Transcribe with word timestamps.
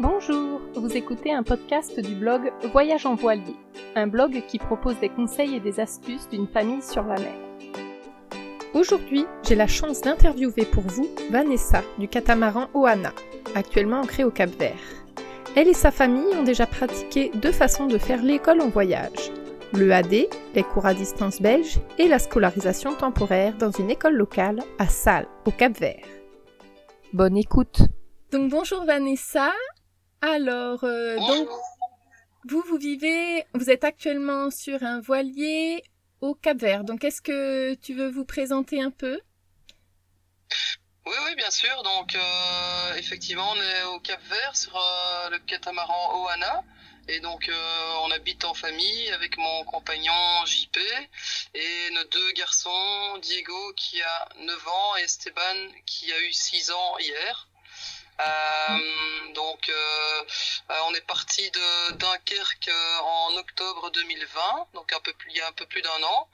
Bonjour, 0.00 0.62
vous 0.76 0.96
écoutez 0.96 1.30
un 1.30 1.42
podcast 1.42 2.00
du 2.00 2.14
blog 2.14 2.50
Voyage 2.72 3.04
en 3.04 3.16
voilier, 3.16 3.54
un 3.94 4.06
blog 4.06 4.42
qui 4.48 4.58
propose 4.58 4.98
des 4.98 5.10
conseils 5.10 5.56
et 5.56 5.60
des 5.60 5.78
astuces 5.78 6.26
d'une 6.30 6.48
famille 6.48 6.80
sur 6.80 7.04
la 7.04 7.16
mer. 7.16 7.34
Aujourd'hui, 8.72 9.26
j'ai 9.46 9.56
la 9.56 9.66
chance 9.66 10.00
d'interviewer 10.00 10.64
pour 10.64 10.84
vous 10.84 11.06
Vanessa 11.30 11.82
du 11.98 12.08
catamaran 12.08 12.68
Oana, 12.72 13.12
actuellement 13.54 14.00
ancrée 14.00 14.24
au 14.24 14.30
Cap 14.30 14.48
Vert. 14.58 14.72
Elle 15.54 15.68
et 15.68 15.74
sa 15.74 15.90
famille 15.90 16.34
ont 16.34 16.44
déjà 16.44 16.66
pratiqué 16.66 17.30
deux 17.34 17.52
façons 17.52 17.86
de 17.86 17.98
faire 17.98 18.22
l'école 18.22 18.62
en 18.62 18.70
voyage. 18.70 19.30
Le 19.74 19.92
AD, 19.92 20.28
les 20.54 20.62
cours 20.62 20.86
à 20.86 20.94
distance 20.94 21.42
belges, 21.42 21.78
et 21.98 22.08
la 22.08 22.18
scolarisation 22.18 22.94
temporaire 22.94 23.54
dans 23.58 23.70
une 23.70 23.90
école 23.90 24.14
locale 24.14 24.62
à 24.78 24.86
Salles, 24.86 25.28
au 25.44 25.50
Cap 25.50 25.78
Vert. 25.78 26.06
Bonne 27.12 27.36
écoute. 27.36 27.82
Donc 28.32 28.48
bonjour 28.48 28.84
Vanessa, 28.84 29.50
alors, 30.22 30.84
euh, 30.84 31.16
donc, 31.16 31.48
vous, 32.48 32.62
vous 32.68 32.76
vivez, 32.76 33.46
vous 33.54 33.70
êtes 33.70 33.84
actuellement 33.84 34.50
sur 34.50 34.82
un 34.82 35.00
voilier 35.00 35.82
au 36.20 36.34
Cap 36.34 36.58
Vert. 36.58 36.84
Donc, 36.84 37.04
est-ce 37.04 37.22
que 37.22 37.74
tu 37.74 37.94
veux 37.94 38.10
vous 38.10 38.26
présenter 38.26 38.82
un 38.82 38.90
peu? 38.90 39.18
Oui, 41.06 41.16
oui, 41.24 41.34
bien 41.36 41.50
sûr. 41.50 41.82
Donc, 41.82 42.14
euh, 42.14 42.94
effectivement, 42.96 43.50
on 43.52 43.60
est 43.60 43.82
au 43.94 44.00
Cap 44.00 44.20
Vert 44.24 44.56
sur 44.56 44.76
euh, 44.76 45.30
le 45.30 45.38
catamaran 45.38 46.22
Oana. 46.22 46.64
Et 47.08 47.18
donc, 47.20 47.50
on 48.04 48.10
habite 48.12 48.44
en 48.44 48.54
famille 48.54 49.10
avec 49.10 49.36
mon 49.36 49.64
compagnon 49.64 50.44
JP 50.44 50.78
et 51.54 51.90
nos 51.92 52.04
deux 52.04 52.32
garçons, 52.32 53.18
Diego 53.20 53.72
qui 53.74 54.00
a 54.00 54.28
9 54.38 54.68
ans 54.68 54.96
et 54.96 55.02
Esteban 55.02 55.72
qui 55.86 56.12
a 56.12 56.20
eu 56.20 56.32
6 56.32 56.70
ans 56.70 56.98
hier. 57.00 57.49
Euh, 58.20 59.32
donc, 59.34 59.68
euh, 59.68 60.24
euh, 60.70 60.74
on 60.86 60.94
est 60.94 61.06
parti 61.06 61.50
de 61.50 61.92
Dunkerque 61.92 62.70
en 63.02 63.36
octobre 63.36 63.90
2020, 63.90 64.68
donc 64.74 64.92
un 64.92 65.00
peu 65.00 65.12
plus, 65.14 65.30
il 65.30 65.36
y 65.36 65.40
a 65.40 65.48
un 65.48 65.52
peu 65.52 65.66
plus 65.66 65.82
d'un 65.82 66.02
an. 66.02 66.28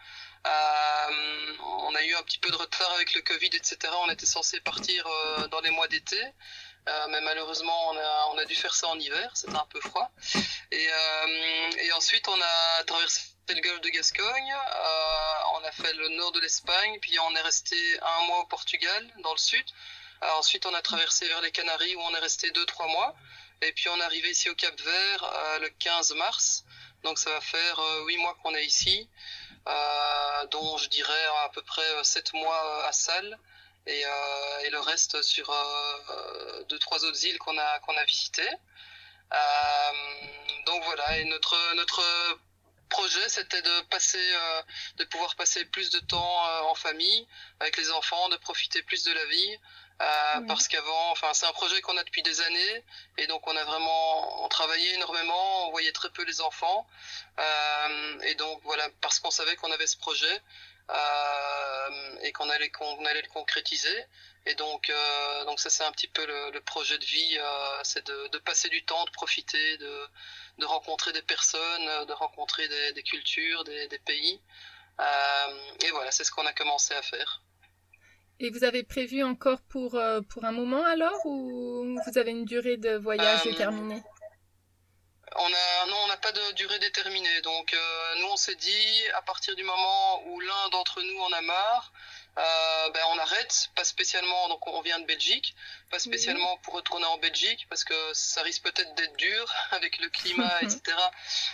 on 1.84 1.94
a 1.94 2.02
eu 2.02 2.14
un 2.14 2.22
petit 2.22 2.38
peu 2.38 2.50
de 2.50 2.56
retard 2.56 2.92
avec 2.92 3.14
le 3.14 3.22
Covid, 3.22 3.50
etc. 3.54 3.78
On 4.04 4.10
était 4.10 4.26
censé 4.26 4.60
partir 4.60 5.06
dans 5.50 5.60
les 5.60 5.70
mois 5.70 5.88
d'été. 5.88 6.20
mais 7.10 7.20
malheureusement, 7.22 7.90
on 8.32 8.38
a, 8.38 8.44
dû 8.44 8.54
faire 8.54 8.74
ça 8.74 8.88
en 8.88 8.98
hiver, 8.98 9.30
c'était 9.34 9.56
un 9.56 9.66
peu 9.70 9.80
froid. 9.80 10.10
Et, 10.70 10.88
ensuite, 11.92 12.26
on 12.28 12.40
a 12.40 12.84
traversé 12.84 13.20
le 13.48 13.60
golfe 13.60 13.80
de 13.80 13.88
Gascogne, 13.90 14.54
on 15.54 15.64
a 15.64 15.72
fait 15.72 15.92
le 15.94 16.08
nord 16.10 16.32
de 16.32 16.40
l'Espagne, 16.40 16.98
puis 17.00 17.18
on 17.20 17.34
est 17.34 17.42
resté 17.42 17.76
un 18.02 18.26
mois 18.26 18.40
au 18.40 18.46
Portugal, 18.46 19.02
dans 19.22 19.32
le 19.32 19.38
sud 19.38 19.66
ensuite, 20.22 20.66
on 20.66 20.74
a 20.74 20.82
traversé 20.82 21.26
vers 21.28 21.40
les 21.40 21.50
Canaries 21.50 21.94
où 21.96 22.00
on 22.00 22.14
est 22.14 22.20
resté 22.20 22.50
2-3 22.50 22.90
mois. 22.90 23.14
Et 23.62 23.72
puis 23.72 23.88
on 23.88 23.96
est 23.96 24.02
arrivé 24.02 24.30
ici 24.30 24.50
au 24.50 24.54
Cap 24.54 24.78
Vert 24.80 25.24
euh, 25.24 25.58
le 25.60 25.68
15 25.70 26.14
mars. 26.14 26.64
Donc 27.02 27.18
ça 27.18 27.30
va 27.30 27.40
faire 27.40 27.78
euh, 27.78 28.06
8 28.06 28.16
mois 28.18 28.36
qu'on 28.42 28.54
est 28.54 28.64
ici, 28.64 29.08
euh, 29.66 30.46
dont 30.50 30.76
je 30.78 30.88
dirais 30.88 31.26
à 31.44 31.48
peu 31.50 31.62
près 31.62 32.04
7 32.04 32.34
mois 32.34 32.86
à 32.86 32.92
Salles. 32.92 33.38
Et, 33.88 34.02
et, 34.64 34.70
le 34.70 34.80
reste 34.80 35.22
sur 35.22 35.48
deux 36.68 36.78
trois 36.80 37.04
autres 37.04 37.24
îles 37.24 37.38
qu'on 37.38 37.56
a 37.56 37.78
qu'on 37.80 37.96
a 37.96 38.04
visitées. 38.04 38.50
donc 40.66 40.82
voilà, 40.82 41.18
et 41.18 41.24
notre 41.26 41.56
notre 41.76 42.02
projet, 42.88 43.28
c'était 43.28 43.62
de 43.62 43.80
passer, 43.90 44.24
de 44.96 45.04
pouvoir 45.04 45.34
passer 45.36 45.64
plus 45.66 45.90
de 45.90 45.98
temps 46.00 46.68
en 46.68 46.74
famille 46.74 47.26
avec 47.60 47.76
les 47.76 47.90
enfants, 47.90 48.28
de 48.28 48.36
profiter 48.36 48.82
plus 48.82 49.04
de 49.04 49.12
la 49.12 49.24
vie, 49.26 49.58
euh, 50.02 50.40
parce 50.46 50.68
qu'avant, 50.68 51.10
enfin, 51.10 51.32
c'est 51.32 51.46
un 51.46 51.52
projet 51.52 51.80
qu'on 51.80 51.96
a 51.96 52.04
depuis 52.04 52.22
des 52.22 52.42
années, 52.42 52.84
et 53.16 53.26
donc 53.28 53.46
on 53.46 53.56
a 53.56 53.64
vraiment, 53.64 54.44
on 54.44 54.48
travaillait 54.48 54.94
énormément, 54.94 55.68
on 55.68 55.70
voyait 55.70 55.92
très 55.92 56.10
peu 56.10 56.22
les 56.24 56.42
enfants, 56.42 56.86
euh, 57.38 58.20
et 58.24 58.34
donc 58.34 58.60
voilà, 58.64 58.86
parce 59.00 59.20
qu'on 59.20 59.30
savait 59.30 59.56
qu'on 59.56 59.72
avait 59.72 59.86
ce 59.86 59.96
projet 59.96 60.26
euh, 60.26 60.38
et 62.22 62.32
qu'on 62.32 62.48
allait, 62.50 62.70
qu'on 62.70 63.04
allait 63.04 63.22
le 63.22 63.28
concrétiser, 63.28 64.04
et 64.46 64.54
donc, 64.54 64.90
euh, 64.90 65.44
donc 65.44 65.60
ça 65.60 65.70
c'est 65.70 65.84
un 65.84 65.92
petit 65.92 66.08
peu 66.08 66.24
le, 66.26 66.50
le 66.52 66.60
projet 66.60 66.98
de 66.98 67.04
vie, 67.04 67.38
euh, 67.38 67.80
c'est 67.82 68.06
de, 68.06 68.28
de, 68.28 68.38
passer 68.38 68.68
du 68.68 68.84
temps, 68.84 69.04
de 69.04 69.10
profiter, 69.10 69.76
de, 69.78 70.06
de 70.58 70.64
rencontrer 70.64 71.12
des 71.12 71.22
personnes, 71.22 72.06
de 72.06 72.12
rencontrer 72.12 72.68
des, 72.68 72.92
des 72.92 73.02
cultures, 73.02 73.64
des, 73.64 73.88
des 73.88 73.98
pays, 73.98 74.40
et 75.84 75.90
voilà, 75.90 76.10
c'est 76.10 76.24
ce 76.24 76.30
qu'on 76.30 76.46
a 76.46 76.52
commencé 76.52 76.94
à 76.94 77.02
faire. 77.02 77.42
Et 78.38 78.50
vous 78.50 78.64
avez 78.64 78.82
prévu 78.82 79.22
encore 79.22 79.60
pour, 79.62 79.94
euh, 79.94 80.20
pour 80.20 80.44
un 80.44 80.52
moment 80.52 80.84
alors 80.84 81.24
ou 81.24 81.98
vous 82.04 82.18
avez 82.18 82.32
une 82.32 82.44
durée 82.44 82.76
de 82.76 82.96
voyage 82.96 83.40
euh, 83.46 83.50
déterminée? 83.50 84.02
On 85.38 85.52
a, 85.52 85.86
non, 85.86 85.96
on 86.04 86.06
n'a 86.08 86.16
pas 86.16 86.32
de 86.32 86.52
durée 86.52 86.78
déterminée. 86.78 87.40
Donc, 87.42 87.72
euh, 87.72 88.14
nous, 88.20 88.26
on 88.28 88.36
s'est 88.36 88.54
dit, 88.54 89.02
à 89.14 89.22
partir 89.22 89.54
du 89.56 89.64
moment 89.64 90.26
où 90.26 90.40
l'un 90.40 90.68
d'entre 90.70 91.02
nous 91.02 91.20
en 91.20 91.32
a 91.32 91.40
marre, 91.42 91.92
euh, 92.38 92.90
ben, 92.90 93.00
on 93.14 93.18
arrête, 93.18 93.70
pas 93.74 93.84
spécialement, 93.84 94.48
donc 94.48 94.66
on 94.66 94.82
vient 94.82 94.98
de 94.98 95.06
Belgique, 95.06 95.54
pas 95.90 95.98
spécialement 95.98 96.58
pour 96.58 96.74
retourner 96.74 97.06
en 97.06 97.16
Belgique, 97.16 97.66
parce 97.70 97.82
que 97.82 97.94
ça 98.12 98.42
risque 98.42 98.62
peut-être 98.62 98.94
d'être 98.94 99.16
dur 99.16 99.50
avec 99.70 99.98
le 99.98 100.10
climat, 100.10 100.60
etc. 100.60 100.80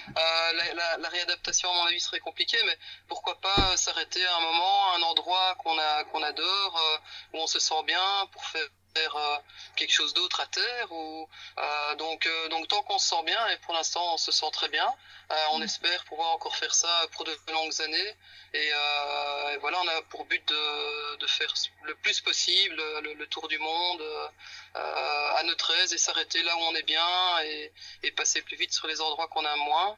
Euh, 0.09 0.53
la, 0.55 0.75
la, 0.75 0.97
la, 0.97 1.09
réadaptation, 1.09 1.71
à 1.71 1.75
mon 1.75 1.85
avis, 1.85 2.01
serait 2.01 2.19
compliquée, 2.19 2.59
mais 2.67 2.77
pourquoi 3.07 3.41
pas 3.41 3.77
s'arrêter 3.77 4.27
à 4.27 4.37
un 4.37 4.41
moment, 4.41 4.95
un 4.95 5.03
endroit 5.03 5.55
qu'on 5.61 5.79
a 5.79 6.05
qu'on 6.05 6.23
adore, 6.23 6.77
euh, 6.77 6.99
où 7.35 7.43
on 7.43 7.47
se 7.47 7.61
sent 7.61 7.83
bien, 7.85 8.27
pour 8.33 8.45
faire 8.47 8.67
faire 8.95 9.17
euh, 9.17 9.37
quelque 9.77 9.93
chose 9.93 10.15
d'autre 10.15 10.41
à 10.41 10.47
terre 10.47 10.93
ou 10.93 11.29
euh, 11.59 11.95
donc 11.97 12.27
euh, 12.27 12.49
donc 12.49 12.69
tant 12.69 12.83
qu'on 12.83 12.99
se 12.99 13.09
sent 13.09 13.23
bien 13.25 13.49
et 13.49 13.57
pour 13.59 13.75
l'instant 13.75 14.15
on 14.15 14.17
se 14.17 14.33
sent 14.33 14.51
très 14.53 14.69
bien 14.69 14.89
on 15.53 15.61
mm. 15.61 15.63
espère 15.63 16.05
pouvoir 16.05 16.31
encore 16.31 16.57
faire 16.57 16.75
ça 16.75 17.07
pour 17.13 17.25
de 17.25 17.35
longues 17.53 17.81
années. 17.81 18.17
Et, 18.53 18.67
et 18.67 19.57
voilà 19.61 19.81
on 19.81 19.89
a 19.89 20.03
pour 20.11 20.27
but 20.27 20.47
de, 20.47 21.17
de 21.17 21.27
faire 21.27 21.53
le 21.85 21.95
plus 21.97 22.21
possible 22.21 22.77
le, 22.77 23.15
le 23.15 23.27
tour 23.29 23.49
du 23.49 23.59
monde 23.59 24.03
à 24.75 25.43
notre 25.45 25.71
aise 25.79 25.95
et 25.95 25.99
s'arrêter 25.99 26.43
là 26.43 26.55
où 26.57 26.61
on 26.61 26.75
est 26.75 26.83
bien 26.83 27.41
et, 27.45 27.73
et 28.03 28.11
passer 28.11 28.43
plus 28.43 28.57
vite 28.57 28.75
sur 28.75 28.87
les 28.89 29.01
endroits 29.01 29.29
qu'on 29.29 29.45
aime 29.47 29.61
moins. 29.61 29.97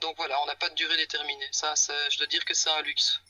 Donc 0.00 0.16
voilà 0.16 0.40
on 0.40 0.46
n'a 0.46 0.56
pas 0.56 0.70
de 0.70 0.74
durée 0.74 0.96
déterminée. 0.96 1.48
Ça 1.52 1.74
je 2.08 2.16
dois 2.16 2.26
dire 2.28 2.46
que 2.46 2.54
c'est 2.54 2.70
un 2.70 2.80
luxe 2.82 3.20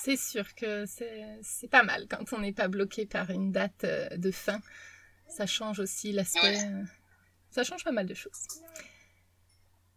c'est 0.00 0.16
sûr 0.16 0.54
que 0.54 0.84
c'est 0.86 1.68
pas 1.70 1.82
mal 1.82 2.06
quand 2.08 2.32
on 2.32 2.40
n'est 2.40 2.52
pas 2.52 2.68
bloqué 2.68 3.06
par 3.06 3.30
une 3.30 3.52
date 3.52 3.84
euh, 3.84 4.08
de 4.16 4.30
fin. 4.30 4.60
Ça 5.28 5.46
change 5.46 5.80
aussi 5.80 6.12
l'aspect. 6.12 6.58
Euh, 6.64 6.84
ça 7.50 7.64
change 7.64 7.84
pas 7.84 7.92
mal 7.92 8.06
de 8.06 8.14
choses. 8.14 8.46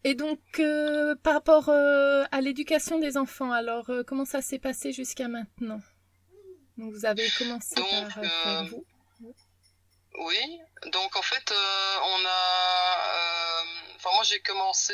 Et 0.03 0.16
donc, 0.16 0.40
euh, 0.59 1.16
par 1.16 1.34
rapport 1.34 1.69
à 1.69 2.41
l'éducation 2.41 3.00
des 3.00 3.18
enfants, 3.18 3.52
alors 3.52 3.91
comment 4.06 4.25
ça 4.25 4.41
s'est 4.41 4.59
passé 4.59 4.91
jusqu'à 4.94 5.28
maintenant? 5.28 5.81
Donc, 6.78 6.94
Vous 6.94 7.06
avez 7.06 7.28
commencé 7.38 7.75
par 7.75 8.12
faire 8.14 8.66
vous 8.66 8.85
Oui, 10.19 10.59
donc 10.94 11.16
en 11.16 11.22
fait, 11.22 11.52
on 11.52 12.25
a. 12.25 13.64
Enfin, 13.96 14.09
moi 14.14 14.24
j'ai 14.24 14.40
commencé 14.40 14.94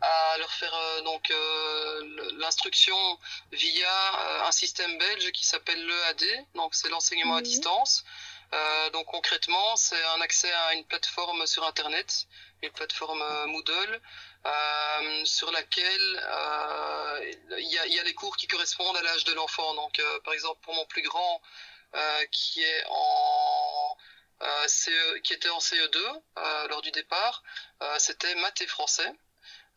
à 0.00 0.38
leur 0.38 0.52
faire 0.52 0.74
euh, 0.74 1.00
donc 1.02 1.30
euh, 1.30 2.32
l'instruction 2.38 3.18
via 3.52 3.88
euh, 3.88 4.48
un 4.48 4.52
système 4.52 4.96
belge 4.98 5.30
qui 5.32 5.46
s'appelle 5.46 5.84
l'EAD, 5.86 6.46
donc 6.54 6.74
c'est 6.74 6.88
l'enseignement 6.88 7.36
à 7.36 7.42
distance. 7.42 8.04
donc 8.92 9.06
concrètement, 9.06 9.76
c'est 9.76 10.02
un 10.16 10.20
accès 10.20 10.52
à 10.52 10.74
une 10.74 10.84
plateforme 10.84 11.46
sur 11.46 11.64
Internet, 11.64 12.26
une 12.62 12.70
plateforme 12.70 13.24
Moodle, 13.46 14.00
sur 15.24 15.50
laquelle 15.50 16.08
il 17.58 17.68
y, 17.72 17.78
a, 17.78 17.86
y, 17.86 17.98
a, 17.98 18.04
les 18.04 18.14
cours 18.14 18.36
qui 18.36 18.46
correspondent 18.46 18.96
à 18.96 19.02
l'âge 19.02 19.24
de 19.24 19.32
l'enfant. 19.32 19.74
Donc 19.74 20.00
par 20.24 20.34
exemple 20.34 20.60
pour 20.62 20.74
mon 20.74 20.86
plus 20.86 21.02
grand 21.02 21.42
qui 22.30 22.62
est 22.62 22.84
en 22.88 23.96
CE, 24.68 25.18
qui 25.24 25.32
était 25.32 25.50
en 25.50 25.58
CE2 25.58 26.68
lors 26.68 26.82
du 26.82 26.92
départ, 26.92 27.42
c'était 27.98 28.34
maths 28.36 28.60
et 28.60 28.68
français. 28.68 29.12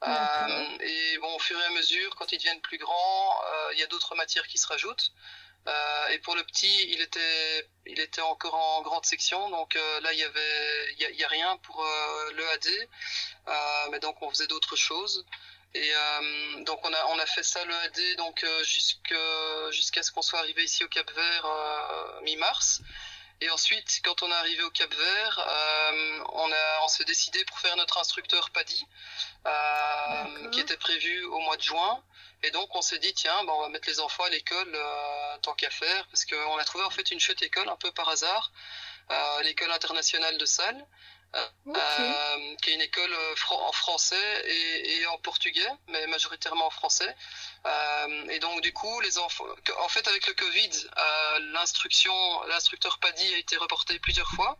Euh, 0.06 0.78
et 0.80 1.18
bon, 1.20 1.36
au 1.36 1.40
fur 1.40 1.60
et 1.60 1.66
à 1.66 1.70
mesure, 1.72 2.16
quand 2.16 2.32
ils 2.32 2.38
deviennent 2.38 2.62
plus 2.62 2.78
grands, 2.78 3.42
euh, 3.46 3.74
il 3.74 3.80
y 3.80 3.84
a 3.84 3.88
d'autres 3.88 4.16
matières 4.16 4.48
qui 4.48 4.58
se 4.58 4.68
rajoutent. 4.68 5.12
Euh, 5.68 6.08
et 6.10 6.20
pour 6.20 6.36
le 6.36 6.44
petit, 6.44 6.92
il 6.92 7.02
était, 7.02 7.68
il 7.86 8.00
était 8.00 8.22
encore 8.22 8.56
en 8.56 8.82
grande 8.84 9.06
section, 9.06 9.50
donc 9.50 9.74
là 10.02 10.14
il 10.14 10.20
y 10.20 10.24
avait, 10.24 10.94
il 10.94 11.16
y 11.18 11.24
a, 11.26 11.28
rien 11.28 11.58
pour 11.58 11.84
le 12.36 12.50
AD, 12.52 13.90
mais 13.92 14.00
donc 14.00 14.22
on 14.22 14.30
faisait 14.30 14.48
d'autres 14.48 14.78
choses. 14.78 15.26
Et 15.74 15.92
donc 16.60 16.80
on 16.86 16.94
a, 16.94 17.06
on 17.08 17.20
a 17.20 17.26
fait 17.26 17.44
ça 17.44 17.66
le 17.66 17.76
AD 17.76 18.16
donc 18.18 18.46
jusqu'à 18.64 19.72
jusqu'à 19.72 20.04
ce 20.04 20.12
qu'on 20.14 20.22
soit 20.22 20.40
arrivé 20.40 20.64
ici 20.64 20.86
au 20.86 20.88
Cap 20.88 21.12
Vert 21.12 22.22
mi-mars. 22.22 22.82
Et 23.40 23.50
ensuite, 23.52 24.02
quand 24.04 24.24
on 24.24 24.32
est 24.32 24.36
arrivé 24.36 24.64
au 24.64 24.72
Cap 24.72 24.92
Vert, 24.92 25.40
euh, 25.48 26.24
on, 26.34 26.52
a, 26.52 26.84
on 26.84 26.88
s'est 26.88 27.06
décidé 27.06 27.44
pour 27.46 27.60
faire 27.60 27.76
notre 27.76 28.00
instructeur 28.00 28.50
PADI, 28.50 28.86
euh, 29.46 30.50
qui 30.50 30.60
était 30.60 30.78
prévu 30.78 31.24
au 31.26 31.40
mois 31.40 31.58
de 31.58 31.62
juin. 31.62 32.04
Et 32.44 32.52
donc, 32.52 32.76
on 32.76 32.82
s'est 32.82 33.00
dit, 33.00 33.14
tiens, 33.14 33.44
ben, 33.44 33.54
on 33.54 33.62
va 33.62 33.70
mettre 33.70 33.88
les 33.88 34.00
enfants 34.00 34.24
à 34.24 34.30
l'école 34.30 34.72
euh, 34.74 35.38
tant 35.44 35.54
qu'à 35.54 35.70
faire, 35.70 36.08
parce 36.08 36.26
qu'on 36.26 36.58
a 36.58 36.64
trouvé 36.64 36.84
en 36.84 36.90
fait 36.90 37.12
une 37.12 37.20
chouette 37.20 37.42
école 37.44 37.70
un 37.70 37.76
peu 37.76 37.92
par 37.92 38.10
hasard, 38.10 38.52
euh, 39.12 39.42
l'école 39.44 39.72
internationale 39.72 40.38
de 40.38 40.46
Salles. 40.46 40.86
Qui 42.68 42.74
est 42.74 42.76
une 42.76 42.82
école 42.82 43.16
en 43.50 43.72
français 43.72 44.44
et, 44.46 45.06
en 45.08 45.18
portugais, 45.20 45.70
mais 45.88 46.06
majoritairement 46.08 46.68
en 46.68 46.70
français. 46.70 47.16
et 48.30 48.40
donc 48.40 48.62
du 48.62 48.74
coup, 48.74 49.00
les 49.02 49.18
enfants, 49.18 49.46
en 49.80 49.88
fait, 49.88 50.06
avec 50.08 50.28
le 50.28 50.34
Covid, 50.34 50.70
l'instruction, 51.54 52.14
l'instructeur 52.48 53.00
PADI 53.00 53.34
a 53.36 53.38
été 53.38 53.56
reporté 53.58 54.00
plusieurs 54.00 54.30
fois. 54.32 54.58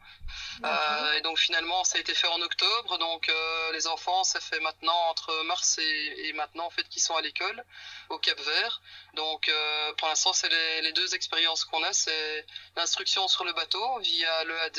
et 1.16 1.22
donc 1.22 1.38
finalement, 1.38 1.84
ça 1.84 1.98
a 1.98 2.02
été 2.02 2.14
fait 2.14 2.28
en 2.28 2.42
octobre. 2.42 2.98
Donc 2.98 3.30
les 3.74 3.88
enfants, 3.88 4.24
ça 4.24 4.40
fait 4.40 4.60
maintenant 4.62 5.00
entre 5.10 5.44
mars 5.44 5.78
et, 5.80 6.34
maintenant 6.34 6.66
en 6.66 6.70
fait 6.70 6.88
qui 6.88 7.00
sont 7.00 7.16
à 7.16 7.22
l'école 7.22 7.64
au 8.10 8.20
Cap 8.20 8.40
Vert. 8.40 8.82
Donc 9.16 9.52
pour 9.98 10.08
l'instant, 10.08 10.32
c'est 10.32 10.50
les, 10.50 10.82
les, 10.82 10.94
deux 10.94 11.14
expériences 11.14 11.66
qu'on 11.66 11.84
a, 11.84 11.92
c'est 11.92 12.46
l'instruction 12.76 13.28
sur 13.28 13.44
le 13.44 13.54
bateau 13.54 14.00
via 14.00 14.44
l'EAD 14.46 14.78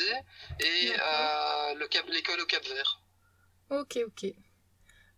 et 0.59 0.93
euh, 0.99 1.87
l'école 2.07 2.39
au 2.41 2.45
Cap 2.45 2.65
Vert. 2.65 2.99
Ok, 3.69 3.99
ok. 4.05 4.33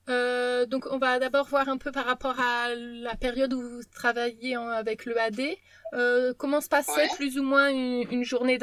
Euh, 0.09 0.65
donc 0.65 0.87
on 0.89 0.97
va 0.97 1.19
d'abord 1.19 1.47
voir 1.47 1.69
un 1.69 1.77
peu 1.77 1.91
par 1.91 2.05
rapport 2.05 2.39
à 2.39 2.73
la 2.75 3.15
période 3.15 3.53
où 3.53 3.61
vous 3.61 3.83
travaillez 3.95 4.55
avec 4.55 5.05
l'EAD. 5.05 5.57
Euh, 5.93 6.33
comment 6.37 6.59
se 6.59 6.69
passait 6.69 7.07
plus 7.15 7.37
ou 7.37 7.43
moins 7.43 7.69
une, 7.69 8.23
journée, 8.23 8.57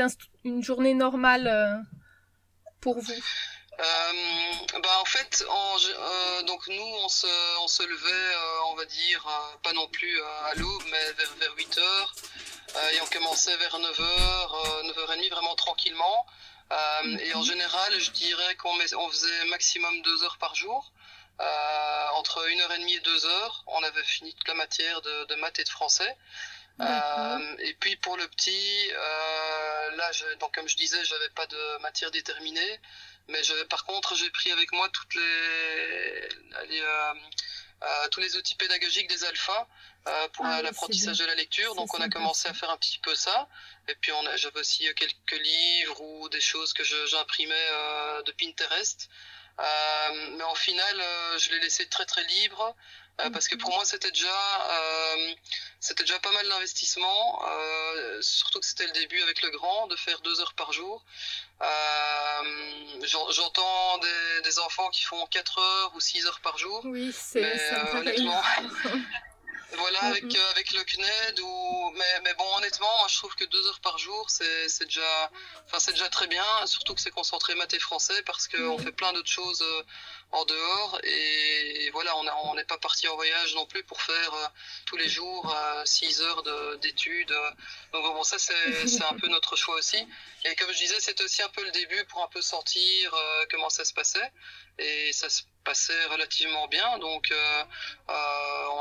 une 0.44 0.62
journée 0.62 0.94
normale 0.94 1.46
euh, 1.46 1.76
pour 2.81 2.99
vous? 2.99 3.23
Bah 3.79 4.99
en 5.00 5.05
fait, 5.05 5.44
donc 6.46 6.67
nous 6.69 6.82
on 7.05 7.08
se, 7.08 7.26
on 7.62 7.69
se 7.69 7.82
levait, 7.84 8.37
on 8.70 8.75
va 8.75 8.84
dire, 8.84 9.25
pas 9.62 9.73
non 9.73 9.87
plus 9.88 10.20
à 10.50 10.55
l'aube, 10.56 10.82
mais 10.91 11.12
vers, 11.12 11.34
vers 11.38 11.56
8 11.56 11.79
heures. 11.79 12.14
Euh, 12.76 12.91
et 12.91 13.00
on 13.00 13.06
commençait 13.06 13.56
vers 13.56 13.79
9h, 13.79 14.93
9h30 14.93 15.31
vraiment 15.31 15.55
tranquillement. 15.55 16.26
Euh, 16.70 17.19
et 17.19 17.35
en 17.35 17.43
général, 17.43 17.99
je 17.99 18.11
dirais 18.11 18.55
qu'on 18.56 18.75
on 18.75 19.09
faisait 19.11 19.44
maximum 19.47 20.03
2 20.03 20.25
heures 20.25 20.38
par 20.38 20.55
jour. 20.55 20.93
Euh, 21.41 22.06
entre 22.15 22.47
1h30 22.49 22.97
et 22.97 23.00
2 23.00 23.26
heures, 23.26 23.65
on 23.69 23.82
avait 23.82 24.03
fini 24.03 24.35
toute 24.35 24.49
la 24.49 24.55
matière 24.55 25.00
de, 25.03 25.25
de 25.26 25.35
maths 25.37 25.61
et 25.61 25.65
de 25.65 25.69
français. 25.69 26.17
Euh, 26.81 27.56
et 27.59 27.75
puis 27.75 27.97
pour 27.97 28.17
le 28.17 28.26
petit, 28.29 28.91
euh, 28.93 29.97
là, 29.97 30.12
je, 30.12 30.25
donc 30.38 30.55
comme 30.55 30.69
je 30.69 30.76
disais, 30.76 31.05
j'avais 31.05 31.29
pas 31.31 31.47
de 31.47 31.79
matière 31.82 32.11
déterminée, 32.11 32.81
mais 33.29 33.43
je, 33.43 33.55
par 33.65 33.85
contre, 33.85 34.15
j'ai 34.15 34.31
pris 34.31 34.53
avec 34.53 34.73
moi 34.73 34.88
toutes 34.91 35.15
les, 35.15 36.29
les 36.69 36.81
euh, 36.81 37.15
tous 38.11 38.21
les 38.21 38.37
outils 38.37 38.55
pédagogiques 38.57 39.09
des 39.09 39.25
alphas 39.25 39.67
euh, 40.07 40.29
pour 40.29 40.47
ah 40.47 40.63
l'apprentissage 40.63 41.19
de 41.19 41.25
la 41.25 41.35
lecture. 41.35 41.75
Donc 41.75 41.93
on 41.95 42.01
a 42.01 42.09
commencé 42.09 42.49
à 42.49 42.55
faire 42.55 42.71
un 42.71 42.77
petit 42.77 42.99
peu 42.99 43.15
ça. 43.15 43.49
Et 43.89 43.95
puis 43.97 44.13
on 44.13 44.37
j'avais 44.37 44.61
aussi 44.61 44.87
quelques 44.95 45.43
livres 45.43 46.01
ou 46.01 46.29
des 46.29 46.41
choses 46.41 46.73
que 46.73 46.83
j'imprimais 46.85 47.55
euh, 47.73 48.23
de 48.23 48.33
Pinterest. 48.33 49.09
Euh, 49.58 50.37
mais 50.37 50.44
en 50.44 50.55
final, 50.55 51.00
euh, 51.00 51.38
je 51.38 51.50
l'ai 51.50 51.60
laissé 51.60 51.87
très 51.87 52.05
très 52.05 52.25
libre 52.25 52.76
euh, 53.20 53.31
parce 53.31 53.49
que 53.49 53.56
pour 53.56 53.70
moi 53.70 53.84
c'était 53.84 54.12
déjà 54.12 54.28
c'était 55.81 56.05
déjà 56.05 56.20
pas 56.20 56.31
mal 56.31 56.49
d'investissement, 56.49 57.43
surtout 58.20 58.60
que 58.60 58.66
c'était 58.66 58.87
le 58.87 58.93
début 58.93 59.20
avec 59.22 59.43
le 59.43 59.50
grand 59.50 59.88
de 59.88 59.96
faire 59.96 60.20
deux 60.20 60.40
heures 60.40 60.55
par 60.55 60.72
jour. 60.72 61.05
J'entends 63.02 63.99
des, 63.99 64.43
des, 64.43 64.58
enfants 64.60 64.90
qui 64.90 65.02
font 65.02 65.26
4 65.26 65.58
heures 65.58 65.94
ou 65.94 66.00
6 66.00 66.26
heures 66.26 66.40
par 66.40 66.58
jour. 66.58 66.81
Oui, 66.84 67.12
c'est 67.12 67.44
honnêtement. 67.94 68.43
Voilà, 69.73 70.00
avec, 70.05 70.25
euh, 70.25 70.50
avec 70.53 70.70
le 70.73 70.82
CNED 70.82 71.41
ou 71.41 71.91
mais, 71.94 72.20
mais 72.25 72.32
bon 72.35 72.56
honnêtement 72.56 72.88
moi 72.99 73.06
je 73.11 73.17
trouve 73.17 73.35
que 73.35 73.44
deux 73.44 73.67
heures 73.67 73.81
par 73.81 73.99
jour 73.99 74.31
c'est, 74.31 74.67
c'est 74.67 74.87
déjà 74.87 75.31
enfin 75.67 75.79
c'est 75.79 75.93
déjà 75.93 76.09
très 76.09 76.26
bien. 76.26 76.44
Surtout 76.65 76.94
que 76.94 77.00
c'est 77.03 77.11
concentré 77.11 77.55
maths 77.55 77.75
et 77.75 77.79
français 77.79 78.23
parce 78.23 78.49
qu'on 78.49 78.79
fait 78.79 78.93
plein 78.93 79.12
d'autres 79.12 79.31
choses 79.31 79.61
euh, 79.61 79.82
en 80.32 80.44
dehors. 80.47 81.00
Et 81.05 81.91
voilà 81.93 82.17
on 82.17 82.55
n'est 82.55 82.65
pas 82.65 82.79
parti 82.79 83.09
en 83.09 83.17
voyage 83.17 83.55
non 83.56 83.67
plus 83.67 83.85
pour 83.85 84.00
faire 84.00 84.32
euh, 84.35 84.47
tous 84.87 84.97
les 84.97 85.09
jours 85.09 85.55
six 85.85 86.23
heures 86.23 86.43
de, 86.43 86.76
d'études 86.76 87.35
donc 87.93 88.03
bon 88.05 88.23
ça 88.23 88.38
c'est, 88.38 88.87
c'est 88.88 89.05
un 89.05 89.15
peu 89.15 89.29
notre 89.29 89.55
choix 89.56 89.75
aussi. 89.75 89.99
Et 90.47 90.56
comme 90.56 90.73
je 90.73 90.79
disais 90.79 90.99
c'était 91.00 91.25
aussi 91.25 91.43
un 91.43 91.49
peu 91.50 91.62
le 91.62 91.73
début 91.73 92.05
pour 92.06 92.23
un 92.23 92.29
peu 92.29 92.41
sentir 92.41 93.15
comment 93.50 93.69
ça 93.69 93.85
se 93.85 93.93
passait. 93.93 94.32
Et 94.79 95.12
ça 95.12 95.29
se 95.29 95.43
passait 95.69 96.05
relativement 96.06 96.67
bien. 96.69 96.99
Donc, 96.99 97.31
euh, 97.31 97.65
euh, 98.09 98.12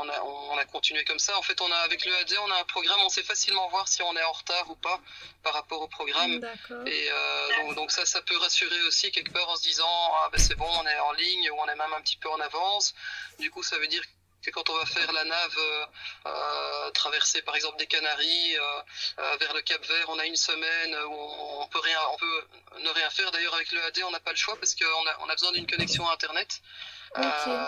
on, 0.00 0.08
a, 0.08 0.22
on, 0.52 0.56
a, 0.56 0.64
continué 0.64 1.04
comme 1.04 1.18
ça. 1.18 1.36
En 1.36 1.42
fait, 1.42 1.60
on 1.60 1.70
a 1.70 1.76
avec 1.88 2.06
le 2.06 2.14
AD, 2.16 2.32
on 2.46 2.50
a 2.50 2.60
un 2.60 2.64
programme, 2.64 3.00
on 3.04 3.10
sait 3.10 3.22
facilement 3.22 3.68
voir 3.68 3.86
si 3.88 4.02
on 4.02 4.16
est 4.16 4.22
en 4.22 4.32
retard 4.32 4.70
ou 4.70 4.74
pas 4.76 4.98
par 5.42 5.52
rapport 5.52 5.82
au 5.82 5.88
programme. 5.88 6.40
Et 6.86 7.08
euh, 7.10 7.48
donc, 7.58 7.74
donc, 7.74 7.90
ça, 7.90 8.06
ça 8.06 8.22
peut 8.22 8.38
rassurer 8.38 8.80
aussi 8.84 9.12
quelque 9.12 9.32
part 9.32 9.48
en 9.50 9.56
se 9.56 9.62
disant, 9.62 9.96
ah 10.20 10.30
ben 10.32 10.40
c'est 10.40 10.54
bon, 10.54 10.70
on 10.82 10.86
est 10.86 11.00
en 11.00 11.12
ligne 11.12 11.50
ou 11.50 11.56
on 11.58 11.66
est 11.66 11.76
même 11.76 11.92
un 11.94 12.00
petit 12.00 12.16
peu 12.16 12.30
en 12.30 12.40
avance. 12.40 12.94
Du 13.38 13.50
coup, 13.50 13.62
ça 13.62 13.78
veut 13.78 13.88
dire 13.88 14.02
que 14.02 14.17
quand 14.46 14.70
on 14.70 14.78
va 14.78 14.86
faire 14.86 15.12
la 15.12 15.24
nave 15.24 15.56
euh, 15.58 15.86
euh, 16.26 16.90
traverser 16.92 17.42
par 17.42 17.56
exemple 17.56 17.76
des 17.78 17.86
Canaries 17.86 18.56
euh, 18.56 19.36
vers 19.38 19.52
le 19.54 19.60
Cap 19.62 19.84
Vert, 19.86 20.06
on 20.08 20.18
a 20.18 20.26
une 20.26 20.36
semaine 20.36 20.94
où 20.94 21.62
on, 21.62 21.66
peut 21.68 21.80
rien, 21.80 21.98
on 22.12 22.16
peut 22.16 22.44
ne 22.80 22.88
rien 22.90 23.10
faire. 23.10 23.30
D'ailleurs 23.30 23.54
avec 23.54 23.72
le 23.72 23.82
AD, 23.82 24.00
on 24.06 24.10
n'a 24.10 24.20
pas 24.20 24.30
le 24.30 24.36
choix 24.36 24.56
parce 24.56 24.74
qu'on 24.74 25.06
a, 25.06 25.18
on 25.20 25.28
a 25.28 25.34
besoin 25.34 25.52
d'une 25.52 25.66
connexion 25.66 26.08
à 26.08 26.12
Internet. 26.12 26.60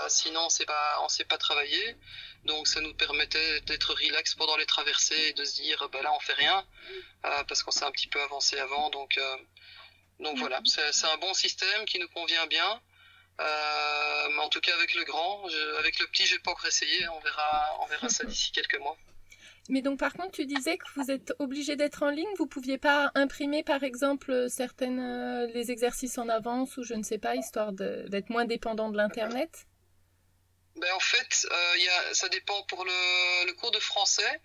sinon, 0.08 0.46
on 0.46 0.48
sait 0.48 0.66
pas, 0.66 0.98
on 1.02 1.08
sait 1.08 1.24
pas 1.24 1.38
travailler. 1.38 1.96
Donc, 2.44 2.68
ça 2.68 2.80
nous 2.80 2.94
permettait 2.94 3.60
d'être 3.62 3.92
relax 3.94 4.34
pendant 4.34 4.56
les 4.56 4.66
traversées 4.66 5.28
et 5.28 5.32
de 5.34 5.44
se 5.44 5.56
dire, 5.56 5.88
bah 5.90 6.00
là, 6.02 6.12
on 6.14 6.20
fait 6.20 6.34
rien 6.34 6.64
parce 7.48 7.62
qu'on 7.62 7.70
s'est 7.70 7.84
un 7.84 7.90
petit 7.90 8.08
peu 8.08 8.20
avancé 8.22 8.58
avant. 8.58 8.90
Donc, 8.90 9.18
donc 10.20 10.38
voilà, 10.38 10.60
c'est 10.64 11.06
un 11.06 11.16
bon 11.18 11.34
système 11.34 11.84
qui 11.86 11.98
nous 11.98 12.08
convient 12.08 12.46
bien. 12.46 12.80
Euh, 13.40 14.28
mais 14.30 14.42
en 14.42 14.48
tout 14.48 14.60
cas 14.60 14.74
avec 14.74 14.94
le 14.94 15.04
grand, 15.04 15.44
avec 15.78 15.98
le 15.98 16.06
petit, 16.06 16.26
j'ai 16.26 16.38
pas 16.38 16.50
encore 16.50 16.66
essayé. 16.66 17.08
On 17.08 17.20
verra, 17.20 17.78
on 17.82 17.86
verra 17.86 18.08
ça 18.08 18.24
d'ici 18.26 18.52
quelques 18.52 18.78
mois. 18.78 18.96
Mais 19.68 19.82
donc 19.82 19.98
par 19.98 20.12
contre, 20.14 20.32
tu 20.32 20.46
disais 20.46 20.78
que 20.78 20.84
vous 20.96 21.10
êtes 21.10 21.32
obligé 21.38 21.76
d'être 21.76 22.02
en 22.02 22.10
ligne. 22.10 22.28
Vous 22.36 22.46
pouviez 22.46 22.78
pas 22.78 23.12
imprimer 23.14 23.62
par 23.62 23.84
exemple 23.84 24.46
certaines 24.48 25.00
euh, 25.00 25.46
les 25.54 25.70
exercices 25.70 26.18
en 26.18 26.28
avance 26.28 26.76
ou 26.76 26.82
je 26.82 26.94
ne 26.94 27.02
sais 27.02 27.18
pas, 27.18 27.36
histoire 27.36 27.72
d'être 27.72 28.30
moins 28.30 28.44
dépendant 28.44 28.90
de 28.90 28.96
l'internet? 28.96 29.66
Ben 30.76 30.92
en 30.94 31.00
fait, 31.00 31.46
euh, 31.50 31.78
y 31.78 31.88
a, 31.88 32.14
ça 32.14 32.28
dépend 32.28 32.62
pour 32.64 32.84
le, 32.84 33.46
le 33.46 33.52
cours 33.52 33.70
de 33.70 33.78
français. 33.78 34.40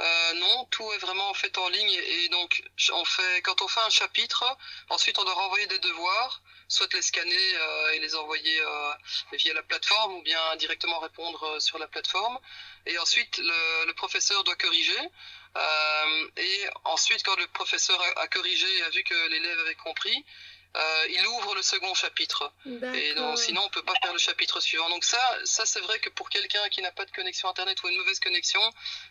Euh, 0.00 0.34
non, 0.34 0.66
tout 0.70 0.90
est 0.92 0.98
vraiment 0.98 1.32
fait 1.34 1.56
en 1.56 1.68
ligne 1.68 1.92
et 1.92 2.28
donc 2.28 2.62
on 2.92 3.04
fait 3.04 3.42
quand 3.42 3.62
on 3.62 3.68
fait 3.68 3.80
un 3.80 3.90
chapitre, 3.90 4.44
ensuite 4.90 5.18
on 5.18 5.24
doit 5.24 5.34
renvoyer 5.34 5.66
des 5.68 5.78
devoirs, 5.78 6.42
soit 6.68 6.92
les 6.94 7.02
scanner 7.02 7.56
euh, 7.56 7.92
et 7.92 7.98
les 8.00 8.14
envoyer 8.14 8.60
euh, 8.60 8.92
via 9.32 9.54
la 9.54 9.62
plateforme 9.62 10.14
ou 10.14 10.22
bien 10.22 10.56
directement 10.56 10.98
répondre 11.00 11.60
sur 11.60 11.78
la 11.78 11.86
plateforme. 11.86 12.38
Et 12.86 12.98
ensuite 12.98 13.38
le, 13.38 13.86
le 13.86 13.94
professeur 13.94 14.44
doit 14.44 14.56
corriger. 14.56 15.00
et 16.36 16.64
ensuite 16.84 17.22
quand 17.22 17.36
le 17.36 17.46
professeur 17.48 18.00
a, 18.00 18.20
a 18.22 18.28
corrigé 18.28 18.66
et 18.78 18.82
a 18.82 18.90
vu 18.90 19.02
que 19.04 19.28
l'élève 19.28 19.58
avait 19.60 19.76
compris, 19.76 20.24
euh, 20.76 21.06
il 21.10 21.24
ouvre 21.28 21.54
le 21.54 21.62
second 21.62 21.94
chapitre. 21.94 22.52
Et 22.66 23.14
donc, 23.14 23.38
sinon, 23.38 23.62
on 23.64 23.68
peut 23.68 23.82
pas 23.84 23.94
faire 24.02 24.12
le 24.12 24.18
chapitre 24.18 24.58
suivant. 24.60 24.88
Donc 24.88 25.04
ça, 25.04 25.18
ça 25.44 25.64
c'est 25.64 25.80
vrai 25.80 26.00
que 26.00 26.10
pour 26.10 26.28
quelqu'un 26.28 26.68
qui 26.68 26.82
n'a 26.82 26.90
pas 26.90 27.04
de 27.04 27.12
connexion 27.12 27.48
internet 27.48 27.80
ou 27.84 27.88
une 27.88 27.96
mauvaise 27.96 28.18
connexion, 28.18 28.60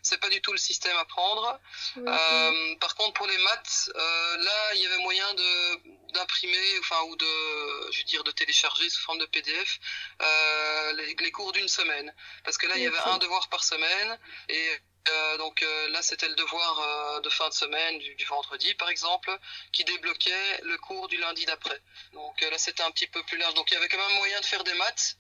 c'est 0.01 0.19
pas 0.19 0.29
du 0.29 0.41
tout 0.41 0.51
le 0.51 0.57
système 0.57 0.95
à 0.97 1.05
prendre. 1.05 1.59
Euh, 1.97 2.75
par 2.81 2.95
contre, 2.95 3.13
pour 3.13 3.27
les 3.27 3.37
maths, 3.37 3.91
euh, 3.95 4.37
là, 4.37 4.73
il 4.75 4.81
y 4.81 4.85
avait 4.87 5.03
moyen 5.03 5.33
de 5.35 5.79
d'imprimer, 6.13 6.79
enfin 6.79 7.01
ou 7.09 7.15
de, 7.15 7.91
je 7.91 7.99
veux 7.99 8.03
dire, 8.05 8.23
de 8.23 8.31
télécharger 8.31 8.89
sous 8.89 9.01
forme 9.01 9.19
de 9.19 9.25
PDF 9.25 9.79
euh, 10.21 10.93
les, 10.93 11.15
les, 11.19 11.31
cours 11.31 11.51
d'une 11.51 11.67
semaine. 11.67 12.13
Parce 12.43 12.57
que 12.57 12.67
là, 12.67 12.75
il 12.77 12.83
y 12.83 12.87
avait 12.87 13.05
un 13.05 13.17
devoir 13.17 13.49
par 13.49 13.63
semaine 13.63 14.19
et 14.49 14.69
euh, 15.09 15.37
donc 15.37 15.61
euh, 15.61 15.89
là, 15.89 16.01
c'était 16.01 16.29
le 16.29 16.35
devoir 16.35 16.79
euh, 16.79 17.19
de 17.21 17.29
fin 17.29 17.49
de 17.49 17.53
semaine, 17.53 17.99
du, 17.99 18.15
du, 18.15 18.25
vendredi 18.25 18.73
par 18.75 18.89
exemple, 18.89 19.37
qui 19.71 19.83
débloquait 19.83 20.61
le 20.63 20.77
cours 20.77 21.07
du 21.07 21.17
lundi 21.17 21.45
d'après. 21.45 21.79
Donc 22.13 22.39
là, 22.41 22.57
c'était 22.57 22.83
un 22.83 22.91
petit 22.91 23.07
peu 23.07 23.21
plus 23.23 23.37
large. 23.37 23.53
Donc 23.53 23.69
il 23.71 23.73
y 23.73 23.77
avait 23.77 23.89
quand 23.89 23.97
même 23.97 24.17
moyen 24.17 24.39
de 24.39 24.45
faire 24.45 24.63
des 24.63 24.73
maths 24.75 25.17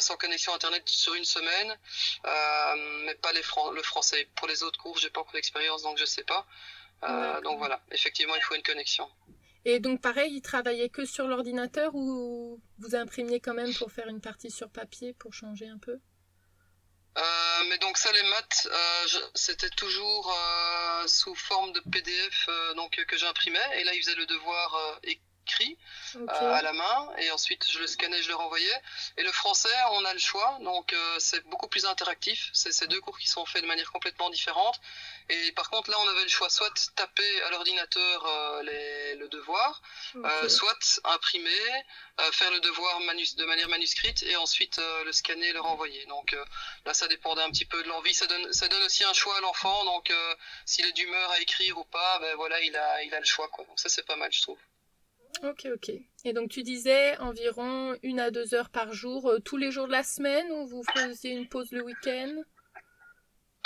sans 0.00 0.16
connexion 0.16 0.54
internet 0.54 0.88
sur 0.88 1.14
une 1.14 1.24
semaine, 1.24 1.78
mais 3.04 3.14
pas 3.16 3.32
les 3.32 3.42
le 3.72 3.82
français. 3.82 4.28
Pour 4.36 4.48
les 4.48 4.62
autres 4.62 4.78
cours, 4.78 4.98
j'ai 4.98 5.10
pas 5.10 5.20
encore 5.20 5.32
d'expérience, 5.32 5.82
donc 5.82 5.98
je 5.98 6.04
sais 6.04 6.24
pas. 6.24 6.46
donc 7.42 7.58
voilà, 7.58 7.80
effectivement, 7.90 8.34
il 8.36 8.42
faut 8.42 8.54
une 8.54 8.62
connexion. 8.62 9.10
Et 9.68 9.80
donc 9.80 10.00
pareil, 10.00 10.32
il 10.32 10.42
travaillait 10.42 10.88
que 10.88 11.04
sur 11.04 11.26
l'ordinateur 11.26 11.92
ou 11.92 12.62
vous 12.78 12.94
imprimiez 12.94 13.40
quand 13.40 13.52
même 13.52 13.74
pour 13.74 13.90
faire 13.90 14.06
une 14.06 14.20
partie 14.20 14.48
sur 14.48 14.70
papier 14.70 15.12
pour 15.12 15.34
changer 15.34 15.66
un 15.66 15.78
peu? 15.78 15.98
Euh, 17.18 17.64
mais 17.68 17.76
donc 17.78 17.98
ça, 17.98 18.12
les 18.12 18.22
maths, 18.30 18.68
euh, 18.70 19.20
c'était 19.34 19.70
toujours 19.70 20.32
euh, 20.32 21.08
sous 21.08 21.34
forme 21.34 21.72
de 21.72 21.80
PDF 21.80 22.48
donc 22.76 22.92
que 22.92 23.16
j'imprimais. 23.16 23.80
Et 23.80 23.82
là, 23.82 23.92
il 23.92 24.02
faisait 24.02 24.14
le 24.14 24.26
devoir 24.26 25.00
écrit 25.46 25.78
à 26.28 26.62
la 26.62 26.72
main 26.72 27.08
et 27.18 27.30
ensuite 27.30 27.64
je 27.70 27.78
le 27.78 27.86
scannais, 27.86 28.20
je 28.22 28.28
le 28.28 28.34
renvoyais. 28.34 28.82
Et 29.16 29.22
le 29.22 29.30
français, 29.32 29.76
on 29.92 30.04
a 30.04 30.12
le 30.12 30.18
choix, 30.18 30.58
donc 30.60 30.94
c'est 31.18 31.46
beaucoup 31.46 31.68
plus 31.68 31.84
interactif. 31.86 32.50
C'est 32.52 32.72
ces 32.72 32.86
deux 32.88 33.00
cours 33.00 33.18
qui 33.18 33.28
sont 33.28 33.46
faits 33.46 33.62
de 33.62 33.68
manière 33.68 33.90
complètement 33.92 34.30
différente. 34.30 34.80
Et 35.28 35.52
par 35.52 35.70
contre, 35.70 35.90
là, 35.90 35.96
on 36.00 36.08
avait 36.08 36.22
le 36.22 36.28
choix 36.28 36.50
soit 36.50 36.72
taper 36.94 37.42
à 37.42 37.50
l'ordinateur 37.50 38.26
le 38.62 39.28
devoir, 39.28 39.82
soit 40.48 41.00
imprimer, 41.04 41.84
faire 42.32 42.50
le 42.50 42.60
devoir 42.60 42.98
de 42.98 43.44
manière 43.44 43.68
manuscrite 43.68 44.22
et 44.24 44.36
ensuite 44.36 44.80
le 45.04 45.12
scanner 45.12 45.48
et 45.48 45.52
le 45.52 45.60
renvoyer. 45.60 46.04
Donc 46.06 46.36
là, 46.84 46.94
ça 46.94 47.06
dépendait 47.08 47.42
un 47.42 47.50
petit 47.50 47.66
peu 47.66 47.82
de 47.82 47.88
l'envie. 47.88 48.14
Ça 48.14 48.26
donne, 48.26 48.52
ça 48.52 48.68
donne 48.68 48.82
aussi 48.82 49.04
un 49.04 49.12
choix 49.12 49.36
à 49.36 49.40
l'enfant. 49.40 49.84
Donc 49.84 50.12
s'il 50.64 50.86
est 50.86 50.92
d'humeur 50.92 51.30
à 51.30 51.40
écrire 51.40 51.78
ou 51.78 51.84
pas, 51.84 52.18
ben 52.18 52.34
voilà, 52.36 52.60
il 52.60 52.76
a, 52.76 53.02
il 53.02 53.14
a 53.14 53.20
le 53.20 53.26
choix. 53.26 53.48
Quoi. 53.48 53.64
Donc 53.64 53.78
ça, 53.78 53.88
c'est 53.88 54.06
pas 54.06 54.16
mal, 54.16 54.32
je 54.32 54.42
trouve. 54.42 54.58
Ok, 55.42 55.68
ok. 55.72 55.90
Et 56.24 56.32
donc 56.32 56.50
tu 56.50 56.62
disais 56.62 57.16
environ 57.18 57.96
une 58.02 58.20
à 58.20 58.30
deux 58.30 58.54
heures 58.54 58.70
par 58.70 58.92
jour, 58.92 59.28
euh, 59.30 59.38
tous 59.38 59.56
les 59.56 59.70
jours 59.70 59.86
de 59.86 59.92
la 59.92 60.02
semaine, 60.02 60.50
ou 60.50 60.66
vous 60.66 60.82
faisiez 60.94 61.32
une 61.32 61.48
pause 61.48 61.70
le 61.72 61.82
week-end? 61.82 62.34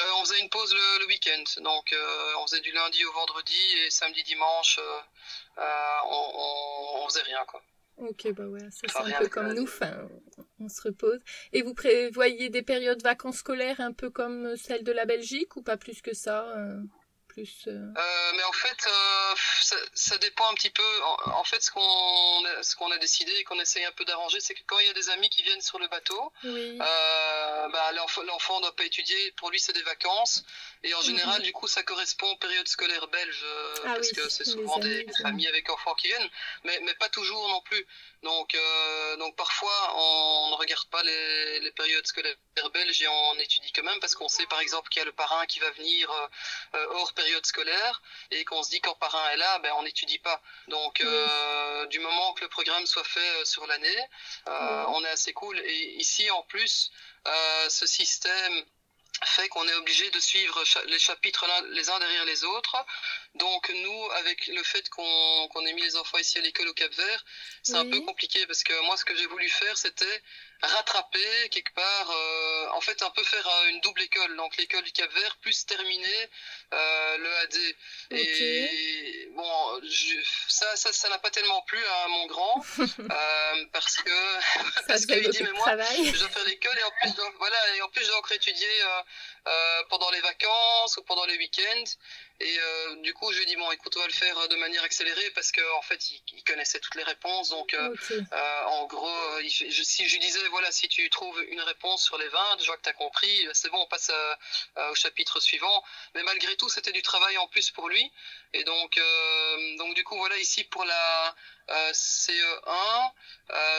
Euh, 0.01 0.05
On 0.17 0.25
faisait 0.25 0.41
une 0.41 0.49
pause 0.49 0.75
le, 0.75 1.07
week-end. 1.07 1.63
Donc 1.63 1.93
euh, 1.93 2.33
on 2.41 2.47
faisait 2.47 2.61
du 2.61 2.73
lundi 2.73 3.05
au 3.05 3.13
vendredi 3.13 3.59
et 3.85 3.91
samedi, 3.91 4.23
dimanche, 4.25 4.81
on, 5.57 7.03
on, 7.03 7.09
faisait 7.09 7.23
rien. 7.23 7.45
quoi. 7.47 7.63
Ok, 7.99 8.33
bah 8.33 8.47
ouais, 8.47 8.71
ça 8.71 8.87
c'est 8.89 9.15
un 9.15 9.19
peu 9.19 9.29
comme 9.29 9.53
nous, 9.53 9.65
enfin, 9.65 10.09
on 10.59 10.69
se 10.69 10.83
repose. 10.83 11.21
Et 11.53 11.63
vous 11.63 11.75
prévoyez 11.75 12.49
des 12.49 12.63
périodes 12.63 12.99
de 12.99 13.03
vacances 13.03 13.39
scolaires 13.39 13.81
un 13.81 13.93
peu 13.93 14.11
comme 14.11 14.57
celles 14.57 14.85
de 14.85 14.93
la 14.93 15.05
Belgique 15.05 15.57
ou 15.57 15.63
pas 15.63 15.77
plus 15.77 16.01
que 16.01 16.15
ça 16.15 16.57
plus 17.33 17.65
euh, 17.67 17.71
euh, 17.71 18.33
Mais 18.37 18.43
en 18.43 18.53
fait, 18.53 18.87
euh, 18.87 19.77
ça, 19.95 20.19
dépend 20.19 20.51
un 20.51 20.55
petit 20.55 20.71
peu. 20.71 20.83
En, 21.27 21.45
fait, 21.45 21.63
ce 21.63 21.71
qu'on 21.71 21.83
ce 22.63 22.77
qu'on 22.77 22.91
a 22.91 22.99
décidé 22.99 23.33
et 23.33 23.45
qu'on 23.45 23.59
essaye 23.61 23.85
un 23.85 23.93
peu 23.93 24.05
d'arranger, 24.05 24.41
c'est 24.41 24.55
que 24.55 24.63
quand 24.67 24.79
il 24.79 24.87
y 24.87 24.91
a 24.91 24.95
des 24.95 25.11
amis 25.11 25.29
qui 25.31 25.43
viennent 25.43 25.61
sur 25.61 25.79
le 25.79 25.89
bateau, 25.89 26.33
bah, 26.43 27.93
l'enfant 27.93 28.57
ne 28.57 28.63
doit 28.63 28.77
pas 28.77 28.85
étudier. 28.85 29.33
Pour 29.33 29.51
lui, 29.51 29.61
c'est 29.61 29.73
des 29.73 29.83
vacances. 29.83 30.45
Et 30.83 30.95
en 30.95 31.03
général, 31.03 31.43
du 31.43 31.53
coup, 31.53 31.69
ça 31.69 31.83
correspond 31.83 32.31
aux 32.31 32.37
périodes 32.37 32.69
scolaires 32.69 33.09
belges, 33.09 33.45
ah 33.85 33.95
parce 33.95 34.13
que 34.13 34.29
c'est 34.29 34.45
souvent 34.45 34.79
des, 34.79 35.07
familles 35.23 35.49
avec 35.49 35.69
enfants 35.71 35.95
qui 35.95 36.09
viennent, 36.09 36.31
mais, 36.65 36.81
mais 36.85 36.95
pas 36.95 37.09
toujours 37.09 37.49
non 37.49 37.61
plus. 37.63 37.87
Donc, 38.23 38.57
donc 39.19 39.35
parfois, 39.37 39.95
on 39.97 40.51
ne 40.51 40.57
regarde 40.57 40.87
pas 40.91 41.03
les, 41.03 41.61
les, 41.61 41.73
périodes 41.73 42.07
scolaires 42.07 42.37
belges 42.73 43.01
et 43.01 43.09
on 43.09 43.39
étudie 43.39 43.73
quand 43.73 43.83
même, 43.83 43.99
parce 44.01 44.15
qu'on 44.15 44.29
sait 44.29 44.47
par 44.47 44.61
exemple 44.61 44.89
qu'il 44.91 45.01
y 45.01 45.03
a 45.03 45.07
le 45.07 45.13
parrain 45.13 45.47
qui 45.47 45.59
va 45.59 45.71
venir 45.71 46.11
hors 46.75 47.13
période 47.15 47.45
scolaire 47.47 48.03
et 48.31 48.45
qu'on 48.45 48.63
se 48.63 48.71
dit 48.71 48.81
qu'en 48.81 48.95
parrain 48.95 49.31
est 49.31 49.37
là, 49.37 49.59
ben 49.61 49.73
on 49.79 49.83
n'étudie 49.83 50.19
pas. 50.19 50.41
Donc 50.69 51.01
euh, 51.01 51.87
du 51.87 51.99
moment 51.99 52.33
que 52.35 52.43
le 52.43 52.49
programme 52.49 52.87
soit 52.87 53.05
fait 53.05 53.21
euh, 53.21 53.45
sur 53.45 53.67
l'année, 53.67 54.01
euh, 54.49 54.85
on 54.89 55.05
est 55.05 55.09
assez 55.09 55.33
cool. 55.33 55.59
Et 55.61 55.95
ici 55.97 56.31
en 56.31 56.43
plus, 56.43 56.91
ce 57.69 57.87
système 57.87 58.65
fait 59.25 59.49
qu'on 59.49 59.67
est 59.69 59.75
obligé 59.75 60.09
de 60.11 60.21
suivre 60.21 60.63
les 60.87 60.99
chapitres 60.99 61.47
les 61.71 61.91
uns 61.91 61.99
derrière 61.99 62.25
les 62.25 62.45
autres. 62.45 62.77
Donc 63.35 63.71
nous, 63.71 64.11
avec 64.13 64.47
le 64.47 64.63
fait 64.63 64.89
qu'on 64.89 65.67
ait 65.67 65.73
mis 65.73 65.83
les 65.83 65.97
enfants 65.97 66.19
ici 66.19 66.39
à 66.39 66.43
l'école 66.43 66.69
au 66.69 66.75
Cap 66.75 66.93
Vert, 66.95 67.25
c'est 67.63 67.77
un 67.77 67.87
peu 67.87 68.01
compliqué 68.01 68.47
parce 68.47 68.63
que 68.63 68.73
moi, 68.87 68.97
ce 68.97 69.05
que 69.05 69.15
j'ai 69.17 69.27
voulu 69.27 69.49
faire, 69.49 69.77
c'était 69.77 70.23
rattraper 70.63 71.49
quelque 71.51 71.73
part, 71.75 72.11
euh, 72.11 72.69
en 72.75 72.81
fait 72.81 73.03
un 73.03 73.11
peu 73.11 73.23
faire 73.25 73.47
euh, 73.47 73.69
une 73.71 73.81
double 73.81 74.03
école, 74.03 74.37
donc 74.37 74.57
l'école 74.57 74.83
du 74.83 74.93
Cap 74.93 75.11
Vert 75.13 75.37
plus 75.41 75.65
terminer 75.67 76.29
euh, 76.73 77.19
le 77.19 77.37
AD. 77.37 77.57
Et 78.13 79.29
bon, 79.33 79.81
ça, 80.49 80.77
ça, 80.77 80.93
ça 80.93 81.09
n'a 81.09 81.19
pas 81.19 81.31
tellement 81.31 81.63
plu 81.63 81.79
à 81.85 82.09
mon 82.09 82.27
grand 82.27 82.65
parce 83.73 83.97
que 83.97 84.41
parce 84.87 85.07
qu'il 85.07 85.29
dit 85.31 85.43
mais 85.43 85.53
moi, 85.53 85.77
je 85.77 86.19
dois 86.19 86.29
faire 86.29 86.45
l'école 86.45 86.79
et 86.79 86.83
en 86.83 86.91
plus, 87.01 87.23
voilà, 87.39 87.77
et 87.77 87.83
en 87.83 87.89
plus 87.89 88.03
je 88.03 88.09
dois 88.09 88.19
encore 88.19 88.33
étudier 88.33 88.69
pendant 89.89 90.11
les 90.11 90.21
vacances 90.21 90.97
ou 90.97 91.03
pendant 91.03 91.25
les 91.27 91.37
week-ends. 91.37 91.85
Et 92.41 92.59
euh, 92.59 92.97
du 93.03 93.13
coup, 93.13 93.31
je 93.33 93.37
lui 93.37 93.43
ai 93.43 93.47
dit, 93.47 93.57
bon, 93.57 93.71
écoute, 93.71 93.95
on 93.97 94.01
va 94.01 94.07
le 94.07 94.13
faire 94.13 94.37
euh, 94.39 94.49
de 94.49 94.57
manière 94.57 94.83
accélérée 94.83 95.31
parce 95.35 95.53
qu'en 95.53 95.79
en 95.79 95.83
fait, 95.83 96.11
il, 96.11 96.43
connaissait 96.45 96.81
toutes 96.81 96.95
les 96.95 97.03
réponses. 97.03 97.51
Donc, 97.51 97.75
euh, 97.75 97.95
en 98.67 98.87
gros, 98.87 99.39
il 99.41 99.51
je, 99.51 99.83
si 99.83 100.09
je 100.09 100.15
lui 100.15 100.21
disais, 100.21 100.41
voilà, 100.49 100.73
si 100.73 100.89
tu 100.89 101.09
trouves 101.11 101.39
une 101.51 101.61
réponse 101.61 102.03
sur 102.03 102.17
les 102.17 102.29
20, 102.29 102.41
je 102.61 102.67
vois 102.67 102.79
que 102.79 102.83
tu 102.83 102.89
as 102.89 102.95
compris, 102.95 103.47
c'est 103.53 103.69
bon, 103.69 103.79
on 103.79 103.87
passe 103.87 104.11
au 104.91 104.95
chapitre 104.95 105.39
suivant. 105.39 105.85
Mais 106.15 106.23
malgré 106.23 106.57
tout, 106.57 106.71
c'était 106.71 106.93
du 106.93 107.03
travail 107.03 107.37
en 107.37 107.47
plus 107.47 107.71
pour 107.71 107.91
lui. 107.91 108.11
Et 108.53 108.65
donc, 108.65 109.01
donc 109.79 109.95
du 109.95 110.05
coup, 110.05 110.17
voilà, 110.17 110.37
ici, 110.39 110.65
pour 110.65 110.85
la 110.85 111.35
CE1, 111.93 113.11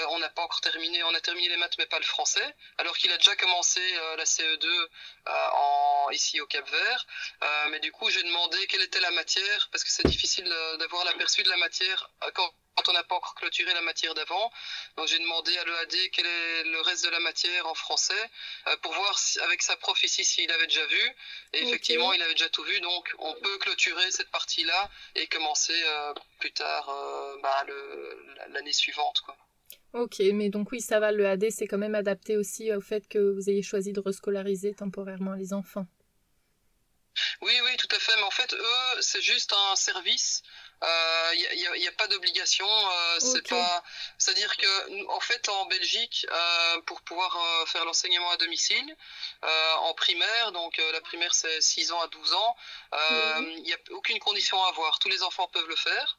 on 0.09 0.19
n'a 0.19 0.29
pas 0.29 0.43
encore 0.43 0.61
terminé, 0.61 1.03
on 1.03 1.13
a 1.13 1.19
terminé 1.19 1.49
les 1.49 1.57
maths, 1.57 1.77
mais 1.77 1.85
pas 1.85 1.99
le 1.99 2.05
français, 2.05 2.55
alors 2.77 2.97
qu'il 2.97 3.11
a 3.11 3.17
déjà 3.17 3.35
commencé 3.35 3.81
la 4.17 4.23
CE2 4.23 4.87
en, 5.27 6.09
ici 6.11 6.39
au 6.39 6.47
Cap 6.47 6.69
Vert. 6.69 7.05
mais 7.69 7.79
du 7.79 7.91
coup, 7.91 8.09
j'ai 8.09 8.23
demandé 8.23 8.65
quelle 8.67 8.81
était 8.81 9.01
la 9.01 9.11
matière, 9.11 9.69
parce 9.71 9.83
que 9.83 9.91
c'est 9.91 10.07
difficile 10.07 10.47
d'avoir 10.79 11.03
l'aperçu 11.03 11.43
de 11.43 11.49
la 11.49 11.57
matière 11.57 12.09
euh, 12.23 12.31
quand, 12.81 12.91
on 12.91 12.93
n'a 12.93 13.03
pas 13.03 13.15
encore 13.15 13.35
clôturé 13.35 13.73
la 13.73 13.81
matière 13.81 14.13
d'avant. 14.13 14.51
Donc 14.97 15.07
j'ai 15.07 15.19
demandé 15.19 15.57
à 15.57 15.63
l'EAD 15.65 15.95
quel 16.11 16.25
est 16.25 16.63
le 16.65 16.81
reste 16.81 17.05
de 17.05 17.09
la 17.09 17.19
matière 17.19 17.67
en 17.67 17.73
français, 17.73 18.13
euh, 18.67 18.77
pour 18.77 18.93
voir 18.93 19.15
avec 19.43 19.61
sa 19.61 19.75
prof 19.75 20.01
ici 20.03 20.23
s'il 20.23 20.51
avait 20.51 20.67
déjà 20.67 20.85
vu. 20.85 21.15
Et 21.53 21.63
effectivement, 21.63 22.13
il 22.13 22.21
avait 22.21 22.33
déjà 22.33 22.49
tout 22.49 22.63
vu, 22.63 22.79
donc 22.81 23.13
on 23.19 23.33
peut 23.35 23.57
clôturer 23.59 24.11
cette 24.11 24.31
partie-là 24.31 24.89
et 25.15 25.27
commencer 25.27 25.79
euh, 25.85 26.13
plus 26.39 26.51
tard 26.51 26.87
bah, 27.41 27.65
l'année 28.49 28.73
suivante. 28.73 29.21
Quoi. 29.21 29.37
Ok, 29.93 30.19
mais 30.33 30.49
donc 30.49 30.71
oui, 30.71 30.79
ça 30.79 30.99
va, 30.99 31.11
le 31.11 31.27
AD, 31.27 31.49
c'est 31.51 31.67
quand 31.67 31.77
même 31.77 31.95
adapté 31.95 32.37
aussi 32.37 32.73
au 32.73 32.81
fait 32.81 33.07
que 33.07 33.19
vous 33.19 33.49
ayez 33.49 33.61
choisi 33.61 33.91
de 33.91 33.99
rescolariser 33.99 34.73
temporairement 34.73 35.33
les 35.33 35.53
enfants. 35.53 35.85
Oui, 37.41 37.53
oui, 37.63 37.77
tout 37.77 37.93
à 37.93 37.99
fait. 37.99 38.15
Mais 38.17 38.23
en 38.23 38.31
fait, 38.31 38.53
eux, 38.53 39.01
c'est 39.01 39.21
juste 39.21 39.53
un 39.53 39.75
service. 39.75 40.43
Il 40.83 40.87
euh, 40.87 41.77
n'y 41.77 41.87
a, 41.87 41.91
pas 41.91 42.07
d'obligation. 42.07 42.67
Euh, 42.67 43.19
c'est 43.19 43.47
pas. 43.47 43.83
C'est-à-dire 44.17 44.55
que, 44.57 45.07
en 45.09 45.19
fait, 45.19 45.47
en 45.49 45.65
Belgique, 45.65 46.25
euh, 46.31 46.81
pour 46.81 47.01
pouvoir 47.01 47.37
faire 47.67 47.85
l'enseignement 47.85 48.29
à 48.31 48.37
domicile, 48.37 48.95
en 49.43 49.93
primaire, 49.93 50.51
donc 50.51 50.77
la 50.77 51.01
primaire 51.01 51.33
c'est 51.33 51.61
6 51.61 51.91
ans 51.91 52.01
à 52.01 52.07
12 52.07 52.33
ans, 52.33 52.55
il 52.93 53.63
n'y 53.63 53.73
a 53.73 53.77
aucune 53.91 54.19
condition 54.19 54.63
à 54.63 54.69
avoir. 54.69 54.99
Tous 54.99 55.09
les 55.09 55.21
enfants 55.23 55.47
peuvent 55.47 55.67
le 55.67 55.75
faire. 55.75 56.17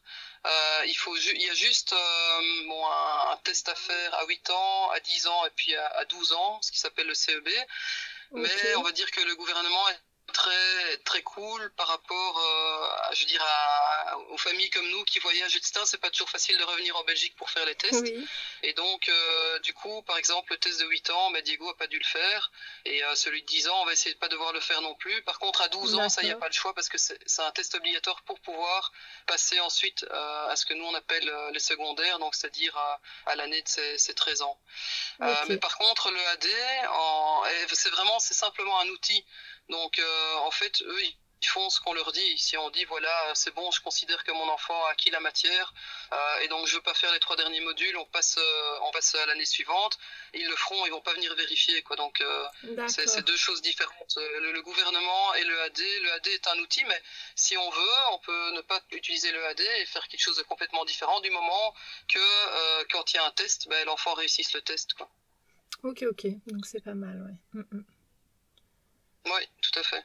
il, 0.86 0.94
faut 0.94 1.16
il 1.16 1.42
y 1.42 1.50
a 1.50 1.54
juste 1.54 1.94
bon, 2.66 2.86
un, 2.86 3.36
test 3.38 3.68
à 3.68 3.74
faire 3.74 4.14
à 4.14 4.24
8 4.26 4.50
ans, 4.50 4.90
à 4.90 5.00
10 5.00 5.26
ans 5.26 5.46
et 5.46 5.50
puis 5.50 5.74
à, 5.74 6.04
12 6.04 6.32
ans, 6.32 6.60
ce 6.62 6.70
qui 6.70 6.78
s'appelle 6.78 7.06
le 7.06 7.14
CEB. 7.14 7.48
Mais 8.32 8.74
on 8.76 8.82
va 8.82 8.92
dire 8.92 9.10
que 9.10 9.20
le 9.20 9.34
gouvernement 9.36 9.88
est 9.90 10.00
très 10.32 10.96
très 11.04 11.22
cool 11.22 11.70
par 11.76 11.86
rapport 11.86 12.38
euh, 12.38 13.08
à, 13.08 13.14
je 13.14 13.24
dirais 13.26 13.44
aux 14.30 14.38
familles 14.38 14.70
comme 14.70 14.88
nous 14.90 15.04
qui 15.04 15.18
voyagent 15.18 15.56
etc 15.56 15.80
c'est 15.84 16.00
pas 16.00 16.10
toujours 16.10 16.30
facile 16.30 16.58
de 16.58 16.64
revenir 16.64 16.96
en 16.96 17.04
Belgique 17.04 17.36
pour 17.36 17.50
faire 17.50 17.64
les 17.66 17.74
tests. 17.74 18.12
Et 18.62 18.72
donc 18.74 19.08
euh, 19.08 19.58
du 19.60 19.72
coup 19.74 20.02
par 20.02 20.16
exemple 20.16 20.52
le 20.52 20.58
test 20.58 20.80
de 20.80 20.86
8 20.86 21.10
ans 21.10 21.30
bah, 21.30 21.40
Diego 21.42 21.68
a 21.68 21.76
pas 21.76 21.86
dû 21.86 21.98
le 21.98 22.04
faire. 22.04 22.50
Et 22.84 23.04
euh, 23.04 23.14
celui 23.14 23.42
de 23.42 23.46
10 23.46 23.68
ans 23.68 23.82
on 23.82 23.84
va 23.84 23.92
essayer 23.92 24.14
de 24.14 24.18
pas 24.18 24.28
devoir 24.28 24.52
le 24.52 24.60
faire 24.60 24.80
non 24.82 24.94
plus. 24.94 25.22
Par 25.22 25.38
contre 25.38 25.62
à 25.62 25.68
12 25.68 25.94
ans 25.96 26.08
ça 26.08 26.22
y 26.22 26.30
a 26.30 26.36
pas 26.36 26.48
le 26.48 26.52
choix 26.52 26.74
parce 26.74 26.88
que 26.88 26.98
c'est 26.98 27.42
un 27.42 27.52
test 27.52 27.74
obligatoire 27.74 28.22
pour 28.22 28.40
pouvoir 28.40 28.92
passer 29.26 29.60
ensuite 29.60 30.04
à 30.10 30.56
ce 30.56 30.64
que 30.66 30.74
nous 30.74 30.84
on 30.84 30.94
appelle 30.94 31.30
les 31.52 31.60
secondaires 31.60 32.18
donc 32.18 32.34
c'est-à-dire 32.34 32.76
à, 33.26 33.36
l'année 33.36 33.62
de 33.62 33.68
ses, 33.68 34.14
13 34.14 34.42
ans. 34.42 34.58
Mais 35.48 35.58
par 35.58 35.76
contre 35.76 36.10
le 36.10 36.20
AD 36.28 36.48
c'est 37.74 37.90
vraiment 37.90 38.18
c'est 38.18 38.34
simplement 38.34 38.78
un 38.80 38.88
outil. 38.88 39.24
Donc, 39.68 39.98
euh, 39.98 40.02
en 40.44 40.50
fait, 40.50 40.82
eux, 40.82 41.02
ils 41.42 41.48
font 41.48 41.68
ce 41.70 41.80
qu'on 41.80 41.92
leur 41.92 42.12
dit. 42.12 42.38
Si 42.38 42.56
on 42.56 42.70
dit 42.70 42.84
voilà, 42.84 43.32
c'est 43.34 43.54
bon, 43.54 43.70
je 43.70 43.80
considère 43.80 44.22
que 44.24 44.30
mon 44.30 44.48
enfant 44.48 44.84
a 44.86 44.90
acquis 44.90 45.10
la 45.10 45.20
matière 45.20 45.74
euh, 46.12 46.40
et 46.42 46.48
donc 46.48 46.66
je 46.66 46.76
veux 46.76 46.82
pas 46.82 46.94
faire 46.94 47.12
les 47.12 47.18
trois 47.18 47.36
derniers 47.36 47.60
modules, 47.60 47.96
on 47.96 48.04
passe, 48.06 48.38
euh, 48.38 48.78
on 48.82 48.90
passe 48.92 49.14
à 49.16 49.26
l'année 49.26 49.44
suivante. 49.44 49.98
Ils 50.34 50.46
le 50.46 50.56
feront, 50.56 50.86
ils 50.86 50.90
vont 50.90 51.00
pas 51.00 51.12
venir 51.14 51.34
vérifier 51.34 51.82
quoi. 51.82 51.96
Donc 51.96 52.22
c'est 52.88 53.24
deux 53.24 53.36
choses 53.36 53.60
différentes. 53.62 54.16
Le, 54.16 54.62
gouvernement 54.62 55.34
et 55.34 55.44
le 55.44 55.60
AD, 55.62 55.78
le 55.78 56.12
AD 56.12 56.26
est 56.28 56.46
un 56.46 56.58
outil, 56.58 56.84
mais 56.84 57.02
si 57.34 57.56
on 57.56 57.70
veut, 57.70 57.96
on 58.12 58.18
peut 58.18 58.52
ne 58.52 58.60
pas 58.60 58.80
utiliser 58.92 59.32
le 59.32 59.44
AD 59.46 59.60
et 59.60 59.86
faire 59.86 60.06
quelque 60.06 60.22
chose 60.22 60.36
de 60.36 60.42
complètement 60.44 60.84
différent 60.84 61.20
du 61.20 61.30
moment 61.30 61.74
que 62.08 62.84
quand 62.92 63.12
il 63.12 63.16
y 63.16 63.18
a 63.18 63.26
un 63.26 63.30
test, 63.32 63.68
ben, 63.68 63.84
l'enfant 63.86 64.14
réussisse 64.14 64.54
le 64.54 64.62
test 64.62 64.94
quoi. 64.94 65.10
Ok 65.82 66.04
ok, 66.08 66.26
donc 66.46 66.64
c'est 66.66 66.84
pas 66.84 66.94
mal 66.94 67.20
ouais. 67.22 67.60
Mm, 67.60 67.76
mm. 67.76 67.84
Oui, 69.26 69.48
tout 69.60 69.78
à 69.78 69.82
fait. 69.82 70.04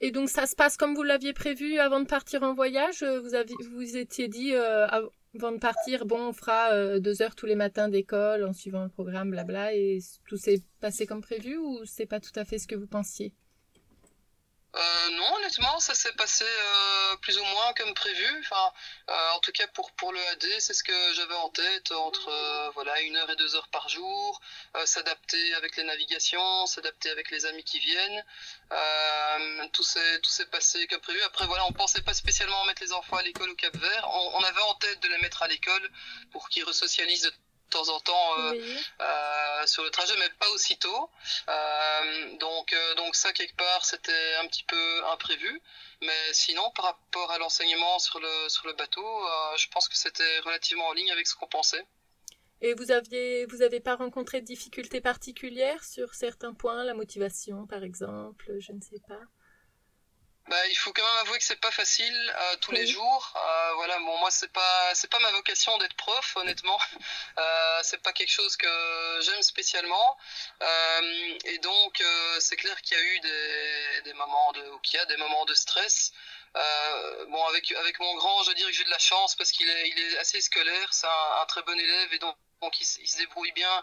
Et 0.00 0.12
donc 0.12 0.30
ça 0.30 0.46
se 0.46 0.56
passe 0.56 0.76
comme 0.76 0.94
vous 0.94 1.02
l'aviez 1.02 1.32
prévu 1.32 1.78
avant 1.78 2.00
de 2.00 2.06
partir 2.06 2.42
en 2.42 2.54
voyage 2.54 3.02
Vous 3.02 3.34
avez, 3.34 3.52
vous 3.72 3.96
étiez 3.96 4.28
dit 4.28 4.54
euh, 4.54 4.86
avant 4.86 5.52
de 5.52 5.58
partir, 5.58 6.06
bon, 6.06 6.28
on 6.28 6.32
fera 6.32 6.72
euh, 6.72 6.98
deux 6.98 7.22
heures 7.22 7.34
tous 7.34 7.46
les 7.46 7.54
matins 7.54 7.88
d'école 7.88 8.44
en 8.44 8.52
suivant 8.52 8.82
le 8.82 8.88
programme, 8.88 9.30
blabla, 9.30 9.74
et 9.74 9.98
tout 10.26 10.36
s'est 10.36 10.62
passé 10.80 11.06
comme 11.06 11.20
prévu 11.20 11.56
ou 11.56 11.84
c'est 11.84 12.06
pas 12.06 12.20
tout 12.20 12.32
à 12.34 12.44
fait 12.44 12.58
ce 12.58 12.66
que 12.66 12.74
vous 12.74 12.86
pensiez? 12.86 13.32
Euh, 14.76 15.10
non, 15.10 15.34
honnêtement, 15.36 15.80
ça 15.80 15.94
s'est 15.94 16.12
passé 16.12 16.44
euh, 16.44 17.16
plus 17.16 17.36
ou 17.38 17.44
moins 17.44 17.72
comme 17.74 17.92
prévu. 17.94 18.26
Enfin, 18.40 18.72
euh, 19.08 19.30
en 19.32 19.40
tout 19.40 19.50
cas 19.50 19.66
pour 19.68 19.90
pour 19.92 20.12
le 20.12 20.20
AD, 20.28 20.44
c'est 20.60 20.74
ce 20.74 20.84
que 20.84 21.14
j'avais 21.14 21.34
en 21.34 21.48
tête 21.48 21.90
entre 21.90 22.70
voilà 22.74 23.00
une 23.00 23.16
heure 23.16 23.30
et 23.30 23.36
deux 23.36 23.56
heures 23.56 23.68
par 23.68 23.88
jour, 23.88 24.40
s'adapter 24.84 25.54
avec 25.54 25.76
les 25.76 25.82
navigations, 25.84 26.66
s'adapter 26.66 27.10
avec 27.10 27.30
les 27.30 27.46
amis 27.46 27.64
qui 27.64 27.80
viennent. 27.80 28.24
tout 29.72 29.82
s'est 29.82 30.20
tout 30.20 30.30
s'est 30.30 30.46
passé 30.46 30.86
comme 30.86 31.00
prévu. 31.00 31.20
Après 31.22 31.46
voilà, 31.46 31.64
on 31.66 31.72
pensait 31.72 32.02
pas 32.02 32.14
spécialement 32.14 32.64
mettre 32.66 32.82
les 32.82 32.92
enfants 32.92 33.16
à 33.16 33.22
l'école 33.22 33.50
au 33.50 33.56
Cap 33.56 33.76
Vert. 33.76 34.08
On, 34.12 34.38
on, 34.38 34.44
avait 34.44 34.62
en 34.62 34.74
tête 34.74 35.00
de 35.00 35.08
les 35.08 35.18
mettre 35.18 35.42
à 35.42 35.48
l'école 35.48 35.90
pour 36.32 36.48
qu'ils 36.48 36.64
resocialisent 36.64 37.32
temps 37.70 37.88
en 37.88 38.00
temps 38.00 38.38
euh, 38.38 38.52
euh, 39.00 39.66
sur 39.66 39.82
le 39.82 39.90
trajet, 39.90 40.14
mais 40.18 40.28
pas 40.38 40.50
aussitôt. 40.50 41.10
Euh, 41.48 42.36
donc, 42.38 42.74
donc 42.96 43.14
ça 43.16 43.32
quelque 43.32 43.56
part 43.56 43.84
c'était 43.84 44.34
un 44.42 44.46
petit 44.46 44.64
peu 44.64 45.06
imprévu, 45.06 45.62
mais 46.02 46.32
sinon 46.32 46.70
par 46.72 46.86
rapport 46.86 47.30
à 47.30 47.38
l'enseignement 47.38 47.98
sur 47.98 48.20
le 48.20 48.48
sur 48.48 48.66
le 48.66 48.74
bateau, 48.74 49.06
je 49.56 49.68
pense 49.68 49.88
que 49.88 49.96
c'était 49.96 50.40
relativement 50.40 50.86
en 50.88 50.92
ligne 50.92 51.10
avec 51.10 51.26
ce 51.26 51.34
qu'on 51.34 51.48
pensait. 51.48 51.84
Et 52.62 52.74
vous 52.74 52.90
aviez, 52.90 53.46
vous 53.46 53.62
avez 53.62 53.80
pas 53.80 53.96
rencontré 53.96 54.42
de 54.42 54.46
difficultés 54.46 55.00
particulières 55.00 55.82
sur 55.82 56.14
certains 56.14 56.52
points, 56.52 56.84
la 56.84 56.92
motivation 56.92 57.66
par 57.66 57.82
exemple, 57.84 58.52
je 58.58 58.72
ne 58.72 58.80
sais 58.80 59.00
pas? 59.08 59.20
Bah, 60.48 60.66
il 60.68 60.74
faut 60.76 60.92
quand 60.92 61.04
même 61.04 61.18
avouer 61.18 61.38
que 61.38 61.44
c'est 61.44 61.60
pas 61.60 61.70
facile 61.70 62.34
euh, 62.36 62.56
tous 62.60 62.72
les 62.72 62.86
jours. 62.86 63.34
Euh, 63.36 63.72
voilà, 63.74 63.98
bon, 64.00 64.18
moi 64.18 64.30
c'est 64.32 64.52
pas 64.52 64.94
c'est 64.94 65.08
pas 65.10 65.18
ma 65.20 65.30
vocation 65.32 65.76
d'être 65.78 65.94
prof, 65.94 66.36
honnêtement. 66.36 66.78
Euh, 67.38 67.80
c'est 67.82 68.02
pas 68.02 68.12
quelque 68.12 68.32
chose 68.32 68.56
que 68.56 69.20
j'aime 69.22 69.42
spécialement. 69.42 70.18
Euh, 70.62 71.38
et 71.44 71.58
donc 71.58 72.00
euh, 72.00 72.40
c'est 72.40 72.56
clair 72.56 72.80
qu'il 72.82 72.98
y 72.98 73.00
a 73.00 73.04
eu 73.04 73.20
des, 73.20 74.02
des 74.02 74.12
moments 74.14 74.52
de 74.52 74.62
qu'il 74.82 74.98
y 74.98 75.02
a 75.02 75.06
des 75.06 75.16
moments 75.16 75.44
de 75.46 75.54
stress. 75.54 76.12
bon, 77.28 77.44
avec 77.46 77.72
avec 77.72 77.98
mon 78.00 78.14
grand, 78.16 78.42
je 78.44 78.52
dirais 78.52 78.70
que 78.70 78.76
j'ai 78.76 78.84
de 78.84 78.90
la 78.90 78.98
chance 78.98 79.36
parce 79.36 79.52
qu'il 79.52 79.68
est 79.68 79.88
il 79.90 79.98
est 79.98 80.18
assez 80.18 80.40
scolaire, 80.40 80.88
c'est 80.92 81.06
un, 81.06 81.42
un 81.42 81.46
très 81.46 81.62
bon 81.62 81.78
élève 81.78 82.12
et 82.12 82.18
donc 82.18 82.36
donc 82.62 82.80
il, 82.80 82.84
se 82.84 83.16
débrouille 83.18 83.52
bien. 83.52 83.82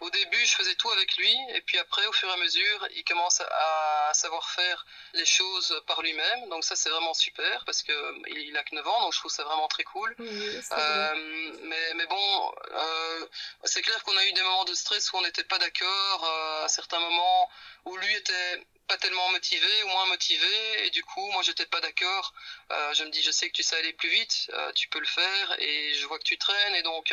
Au 0.00 0.10
début, 0.10 0.44
je 0.44 0.54
faisais 0.54 0.74
tout 0.74 0.90
avec 0.90 1.16
lui, 1.16 1.34
et 1.54 1.60
puis 1.62 1.78
après, 1.78 2.04
au 2.06 2.12
fur 2.12 2.28
et 2.28 2.32
à 2.32 2.36
mesure, 2.36 2.88
il 2.94 3.04
commence 3.04 3.40
à, 3.40 4.10
savoir 4.12 4.48
faire 4.50 4.86
les 5.14 5.24
choses 5.24 5.80
par 5.86 6.02
lui-même. 6.02 6.48
Donc 6.48 6.64
ça, 6.64 6.74
c'est 6.74 6.88
vraiment 6.88 7.14
super, 7.14 7.64
parce 7.64 7.82
que 7.82 7.92
il, 8.30 8.56
a 8.56 8.64
que 8.64 8.74
9 8.74 8.86
ans, 8.86 9.00
donc 9.02 9.12
je 9.12 9.18
trouve 9.18 9.30
ça 9.30 9.44
vraiment 9.44 9.68
très 9.68 9.84
cool. 9.84 10.14
euh, 10.18 11.52
mais, 11.62 11.94
mais 11.94 12.06
bon, 12.06 12.54
euh, 12.72 13.26
c'est 13.64 13.82
clair 13.82 14.02
qu'on 14.04 14.16
a 14.16 14.24
eu 14.26 14.32
des 14.32 14.42
moments 14.42 14.64
de 14.64 14.74
stress 14.74 15.12
où 15.12 15.16
on 15.18 15.22
n'était 15.22 15.44
pas 15.44 15.58
d'accord, 15.58 16.24
euh, 16.24 16.64
à 16.64 16.68
certains 16.68 17.00
moments 17.00 17.50
où 17.84 17.96
lui 17.96 18.14
était 18.14 18.66
pas 18.86 18.96
tellement 18.98 19.28
motivé 19.30 19.66
ou 19.84 19.88
moins 19.88 20.06
motivé. 20.06 20.86
Et 20.86 20.90
du 20.90 21.02
coup 21.04 21.26
moi 21.32 21.42
j'étais 21.42 21.66
pas 21.66 21.80
d'accord. 21.80 22.34
Euh, 22.70 22.94
je 22.94 23.04
me 23.04 23.10
dis 23.10 23.22
je 23.22 23.30
sais 23.30 23.48
que 23.48 23.54
tu 23.54 23.62
sais 23.62 23.76
aller 23.76 23.92
plus 23.92 24.08
vite. 24.08 24.50
Euh, 24.52 24.72
tu 24.72 24.88
peux 24.88 25.00
le 25.00 25.06
faire 25.06 25.56
et 25.58 25.94
je 25.94 26.06
vois 26.06 26.18
que 26.18 26.24
tu 26.24 26.38
traînes. 26.38 26.74
Et 26.74 26.82
donc 26.82 27.12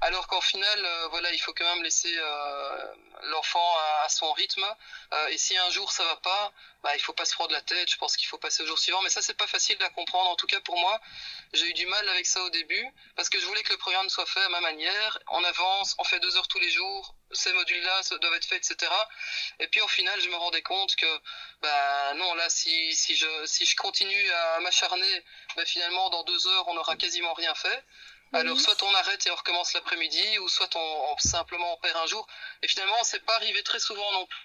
alors 0.00 0.26
qu'en 0.26 0.40
final, 0.40 0.84
euh, 0.84 1.08
voilà, 1.08 1.32
il 1.32 1.38
faut 1.38 1.52
quand 1.54 1.64
même 1.64 1.82
laisser 1.82 2.14
euh, 2.14 2.94
l'enfant 3.30 3.76
à, 4.02 4.08
son 4.08 4.30
rythme. 4.32 4.64
Euh, 5.12 5.28
et 5.28 5.38
si 5.38 5.56
un 5.56 5.70
jour 5.70 5.90
ça 5.92 6.04
va 6.04 6.16
pas, 6.16 6.52
bah, 6.82 6.94
il 6.94 7.00
faut 7.00 7.14
pas 7.14 7.24
se 7.24 7.34
prendre 7.34 7.52
la 7.52 7.62
tête. 7.62 7.90
Je 7.90 7.96
pense 7.96 8.16
qu'il 8.16 8.28
faut 8.28 8.38
passer 8.38 8.62
au 8.62 8.66
jour 8.66 8.78
suivant. 8.78 9.00
Mais 9.02 9.08
ça, 9.08 9.22
c'est 9.22 9.36
pas 9.36 9.46
facile 9.46 9.82
à 9.82 9.88
comprendre. 9.90 10.28
En 10.28 10.36
tout 10.36 10.46
cas, 10.46 10.60
pour 10.60 10.76
moi, 10.78 11.00
j'ai 11.54 11.66
eu 11.66 11.72
du 11.72 11.86
mal 11.86 12.08
avec 12.10 12.26
ça 12.26 12.42
au 12.42 12.50
début 12.50 12.86
parce 13.16 13.28
que 13.30 13.38
je 13.40 13.46
voulais 13.46 13.62
que 13.62 13.72
le 13.72 13.78
programme 13.78 14.08
soit 14.10 14.26
fait 14.26 14.42
à 14.42 14.48
ma 14.50 14.60
manière. 14.60 15.18
On 15.28 15.42
avance, 15.42 15.94
on 15.98 16.04
fait 16.04 16.20
deux 16.20 16.36
heures 16.36 16.48
tous 16.48 16.60
les 16.60 16.70
jours. 16.70 17.14
Ces 17.32 17.52
modules-là 17.54 18.00
doivent 18.20 18.34
être 18.34 18.44
faits, 18.44 18.70
etc. 18.70 18.92
Et 19.58 19.68
puis 19.68 19.80
au 19.80 19.88
final, 19.88 20.20
je 20.20 20.28
me 20.28 20.36
rendais 20.36 20.62
compte 20.62 20.94
que, 20.96 21.20
bah 21.62 22.14
non, 22.14 22.34
là, 22.34 22.48
si, 22.50 22.94
si 22.94 23.16
je 23.16 23.26
si 23.46 23.64
je 23.64 23.74
continue 23.76 24.30
à 24.30 24.60
m'acharner, 24.60 25.24
bah, 25.56 25.64
finalement, 25.64 26.10
dans 26.10 26.22
deux 26.24 26.46
heures, 26.46 26.68
on 26.68 26.74
n'aura 26.74 26.96
quasiment 26.96 27.32
rien 27.32 27.54
fait. 27.54 27.84
Alors 28.32 28.60
soit 28.60 28.82
on 28.82 28.94
arrête 28.94 29.26
et 29.26 29.30
on 29.30 29.36
recommence 29.36 29.74
l'après-midi, 29.74 30.38
ou 30.40 30.48
soit 30.48 30.74
on, 30.74 31.16
simplement 31.18 31.72
on 31.74 31.76
perd 31.78 31.96
un 31.98 32.06
jour. 32.06 32.26
Et 32.62 32.68
finalement, 32.68 33.02
c'est 33.04 33.24
pas 33.24 33.36
arrivé 33.36 33.62
très 33.62 33.78
souvent 33.78 34.10
non 34.12 34.26
plus. 34.26 34.44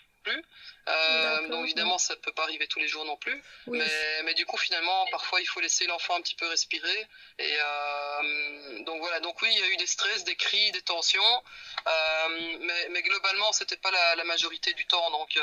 Euh, 0.88 1.48
donc 1.50 1.66
évidemment, 1.66 1.98
ça 1.98 2.16
peut 2.16 2.32
pas 2.32 2.44
arriver 2.44 2.68
tous 2.68 2.80
les 2.80 2.88
jours 2.88 3.06
non 3.06 3.16
plus. 3.18 3.44
Mais, 3.68 4.24
mais, 4.24 4.34
du 4.34 4.46
coup, 4.46 4.58
finalement, 4.58 5.06
parfois, 5.12 5.40
il 5.40 5.46
faut 5.46 5.60
laisser 5.60 5.86
l'enfant 5.86 6.16
un 6.16 6.22
petit 6.22 6.36
peu 6.36 6.48
respirer. 6.48 7.08
Et 7.38 7.58
euh, 7.60 8.84
donc 8.84 9.00
voilà. 9.00 9.20
Donc 9.20 9.42
oui, 9.42 9.50
il 9.52 9.60
y 9.60 9.64
a 9.64 9.68
eu 9.68 9.78
des 9.78 9.88
stress, 9.88 10.24
des 10.24 10.36
cris, 10.36 10.72
des 10.72 10.82
tensions. 10.82 11.44
Euh, 11.88 12.58
mais, 12.62 12.90
mais, 12.90 13.02
globalement, 13.04 13.52
c'était 13.52 13.78
pas 13.78 13.92
la, 13.92 14.16
la, 14.16 14.24
majorité 14.24 14.74
du 14.74 14.86
temps. 14.88 15.12
Donc 15.12 15.38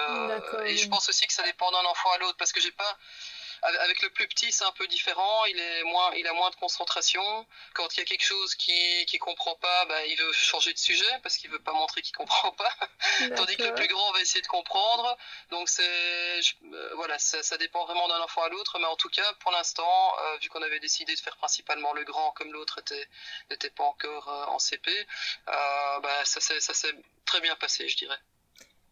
et 0.64 0.76
je 0.76 0.88
pense 0.88 1.08
aussi 1.08 1.26
que 1.26 1.32
ça 1.32 1.44
dépend 1.44 1.70
d'un 1.70 1.84
enfant 1.84 2.10
à 2.12 2.18
l'autre, 2.18 2.36
parce 2.36 2.52
que 2.52 2.60
j'ai 2.60 2.72
pas 2.72 2.98
avec 3.62 4.02
le 4.02 4.10
plus 4.10 4.26
petit, 4.28 4.52
c'est 4.52 4.64
un 4.64 4.72
peu 4.72 4.86
différent. 4.86 5.44
Il 5.46 5.58
est 5.58 5.82
moins, 5.84 6.12
il 6.14 6.26
a 6.26 6.32
moins 6.32 6.50
de 6.50 6.56
concentration. 6.56 7.46
Quand 7.74 7.94
il 7.94 8.00
y 8.00 8.02
a 8.02 8.04
quelque 8.04 8.24
chose 8.24 8.54
qui 8.54 9.04
qui 9.06 9.18
comprend 9.18 9.54
pas, 9.56 9.84
bah, 9.86 10.04
il 10.06 10.16
veut 10.16 10.32
changer 10.32 10.72
de 10.72 10.78
sujet 10.78 11.04
parce 11.22 11.36
qu'il 11.36 11.50
veut 11.50 11.58
pas 11.58 11.72
montrer 11.72 12.02
qu'il 12.02 12.14
comprend 12.14 12.52
pas. 12.52 12.72
Tandis 13.36 13.56
que 13.56 13.64
le 13.64 13.74
plus 13.74 13.88
grand 13.88 14.12
va 14.12 14.20
essayer 14.20 14.42
de 14.42 14.46
comprendre. 14.46 15.16
Donc 15.50 15.68
c'est, 15.68 16.40
euh, 16.72 16.90
voilà, 16.94 17.18
ça, 17.18 17.42
ça, 17.42 17.56
dépend 17.58 17.84
vraiment 17.84 18.08
d'un 18.08 18.20
enfant 18.20 18.42
à 18.42 18.48
l'autre. 18.48 18.78
Mais 18.78 18.86
en 18.86 18.96
tout 18.96 19.08
cas, 19.08 19.32
pour 19.40 19.52
l'instant, 19.52 20.16
euh, 20.18 20.36
vu 20.38 20.48
qu'on 20.48 20.62
avait 20.62 20.80
décidé 20.80 21.14
de 21.14 21.20
faire 21.20 21.36
principalement 21.36 21.92
le 21.92 22.04
grand 22.04 22.32
comme 22.32 22.52
l'autre 22.52 22.78
était 22.78 23.08
n'était 23.50 23.70
pas 23.70 23.84
encore 23.84 24.28
euh, 24.28 24.46
en 24.46 24.58
CP, 24.58 24.90
bah 25.46 26.24
ça 26.24 26.40
s'est 26.40 26.60
ça 26.60 26.74
s'est 26.74 26.94
très 27.24 27.40
bien 27.40 27.56
passé, 27.56 27.88
je 27.88 27.96
dirais. 27.96 28.18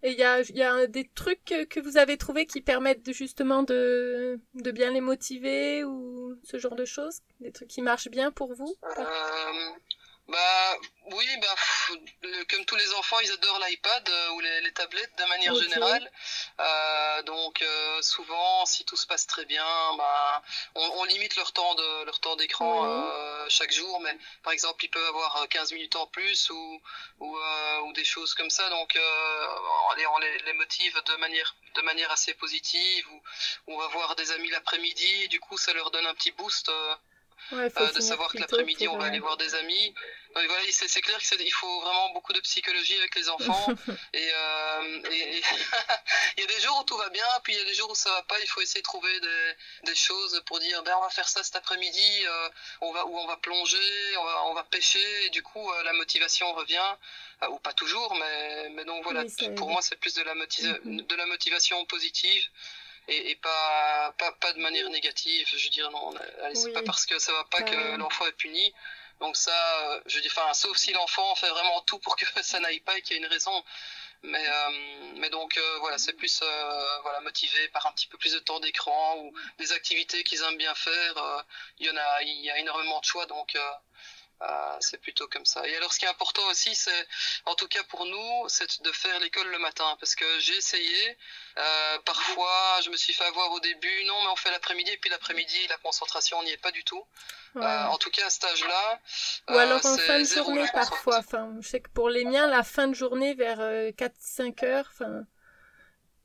Et 0.06 0.12
il 0.12 0.18
y 0.18 0.22
a, 0.22 0.42
y 0.52 0.62
a 0.62 0.86
des 0.86 1.08
trucs 1.14 1.54
que 1.70 1.80
vous 1.80 1.96
avez 1.96 2.18
trouvés 2.18 2.44
qui 2.44 2.60
permettent 2.60 3.10
justement 3.10 3.62
de, 3.62 4.38
de 4.54 4.70
bien 4.70 4.90
les 4.90 5.00
motiver 5.00 5.82
ou 5.82 6.36
ce 6.42 6.58
genre 6.58 6.74
de 6.74 6.84
choses? 6.84 7.20
Des 7.40 7.50
trucs 7.52 7.68
qui 7.68 7.80
marchent 7.80 8.10
bien 8.10 8.30
pour 8.30 8.52
vous? 8.52 8.74
Euh, 8.98 9.02
bah 10.26 10.78
oui, 11.12 11.26
bah, 11.38 11.54
comme 12.48 12.64
tous 12.64 12.76
les 12.76 12.94
enfants, 12.94 13.20
ils 13.20 13.30
adorent 13.30 13.58
l'iPad 13.58 14.08
euh, 14.08 14.30
ou 14.30 14.40
les, 14.40 14.60
les, 14.62 14.72
tablettes 14.72 15.12
de 15.18 15.24
manière 15.24 15.54
générale. 15.54 16.10
Euh, 16.60 17.22
donc 17.24 17.60
euh, 17.60 18.00
souvent, 18.00 18.64
si 18.64 18.87
tout 18.87 18.96
se 18.96 19.06
passe 19.06 19.26
très 19.26 19.44
bien, 19.44 19.66
bah, 19.98 20.42
on, 20.76 20.80
on 21.00 21.04
limite 21.04 21.37
leur 21.37 21.52
temps 21.52 21.74
de 21.74 22.04
leur 22.04 22.20
temps 22.20 22.37
d'écran 22.37 23.06
chaque 23.48 23.72
jour. 23.72 24.00
Mais 24.00 24.16
par 24.42 24.54
exemple, 24.54 24.82
ils 24.84 24.88
peuvent 24.88 25.08
avoir 25.08 25.46
15 25.48 25.72
minutes 25.72 25.96
en 25.96 26.06
plus 26.06 26.48
ou 26.48 26.80
ou, 27.20 27.38
ou 27.84 27.92
des 27.92 28.04
choses 28.04 28.32
comme 28.32 28.50
ça. 28.50 28.68
Donc 28.70 28.98
on 28.98 29.94
les, 29.94 30.06
on 30.06 30.18
les, 30.18 30.38
les, 30.38 30.52
motive 30.54 30.98
de 31.06 31.16
manière 31.16 31.54
de 31.74 31.82
manière 31.82 32.10
assez 32.10 32.32
positive. 32.32 33.06
Ou 33.10 33.74
on 33.74 33.78
va 33.78 33.88
voir 33.88 34.16
des 34.16 34.30
amis 34.32 34.48
l'après-midi. 34.48 35.28
Du 35.28 35.38
coup, 35.38 35.58
ça 35.58 35.74
leur 35.74 35.90
donne 35.90 36.06
un 36.06 36.14
petit 36.14 36.32
boost. 36.32 36.70
Ouais, 37.52 37.70
euh, 37.76 37.92
de 37.92 38.00
savoir 38.00 38.33
que 38.33 38.38
l'après-midi 38.38 38.88
on 38.88 38.96
va 38.96 39.07
aller 39.07 39.20
voir 39.20 39.37
des 39.37 39.54
amis. 39.54 39.94
voilà, 40.35 40.62
c'est 40.70 41.00
clair 41.00 41.18
qu'il 41.18 41.52
faut 41.52 41.80
vraiment 41.80 42.11
beaucoup 42.11 42.33
de 42.33 42.40
psychologie 42.40 42.96
avec 42.98 43.14
les 43.14 43.28
enfants. 43.28 43.66
et, 44.14 44.30
euh, 44.35 45.00
et, 45.11 45.38
et 45.38 45.42
il 46.37 46.40
y 46.40 46.44
a 46.44 46.46
des 46.46 46.61
jours 46.61 46.78
où 46.80 46.85
tout 46.85 46.96
va 46.96 47.11
bien, 47.11 47.26
puis 47.42 47.52
il 47.54 47.59
y 47.59 47.62
a 47.62 47.64
des 47.64 47.74
jours 47.74 47.90
où 47.90 47.94
ça 47.94 48.11
va 48.11 48.22
pas. 48.22 48.40
Il 48.40 48.48
faut 48.48 48.61
essayer 48.61 48.80
de 48.80 48.85
trouver 48.85 49.20
des, 49.20 49.54
des 49.85 49.94
choses 49.94 50.42
pour 50.46 50.59
dire 50.59 50.83
ben 50.83 50.94
on 50.98 51.02
va 51.02 51.11
faire 51.11 51.28
ça 51.28 51.42
cet 51.42 51.57
après-midi, 51.57 52.24
euh, 52.26 52.48
on 52.80 52.92
va 52.92 53.07
ou 53.07 53.16
on 53.16 53.26
va 53.26 53.37
plonger, 53.37 54.16
on 54.18 54.24
va, 54.24 54.44
on 54.46 54.54
va 54.54 54.64
pêcher. 54.64 55.26
Et 55.26 55.30
du 55.30 55.42
coup 55.42 55.70
euh, 55.70 55.83
la 55.83 55.92
motivation 55.92 56.52
revient 56.54 56.96
euh, 57.42 57.48
ou 57.48 57.59
pas 57.59 57.72
toujours, 57.72 58.14
mais 58.14 58.70
mais 58.70 58.85
donc 58.85 59.04
voilà. 59.04 59.22
Oui, 59.22 59.54
pour 59.54 59.70
moi 59.70 59.83
c'est 59.83 59.96
plus 59.96 60.14
de 60.14 60.22
la, 60.22 60.35
mm 60.35 60.42
-hmm. 60.42 61.07
de 61.07 61.16
la 61.16 61.26
motivation 61.26 61.85
positive 61.85 62.48
et, 63.08 63.30
et 63.30 63.36
pas, 63.36 64.14
pas, 64.18 64.32
pas 64.32 64.52
de 64.52 64.60
manière 64.60 64.88
négative. 64.90 65.46
Je 65.48 65.64
veux 65.64 65.70
dire, 65.70 65.90
non, 65.90 66.14
allez, 66.42 66.54
c'est 66.54 66.66
oui. 66.66 66.72
pas 66.72 66.82
parce 66.82 67.06
que 67.06 67.18
ça 67.18 67.32
va 67.32 67.44
pas 67.44 67.62
que 67.62 67.96
l'enfant 67.96 68.26
est 68.26 68.32
puni. 68.32 68.72
Donc 69.20 69.36
ça, 69.36 70.02
je 70.06 70.18
dis, 70.20 70.28
enfin, 70.28 70.52
sauf 70.54 70.76
si 70.76 70.92
l'enfant 70.92 71.34
fait 71.36 71.48
vraiment 71.48 71.80
tout 71.82 71.98
pour 71.98 72.16
que 72.16 72.24
ça 72.42 72.60
n'aille 72.60 72.80
pas 72.80 72.96
et 72.98 73.02
qu'il 73.02 73.16
y 73.16 73.20
a 73.20 73.22
une 73.22 73.30
raison. 73.30 73.64
Mais, 74.22 74.46
euh, 74.48 74.70
mais 75.16 75.28
donc 75.28 75.58
euh, 75.58 75.78
voilà, 75.80 75.98
c'est 75.98 76.14
plus 76.14 76.40
euh, 76.42 76.98
voilà 77.02 77.20
motivé 77.20 77.68
par 77.68 77.86
un 77.86 77.92
petit 77.92 78.06
peu 78.06 78.16
plus 78.16 78.32
de 78.32 78.38
temps 78.38 78.58
d'écran 78.58 79.18
ou 79.18 79.34
des 79.58 79.72
activités 79.72 80.24
qu'ils 80.24 80.42
aiment 80.42 80.56
bien 80.56 80.74
faire. 80.74 81.44
Il 81.78 81.86
y 81.86 81.90
en 81.90 81.96
a, 81.96 82.22
il 82.22 82.40
y 82.40 82.50
a 82.50 82.58
énormément 82.58 83.00
de 83.00 83.04
choix, 83.04 83.26
donc 83.26 83.54
euh, 84.44 84.76
c'est 84.80 85.00
plutôt 85.00 85.26
comme 85.28 85.44
ça. 85.44 85.66
Et 85.66 85.76
alors, 85.76 85.92
ce 85.92 85.98
qui 85.98 86.04
est 86.04 86.09
important 86.09 86.42
aussi, 86.50 86.74
c'est, 86.74 87.07
en 87.46 87.54
tout 87.54 87.68
cas 87.68 87.83
pour 87.85 88.04
nous, 88.04 88.48
c'est 88.48 88.83
de 88.83 88.92
faire 88.92 89.18
l'école 89.20 89.48
le 89.48 89.59
matin, 89.59 89.96
parce 90.00 90.14
que 90.14 90.24
j'ai 90.40 90.57
essayé. 90.57 91.16
Euh, 91.57 91.98
parfois, 92.04 92.80
je 92.85 92.90
me 92.90 92.96
suis 92.96 93.12
fait 93.12 93.24
avoir 93.24 93.50
au 93.52 93.61
début, 93.61 94.04
non, 94.04 94.14
mais 94.22 94.28
on 94.33 94.37
fait 94.37 94.50
l'après-midi, 94.50 94.90
et 94.90 94.98
puis 94.98 95.11
l'après-midi, 95.11 95.66
la 95.68 95.76
concentration 95.78 96.42
n'y 96.42 96.50
est 96.50 96.62
pas 96.62 96.72
du 96.72 96.85
tout. 96.85 97.02
Ouais. 97.54 97.64
Euh, 97.64 97.87
en 97.87 97.96
tout 97.96 98.11
cas, 98.11 98.26
à 98.26 98.30
cet 98.30 98.44
âge-là. 98.44 99.00
Ou 99.50 99.59
alors 99.59 99.85
en 99.85 99.96
fin 99.96 100.18
de 100.18 100.24
journée, 100.24 100.66
parfois. 100.72 101.18
Enfin, 101.18 101.54
je 101.61 101.68
sais 101.68 101.80
que 101.80 101.90
pour 101.90 102.11
les 102.11 102.24
miens, 102.24 102.46
la 102.46 102.64
fin 102.64 102.88
de 102.88 102.94
journée, 102.94 103.35
vers 103.35 103.59
4-5 103.59 104.64
heures, 104.64 104.90
enfin. 104.92 105.22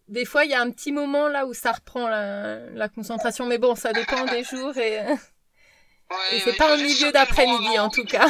Des 0.08 0.25
fois, 0.25 0.43
il 0.43 0.49
y 0.49 0.55
a 0.55 0.60
un 0.60 0.71
petit 0.71 0.91
moment 0.91 1.27
là 1.27 1.45
où 1.45 1.53
ça 1.53 1.71
reprend 1.71 2.10
la, 2.10 2.58
la 2.71 2.89
concentration, 2.89 3.45
mais 3.45 3.60
bon, 3.60 3.75
ça 3.75 3.93
dépend 3.93 4.25
des 4.25 4.43
jours 4.51 4.75
et. 4.77 4.99
Ouais, 6.10 6.38
Et 6.38 6.39
c'est 6.41 6.54
pas 6.54 6.74
au 6.74 6.78
milieu 6.78 7.12
d'après-midi 7.12 7.80
en 7.80 7.89
tout 7.89 8.06
cas. 8.06 8.28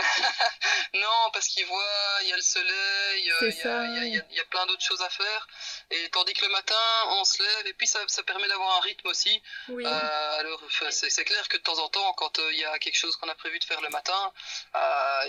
non, 0.94 1.30
parce 1.32 1.46
qu'ils 1.48 1.66
voient, 1.66 2.18
il 2.22 2.28
y 2.28 2.32
a 2.32 2.36
le 2.36 2.42
soleil, 2.42 3.22
il 3.22 4.24
y, 4.30 4.40
a, 4.40 4.44
plein 4.46 4.64
d'autres 4.66 4.82
choses 4.82 5.02
à 5.02 5.10
faire. 5.10 5.46
Et 5.90 6.08
tandis 6.08 6.32
que 6.32 6.44
le 6.44 6.50
matin, 6.50 6.74
on 7.18 7.24
se 7.24 7.42
lève 7.42 7.66
et 7.66 7.74
puis 7.74 7.86
ça, 7.86 8.00
ça 8.06 8.22
permet 8.22 8.48
d'avoir 8.48 8.78
un 8.78 8.80
rythme 8.80 9.08
aussi. 9.08 9.42
Oui. 9.68 9.86
alors, 9.86 10.62
c'est 10.90 11.24
clair 11.24 11.46
que 11.48 11.56
de 11.58 11.62
temps 11.62 11.78
en 11.78 11.88
temps, 11.88 12.12
quand 12.14 12.40
il 12.50 12.58
y 12.58 12.64
a 12.64 12.78
quelque 12.78 12.96
chose 12.96 13.16
qu'on 13.16 13.28
a 13.28 13.34
prévu 13.34 13.58
de 13.58 13.64
faire 13.64 13.80
le 13.82 13.90
matin, 13.90 14.32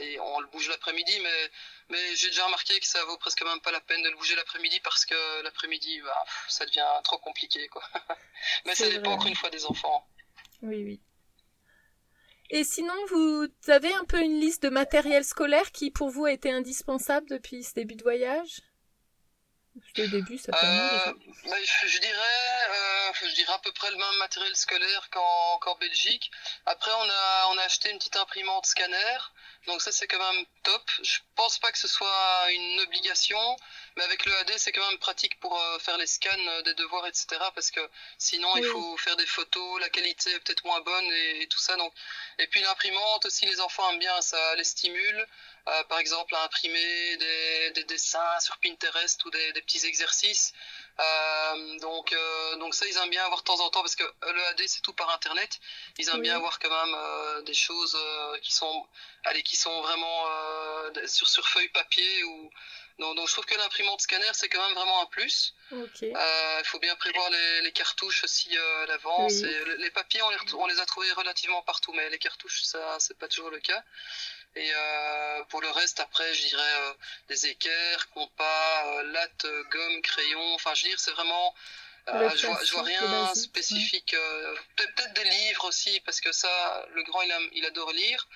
et 0.02 0.20
on 0.20 0.40
le 0.40 0.48
bouge 0.48 0.70
l'après-midi, 0.70 1.20
mais 1.22 1.52
mais 1.92 2.16
j'ai 2.16 2.28
déjà 2.28 2.46
remarqué 2.46 2.80
que 2.80 2.86
ça 2.86 3.04
vaut 3.04 3.18
presque 3.18 3.44
même 3.44 3.60
pas 3.60 3.72
la 3.72 3.82
peine 3.82 4.02
de 4.02 4.10
le 4.10 4.16
bouger 4.16 4.36
l'après-midi 4.36 4.80
parce 4.80 5.06
que 5.06 5.42
l'après-midi, 5.44 6.00
bah, 6.02 6.26
ça 6.48 6.66
devient 6.66 6.88
trop 7.04 7.18
compliqué, 7.18 7.68
quoi. 7.68 7.84
Mais 8.66 8.76
ça 8.76 8.90
dépend 8.90 9.12
encore 9.12 9.28
une 9.28 9.36
fois 9.36 9.50
des 9.50 9.66
enfants. 9.66 10.08
Oui, 10.62 10.84
oui. 10.86 11.02
Et 12.54 12.66
sinon, 12.66 12.94
vous 13.10 13.48
avez 13.70 13.94
un 13.94 14.04
peu 14.04 14.20
une 14.20 14.42
liste 14.42 14.64
de 14.64 14.70
matériel 14.70 15.24
scolaire 15.24 15.72
qui, 15.72 15.90
pour 15.90 16.10
vous, 16.10 16.26
a 16.26 16.34
été 16.34 16.52
indispensable 16.52 17.28
depuis 17.30 17.64
ce 17.64 17.74
début 17.74 17.96
de 17.96 18.04
voyage? 18.04 18.62
Le 19.96 20.08
début, 20.08 20.38
ça 20.38 20.52
euh, 20.52 21.14
bah, 21.46 21.56
je, 21.86 22.00
dirais, 22.00 22.12
euh, 22.70 23.14
je 23.22 23.36
dirais 23.36 23.54
à 23.54 23.60
peu 23.60 23.72
près 23.72 23.90
le 23.90 23.96
même 23.96 24.18
matériel 24.20 24.54
scolaire 24.54 25.10
qu'en 25.10 25.76
Belgique. 25.80 26.30
Après, 26.66 26.92
on 26.92 27.10
a, 27.10 27.48
on 27.52 27.58
a 27.58 27.62
acheté 27.64 27.90
une 27.90 27.98
petite 27.98 28.18
imprimante 28.18 28.66
scanner. 28.66 29.18
Donc 29.68 29.82
ça, 29.82 29.94
c'est 29.94 30.08
quand 30.08 30.20
même 30.20 30.46
top. 30.64 30.84
Je 31.02 31.20
pense 31.36 31.58
pas 31.58 31.72
que 31.72 31.78
ce 31.78 31.88
soit 31.88 32.52
une 32.52 32.82
obligation, 32.82 33.56
mais 33.96 34.04
avec 34.04 34.26
le 34.26 34.34
AD, 34.38 34.52
c'est 34.58 34.72
quand 34.72 34.88
même 34.90 35.00
pratique 35.00 35.40
pour 35.40 35.60
euh, 35.60 35.80
faire 35.80 35.98
les 35.98 36.08
scans 36.08 36.62
des 36.64 36.74
devoirs, 36.76 37.08
etc. 37.08 37.28
Parce 37.54 37.72
que 37.72 37.82
sinon, 38.18 38.56
il 38.58 38.66
faut 38.66 38.98
faire 38.98 39.16
des 39.18 39.26
photos, 39.26 39.80
la 39.82 39.90
qualité 39.90 40.32
est 40.32 40.40
peut-être 40.40 40.64
moins 40.66 40.82
bonne 40.82 41.06
et, 41.06 41.48
tout 41.48 41.60
ça. 41.60 41.76
Donc, 41.76 41.94
et 42.40 42.48
puis 42.48 42.62
l'imprimante, 42.62 43.30
si 43.30 43.46
les 43.46 43.60
enfants 43.60 43.90
aiment 43.92 44.00
bien, 44.00 44.22
ça 44.22 44.56
les 44.56 44.64
stimule. 44.64 45.28
Euh, 45.68 45.84
par 45.84 46.00
exemple 46.00 46.34
à 46.36 46.44
imprimer 46.44 47.18
des, 47.18 47.84
dessins 47.84 48.40
sur 48.40 48.58
Pinterest 48.58 49.24
ou 49.26 49.30
des, 49.30 49.54
petits 49.54 49.86
exercices. 49.86 50.54
Euh, 51.00 51.80
donc, 51.80 52.14
euh, 52.14 52.56
donc 52.58 52.74
ça, 52.74 52.88
ils 52.88 52.98
aiment 52.98 53.12
bien 53.12 53.24
avoir 53.26 53.42
de 53.42 53.46
temps 53.46 53.60
en 53.60 53.70
temps 53.70 53.82
parce 53.82 53.96
que 53.96 54.04
le 54.04 54.46
AD 54.48 54.62
c'est 54.68 54.82
tout 54.82 54.94
par 54.94 55.12
internet. 55.12 55.60
Ils 56.00 56.10
aiment 56.10 56.22
bien 56.22 56.36
avoir 56.36 56.58
quand 56.58 56.70
même 56.70 57.44
des 57.46 57.54
choses 57.54 57.98
qui 58.42 58.54
sont, 58.54 58.88
allez, 59.26 59.44
qui 59.44 59.56
sont 59.56 59.82
vraiment 59.82 60.26
sur 61.06 61.30
sur 61.30 61.48
feuille 61.48 61.70
papier 61.70 62.24
ou 62.24 62.50
donc, 63.02 63.28
je 63.28 63.34
trouve 63.34 63.46
que 63.46 63.56
l'imprimante 63.56 64.02
scanner, 64.02 64.30
c'est 64.34 64.48
quand 64.48 64.64
même 64.66 64.76
vraiment 64.76 65.02
un 65.02 65.08
plus. 65.08 65.56
Il 66.62 66.66
faut 66.66 66.80
bien 66.80 66.96
prévoir 66.96 67.30
les, 67.64 67.72
cartouches 67.72 68.24
aussi 68.24 68.56
à 68.58 68.86
l'avance. 68.86 69.42
Les 69.42 69.90
papiers, 69.92 70.22
on 70.22 70.30
les, 70.30 70.38
on 70.54 70.68
les, 70.68 70.80
a 70.80 70.86
trouvés 70.86 71.12
relativement 71.14 71.62
partout, 71.64 71.94
mais 71.94 72.10
les 72.10 72.20
cartouches, 72.20 72.64
ça, 72.64 72.98
c'est 73.00 73.18
pas 73.18 73.28
toujours 73.28 73.50
le 73.50 73.60
cas. 73.60 73.84
Et 74.56 74.70
euh, 74.74 75.44
pour 75.46 75.62
le 75.62 75.70
reste, 75.70 76.00
après, 76.02 76.34
je 76.34 76.48
dirais 76.48 76.62
euh, 76.62 76.94
des 77.30 77.48
équerres, 77.48 78.10
compas, 78.10 78.86
euh, 78.86 79.04
latte, 79.04 79.48
gomme, 79.70 80.02
crayon. 80.02 80.54
Enfin, 80.56 80.74
je 80.76 80.84
veux 80.84 80.90
dire, 80.90 81.00
c'est 81.00 81.12
vraiment. 81.12 81.56
Je, 82.08 82.48
vois, 82.48 82.60
vois 82.72 82.84
rien 82.84 83.34
spécifique. 83.36 84.16
Peut-être 84.76 85.14
des 85.14 85.24
livres 85.24 85.66
aussi, 85.66 86.00
parce 86.02 86.22
que 86.22 86.32
ça, 86.32 86.86
le 86.94 87.04
grand, 87.04 87.22
il, 87.22 87.34
il 87.54 87.66
adore 87.66 87.92
lire. 87.92 88.28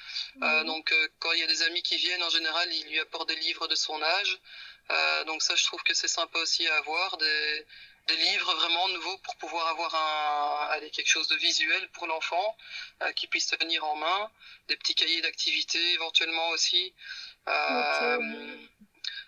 donc, 0.65 0.93
quand 1.19 1.31
il 1.33 1.39
y 1.39 1.43
a 1.43 1.47
des 1.47 1.63
amis 1.63 1.81
qui 1.81 1.97
viennent, 1.97 2.23
en 2.23 2.29
général, 2.29 2.71
il 2.73 2.87
lui 2.87 2.99
apporte 2.99 3.27
des 3.27 3.35
livres 3.37 3.67
de 3.67 3.75
son 3.75 4.01
âge. 4.01 4.39
donc, 5.27 5.41
ça, 5.41 5.55
je 5.55 5.65
trouve 5.65 5.83
que 5.83 5.93
c'est 5.93 6.07
sympa 6.07 6.39
aussi 6.39 6.67
à 6.67 6.75
avoir. 6.77 7.17
Des, 7.17 7.65
des 8.07 8.17
livres 8.17 8.53
vraiment 8.55 8.87
nouveaux 8.89 9.17
pour 9.19 9.35
pouvoir 9.37 9.67
avoir 9.67 9.95
un, 9.95 10.73
allez, 10.73 10.89
quelque 10.91 11.09
chose 11.09 11.27
de 11.27 11.35
visuel 11.37 11.89
pour 11.89 12.07
l'enfant 12.07 12.55
euh, 13.01 13.11
qui 13.13 13.27
puisse 13.27 13.47
tenir 13.47 13.83
en 13.83 13.95
main, 13.95 14.29
des 14.67 14.77
petits 14.77 14.95
cahiers 14.95 15.21
d'activité 15.21 15.79
éventuellement 15.93 16.49
aussi. 16.49 16.93
Euh, 17.47 18.57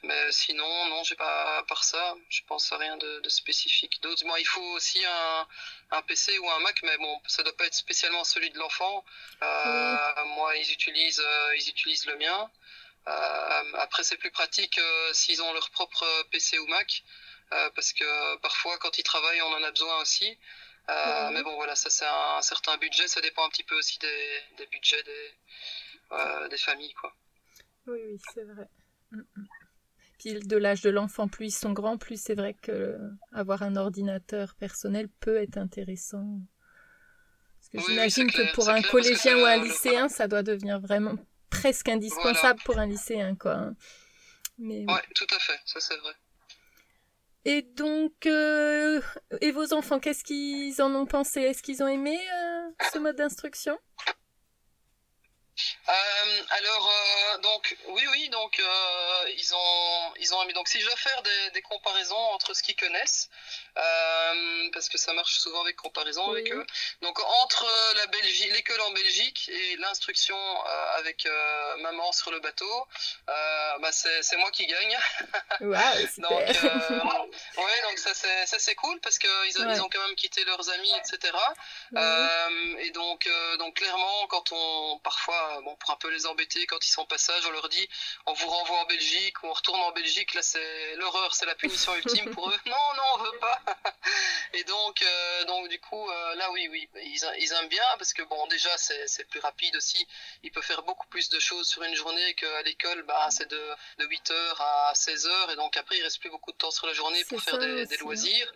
mais 0.03 0.31
sinon, 0.31 0.85
non, 0.89 1.03
j'ai 1.03 1.15
pas 1.15 1.57
à 1.57 1.63
part 1.63 1.83
ça, 1.83 2.15
je 2.29 2.41
pense 2.47 2.71
à 2.71 2.77
rien 2.77 2.97
de, 2.97 3.29
spécifique. 3.29 4.01
D'autres, 4.01 4.25
moi, 4.25 4.39
il 4.39 4.45
faut 4.45 4.61
aussi 4.75 5.03
un, 5.05 5.47
un, 5.91 6.01
PC 6.03 6.37
ou 6.39 6.49
un 6.49 6.59
Mac, 6.59 6.81
mais 6.83 6.97
bon, 6.97 7.21
ça 7.27 7.43
doit 7.43 7.55
pas 7.57 7.65
être 7.65 7.73
spécialement 7.73 8.23
celui 8.23 8.49
de 8.49 8.57
l'enfant. 8.57 9.03
Euh, 9.41 9.97
moi, 10.35 10.55
ils 10.57 10.71
utilisent, 10.71 11.23
ils 11.57 11.69
utilisent 11.69 12.05
le 12.05 12.17
mien. 12.17 12.49
après, 13.75 14.03
c'est 14.03 14.17
plus 14.17 14.31
pratique 14.31 14.79
s'ils 15.13 15.41
ont 15.41 15.53
leur 15.53 15.69
propre 15.71 16.05
PC 16.31 16.59
ou 16.59 16.67
Mac. 16.67 17.03
Euh, 17.53 17.69
parce 17.75 17.93
que 17.93 18.37
parfois 18.37 18.77
quand 18.79 18.97
ils 18.97 19.03
travaillent 19.03 19.41
on 19.41 19.53
en 19.53 19.63
a 19.63 19.71
besoin 19.71 20.01
aussi. 20.01 20.37
Euh, 20.89 21.29
mais 21.31 21.43
bon 21.43 21.55
voilà, 21.55 21.75
ça 21.75 21.89
c'est 21.89 22.05
un, 22.05 22.41
certain 22.41 22.77
budget, 22.77 23.07
ça 23.07 23.21
dépend 23.21 23.45
un 23.45 23.49
petit 23.49 23.63
peu 23.63 23.75
aussi 23.75 23.99
des, 23.99 24.65
budgets 24.67 25.03
des, 25.03 25.31
euh, 26.13 26.47
des 26.47 26.57
familles 26.57 26.93
quoi. 26.93 27.13
Oui 27.87 27.99
oui 28.05 28.21
c'est 28.33 28.43
vrai. 28.43 28.67
Mm, 29.11 29.21
Puis 30.17 30.39
de 30.39 30.57
l'âge 30.57 30.81
de 30.81 30.89
l'enfant, 30.89 31.27
plus 31.27 31.47
ils 31.47 31.51
sont 31.51 31.73
grands, 31.73 31.97
plus 31.97 32.19
c'est 32.19 32.33
vrai 32.33 32.55
que 32.55 32.97
avoir 33.31 33.61
un 33.61 33.75
ordinateur 33.75 34.55
personnel 34.55 35.09
peut 35.19 35.37
être 35.37 35.57
intéressant. 35.57 36.39
Parce 37.71 37.85
que 37.85 37.91
j'imagine 37.91 38.31
que 38.31 38.53
pour 38.53 38.69
un 38.69 38.81
collégien 38.81 39.37
ou 39.37 39.45
un 39.45 39.63
lycéen, 39.63 40.09
ça 40.09 40.27
doit 40.27 40.43
devenir 40.43 40.79
vraiment 40.79 41.15
presque 41.49 41.89
indispensable 41.89 42.59
pour 42.65 42.77
un 42.79 42.87
lycéen, 42.87 43.35
quoi. 43.35 43.53
Hein. 43.53 43.75
Mais, 44.57 44.85
ouais, 44.85 45.01
tout 45.13 45.27
à 45.35 45.39
fait, 45.39 45.59
ça 45.65 45.79
c'est 45.79 45.97
vrai. 45.97 46.13
Et 47.45 47.61
donc, 47.61 48.25
euh, 48.25 48.99
et 49.39 49.51
vos 49.51 49.73
enfants, 49.73 49.99
qu'est-ce 49.99 50.23
qu'ils 50.23 50.81
en 50.81 50.93
ont 50.95 51.05
pensé? 51.05 51.41
Est-ce 51.41 51.63
qu'ils 51.63 51.81
ont 51.81 51.87
aimé 51.87 52.17
euh, 52.17 52.69
ce 52.91 52.97
mode 52.99 53.15
d'instruction? 53.15 53.77
Euh, 55.89 56.43
alors, 56.49 56.87
euh, 56.89 57.37
donc, 57.39 57.77
oui, 57.87 58.03
oui, 58.11 58.29
donc, 58.29 58.59
euh, 58.59 59.29
ils, 59.37 59.55
ont, 59.55 60.13
ils 60.19 60.33
ont 60.33 60.45
Donc, 60.53 60.67
si 60.67 60.79
je 60.79 60.85
dois 60.85 60.95
faire 60.95 61.21
des, 61.23 61.51
des 61.51 61.61
comparaisons 61.61 62.15
entre 62.15 62.53
ce 62.53 62.61
qu'ils 62.61 62.75
connaissent, 62.75 63.29
parce 64.73 64.89
que 64.89 64.97
ça 64.97 65.13
marche 65.13 65.39
souvent 65.39 65.61
avec 65.61 65.75
comparaison 65.75 66.29
avec 66.31 66.51
eux. 66.51 66.65
Donc, 67.01 67.19
entre 67.43 67.65
la 67.95 68.07
Belgique, 68.07 68.51
l'école 68.53 68.81
en 68.81 68.91
Belgique 68.91 69.49
et 69.49 69.77
l'instruction 69.77 70.37
avec 70.95 71.27
maman 71.79 72.11
sur 72.11 72.31
le 72.31 72.39
bateau, 72.39 72.87
bah, 73.27 73.91
c'est 73.91 74.37
moi 74.37 74.51
qui 74.51 74.65
gagne. 74.67 74.97
Wow, 75.61 75.77
donc, 76.17 76.31
ouais, 76.31 77.81
donc 77.83 77.97
ça, 77.97 78.13
c'est 78.13 78.75
cool 78.75 78.99
parce 79.01 79.17
qu'ils 79.19 79.29
ils 79.47 79.81
ont 79.81 79.89
quand 79.89 80.05
même 80.05 80.15
quitté 80.15 80.43
leurs 80.45 80.69
amis, 80.69 80.93
etc. 80.97 81.33
et 82.79 82.91
donc, 82.91 83.29
donc, 83.59 83.75
clairement, 83.75 84.27
quand 84.27 84.51
on, 84.51 84.99
parfois, 84.99 85.46
bon, 85.63 85.75
pour 85.75 85.91
un 85.91 85.97
peu 85.97 86.09
les 86.09 86.25
embêter, 86.25 86.65
quand 86.67 86.85
ils 86.85 86.89
sont 86.89 87.01
en 87.01 87.05
passage, 87.05 87.45
on 87.47 87.51
leur 87.51 87.69
dit 87.69 87.89
on 88.25 88.33
vous 88.33 88.47
renvoie 88.47 88.79
en 88.79 88.85
Belgique 88.85 89.37
on 89.43 89.53
retourne 89.53 89.79
en 89.81 89.91
Belgique. 89.91 90.33
Là, 90.33 90.41
c'est 90.41 90.95
l'horreur, 90.95 91.33
c'est 91.33 91.45
la 91.45 91.55
punition 91.55 91.95
ultime 92.03 92.31
pour 92.31 92.49
eux. 92.49 92.59
Non, 92.65 92.93
non, 92.95 93.03
on 93.15 93.23
veut 93.23 93.37
pas. 93.39 93.61
Et 94.53 94.63
donc, 94.63 95.01
euh, 95.01 95.45
donc 95.45 95.67
du 95.69 95.79
coup, 95.79 96.09
euh, 96.09 96.35
là, 96.35 96.51
oui, 96.51 96.67
oui, 96.71 96.89
ils, 96.95 97.53
aiment 97.53 97.67
bien 97.69 97.83
parce 97.97 98.13
que 98.13 98.23
bon, 98.23 98.47
déjà, 98.47 98.69
c'est 98.77 99.27
plus 99.29 99.39
rapide 99.39 99.75
aussi. 99.75 100.07
Ils 100.43 100.51
peuvent 100.51 100.63
faire 100.63 100.83
beaucoup 100.83 101.07
plus 101.07 101.29
de 101.29 101.39
choses 101.39 101.67
sur 101.67 101.83
une 101.83 101.95
journée 101.95 102.33
qu'à 102.35 102.61
l'école. 102.63 103.03
Bah, 103.03 103.27
c'est 103.29 103.49
de, 103.49 103.61
de 103.99 104.05
8h 104.05 104.55
à 104.59 104.93
16h 104.93 105.51
et 105.51 105.55
donc 105.55 105.77
après, 105.77 105.97
il 105.97 106.03
reste 106.03 106.19
plus 106.19 106.29
beaucoup 106.29 106.51
de 106.51 106.57
temps 106.57 106.71
sur 106.71 106.87
la 106.87 106.93
journée 106.93 107.23
pour 107.25 107.41
faire 107.41 107.57
des, 107.57 107.85
des, 107.85 107.95
hein. 107.95 107.97
loisirs. 108.01 108.53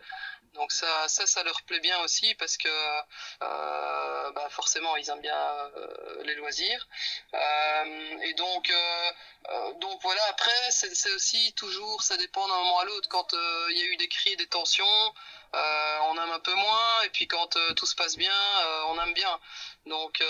Donc 0.54 0.72
ça, 0.72 1.08
ça, 1.08 1.26
ça 1.26 1.44
leur 1.44 1.62
plaît 1.64 1.80
bien 1.80 2.00
aussi 2.02 2.36
parce 2.36 2.58
que 2.58 2.68
euh, 2.68 4.32
bah 4.32 4.48
forcément 4.50 4.96
ils 4.98 5.10
aiment 5.10 5.22
bien 5.22 5.36
euh, 5.78 6.24
les 6.24 6.36
loisirs. 6.36 6.88
Euh, 7.34 8.18
et 8.22 8.34
donc, 8.34 8.70
euh, 8.70 9.74
donc 9.80 10.02
voilà. 10.02 10.22
Après, 10.30 10.72
c'est 10.72 11.14
aussi 11.14 11.54
toujours, 11.54 12.04
ça 12.04 12.18
dépend 12.18 12.48
d'un 12.48 12.58
moment 12.58 12.80
à 12.80 12.86
l'autre. 12.86 13.08
Quand 13.10 13.34
il 13.70 13.78
y 13.78 13.82
a 13.82 13.86
eu 13.86 13.98
des 13.98 14.08
cris, 14.08 14.36
des 14.36 14.48
tensions, 14.48 15.14
euh, 15.54 15.98
on 16.10 16.14
aime 16.14 16.32
un 16.32 16.40
peu 16.40 16.54
moins, 16.54 17.02
et 17.04 17.10
puis 17.10 17.28
quand 17.28 17.58
euh, 17.58 17.74
tout 17.74 17.86
se 17.86 17.96
passe 17.96 18.16
bien, 18.16 18.32
euh, 18.32 18.84
on 18.88 19.04
aime 19.04 19.14
bien. 19.14 19.40
Donc 19.86 20.24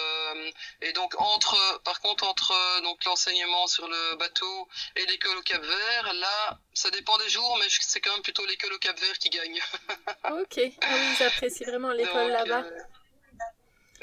et 0.81 0.93
donc 0.93 1.13
entre, 1.19 1.81
par 1.83 1.99
contre 1.99 2.25
entre 2.25 2.53
donc 2.83 3.03
l'enseignement 3.03 3.67
sur 3.67 3.87
le 3.87 4.15
bateau 4.15 4.69
et 4.95 5.05
l'école 5.07 5.37
au 5.37 5.41
Cap 5.41 5.61
Vert, 5.61 6.13
là, 6.13 6.59
ça 6.73 6.89
dépend 6.89 7.17
des 7.17 7.29
jours, 7.29 7.57
mais 7.59 7.65
c'est 7.69 7.99
quand 7.99 8.13
même 8.13 8.21
plutôt 8.21 8.45
l'école 8.45 8.73
au 8.73 8.79
Cap 8.79 8.97
Vert 8.97 9.17
qui 9.19 9.29
gagne. 9.29 9.59
ok, 10.31 10.59
ah 10.81 10.87
oui, 10.93 11.15
j'apprécie 11.19 11.65
vraiment 11.65 11.91
l'école 11.91 12.31
là-bas. 12.31 12.63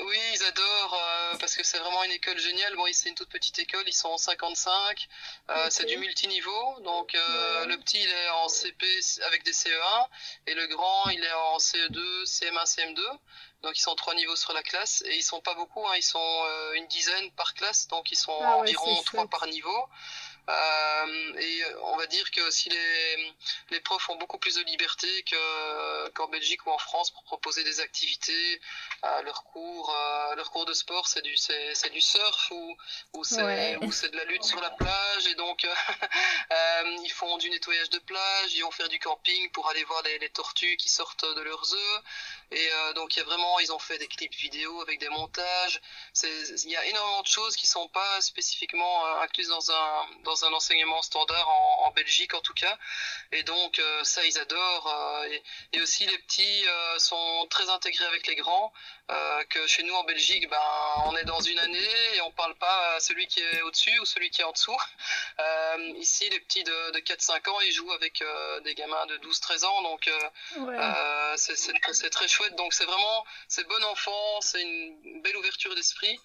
Oui, 0.00 0.18
parce 1.48 1.56
que 1.56 1.64
c'est 1.64 1.78
vraiment 1.78 2.04
une 2.04 2.12
école 2.12 2.38
géniale. 2.38 2.76
Bon, 2.76 2.84
c'est 2.92 3.08
une 3.08 3.14
toute 3.14 3.30
petite 3.30 3.58
école, 3.58 3.84
ils 3.86 3.94
sont 3.94 4.10
en 4.10 4.18
55. 4.18 5.08
Euh, 5.48 5.66
C'est 5.70 5.86
du 5.86 5.96
multiniveau. 5.96 6.80
Donc 6.80 7.14
euh, 7.14 7.64
le 7.64 7.78
petit 7.78 8.02
il 8.02 8.10
est 8.10 8.28
en 8.28 8.48
CP 8.48 8.84
avec 9.24 9.44
des 9.44 9.52
CE1 9.52 10.06
et 10.46 10.52
le 10.52 10.66
grand 10.66 11.08
il 11.08 11.24
est 11.24 11.32
en 11.32 11.56
CE2, 11.56 12.24
CM1, 12.26 12.66
CM2. 12.66 13.00
Donc 13.62 13.78
ils 13.78 13.80
sont 13.80 13.94
trois 13.94 14.14
niveaux 14.14 14.36
sur 14.36 14.52
la 14.52 14.62
classe 14.62 15.02
et 15.06 15.16
ils 15.16 15.22
sont 15.22 15.40
pas 15.40 15.54
beaucoup. 15.54 15.86
Hein, 15.86 15.94
ils 15.96 16.02
sont 16.02 16.42
euh, 16.44 16.72
une 16.74 16.86
dizaine 16.88 17.30
par 17.30 17.54
classe, 17.54 17.88
donc 17.88 18.12
ils 18.12 18.16
sont 18.16 18.38
ah 18.42 18.58
environ 18.58 19.02
trois 19.04 19.26
par 19.26 19.46
niveau. 19.46 19.88
Euh, 20.48 21.34
et 21.38 21.62
on 21.82 21.96
va 21.96 22.06
dire 22.06 22.30
que 22.30 22.50
si 22.50 22.70
les, 22.70 23.34
les 23.70 23.80
profs 23.80 24.08
ont 24.08 24.16
beaucoup 24.16 24.38
plus 24.38 24.54
de 24.54 24.62
liberté 24.62 25.08
qu'en 26.14 26.28
Belgique 26.28 26.66
ou 26.66 26.70
en 26.70 26.78
France 26.78 27.10
pour 27.10 27.22
proposer 27.24 27.64
des 27.64 27.80
activités, 27.80 28.60
euh, 29.04 29.22
leurs 29.22 29.44
cours, 29.44 29.94
euh, 29.94 30.34
leurs 30.36 30.50
cours 30.50 30.64
de 30.64 30.72
sport, 30.72 31.06
c'est 31.06 31.20
du, 31.22 31.34
du 31.92 32.00
surf 32.00 32.50
ou, 32.50 32.76
ou 33.12 33.24
c'est, 33.24 33.76
ou 33.84 33.92
c'est 33.92 34.08
de 34.08 34.16
la 34.16 34.24
lutte 34.24 34.44
sur 34.44 34.60
la 34.60 34.70
plage. 34.70 35.26
Et 35.26 35.34
donc, 35.34 35.66
ils 37.04 37.12
font 37.12 37.36
du 37.36 37.50
nettoyage 37.50 37.90
de 37.90 37.98
plage, 37.98 38.54
ils 38.54 38.62
vont 38.62 38.70
faire 38.70 38.88
du 38.88 38.98
camping 38.98 39.50
pour 39.50 39.68
aller 39.68 39.84
voir 39.84 40.02
les, 40.02 40.18
les 40.18 40.30
tortues 40.30 40.76
qui 40.78 40.88
sortent 40.88 41.26
de 41.26 41.42
leurs 41.42 41.74
œufs. 41.74 42.02
Et 42.50 42.70
donc, 42.94 43.14
il 43.14 43.18
y 43.18 43.22
a 43.22 43.24
vraiment, 43.24 43.58
ils 43.60 43.72
ont 43.72 43.78
fait 43.78 43.98
des 43.98 44.08
clips 44.08 44.34
vidéo 44.34 44.80
avec 44.80 44.98
des 44.98 45.10
montages. 45.10 45.80
Il 46.22 46.70
y 46.70 46.76
a 46.76 46.84
énormément 46.86 47.20
de 47.20 47.26
choses 47.26 47.56
qui 47.56 47.66
sont 47.66 47.88
pas 47.88 48.20
spécifiquement 48.22 49.04
incluses 49.20 49.48
dans 49.48 49.70
un, 49.70 50.06
dans 50.24 50.37
un 50.44 50.52
enseignement 50.52 51.02
standard 51.02 51.48
en, 51.48 51.90
Belgique 51.92 52.34
en 52.34 52.40
tout 52.40 52.54
cas. 52.54 52.78
Et 53.32 53.42
donc 53.42 53.78
euh, 53.78 54.04
ça 54.04 54.24
ils 54.24 54.38
adorent. 54.38 54.86
Euh, 54.86 55.38
et, 55.72 55.80
aussi 55.80 56.06
les 56.06 56.18
petits 56.18 56.68
euh, 56.68 56.98
sont 56.98 57.46
très 57.50 57.68
intégrés 57.70 58.04
avec 58.06 58.26
les 58.26 58.36
grands. 58.36 58.72
que 59.50 59.66
chez 59.66 59.82
nous 59.84 59.94
en 59.94 60.04
Belgique, 60.04 60.48
ben 60.50 60.60
on 61.06 61.16
est 61.16 61.24
dans 61.24 61.40
une 61.40 61.58
année 61.58 61.94
et 62.16 62.20
on 62.20 62.30
parle 62.32 62.54
pas 62.56 62.94
à 62.94 63.00
celui 63.00 63.26
qui 63.26 63.40
est 63.40 63.62
au-dessus 63.62 63.98
ou 64.00 64.04
celui 64.04 64.28
qui 64.30 64.42
est 64.42 64.44
en 64.44 64.52
dessous. 64.52 64.76
ici 65.96 66.28
les 66.28 66.40
petits 66.40 66.64
de, 66.64 66.90
de 66.90 67.00
4-5 67.00 67.48
ans 67.50 67.60
ils 67.62 67.72
jouent 67.72 67.92
avec 67.92 68.22
des 68.64 68.74
gamins 68.74 69.06
de 69.06 69.16
12-13 69.18 69.64
ans 69.64 69.82
donc 69.82 70.10
c'est 71.36 72.10
très 72.10 72.28
chouette. 72.28 72.54
Donc 72.56 72.74
c'est 72.74 72.84
vraiment 72.84 73.24
c'est 73.48 73.66
bon 73.66 73.84
enfant, 73.84 74.40
c'est 74.40 74.62
une 74.62 75.22
belle 75.22 75.36
ouverture 75.36 75.74
d'esprit. 75.74 76.18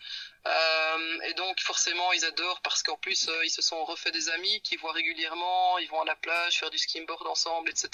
Euh, 0.46 1.22
et 1.22 1.34
donc 1.36 1.62
forcément 1.62 2.12
ils 2.12 2.26
adorent 2.26 2.60
parce 2.62 2.84
qu'en 2.84 2.98
plus 2.98 3.30
euh, 3.30 3.46
ils 3.46 3.50
se 3.50 3.62
sont 3.62 3.82
refait 3.94 4.12
des 4.12 4.30
amis 4.30 4.62
qui 4.62 4.76
voient 4.78 4.92
régulièrement, 4.92 5.78
ils 5.78 5.90
vont 5.90 6.02
à 6.02 6.06
la 6.06 6.16
plage 6.16 6.60
faire 6.60 6.70
du 6.70 6.78
skimboard 6.78 7.26
ensemble, 7.28 7.70
etc. 7.70 7.90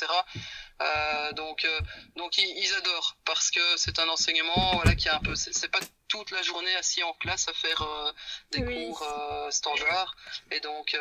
Euh, 0.82 1.32
donc 1.34 1.68
donc 2.16 2.38
ils, 2.38 2.74
adorent 2.78 3.16
parce 3.26 3.52
que 3.52 3.60
c'est 3.78 4.00
un 4.00 4.08
enseignement 4.10 4.76
voilà 4.76 4.96
qui 4.96 5.08
est 5.08 5.12
un 5.12 5.20
peu 5.20 5.36
c'est 5.36 5.72
pas 5.72 5.80
toute 6.08 6.32
la 6.32 6.42
journée 6.42 6.76
assis 6.76 7.04
en 7.04 7.14
classe 7.14 7.48
à 7.48 7.54
faire 7.54 7.82
des 8.52 8.64
cours 8.64 9.06
standards. 9.50 10.16
Et 10.52 10.60
donc 10.60 10.98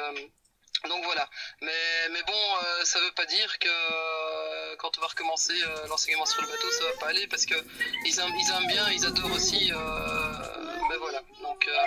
donc 0.84 1.04
voilà, 1.04 1.28
mais, 1.60 2.08
mais 2.10 2.22
bon, 2.22 2.42
ça 2.84 3.00
veut 3.00 3.12
pas 3.12 3.26
dire 3.26 3.58
que 3.58 4.76
quand 4.76 4.96
on 4.98 5.00
va 5.00 5.08
recommencer 5.08 5.54
l'enseignement 5.88 6.26
sur 6.26 6.42
le 6.42 6.48
bateau, 6.48 6.70
ça 6.70 6.84
va 6.84 6.92
pas 7.00 7.08
aller 7.08 7.26
parce 7.26 7.46
que 7.46 7.56
ils 8.04 8.18
aiment, 8.20 8.36
ils 8.36 8.50
aiment 8.50 8.68
bien, 8.68 8.90
ils 8.90 9.06
adorent 9.06 9.32
aussi 9.32 9.72
ben 10.88 10.96
voilà, 11.00 11.22
donc 11.42 11.68
euh, 11.68 11.86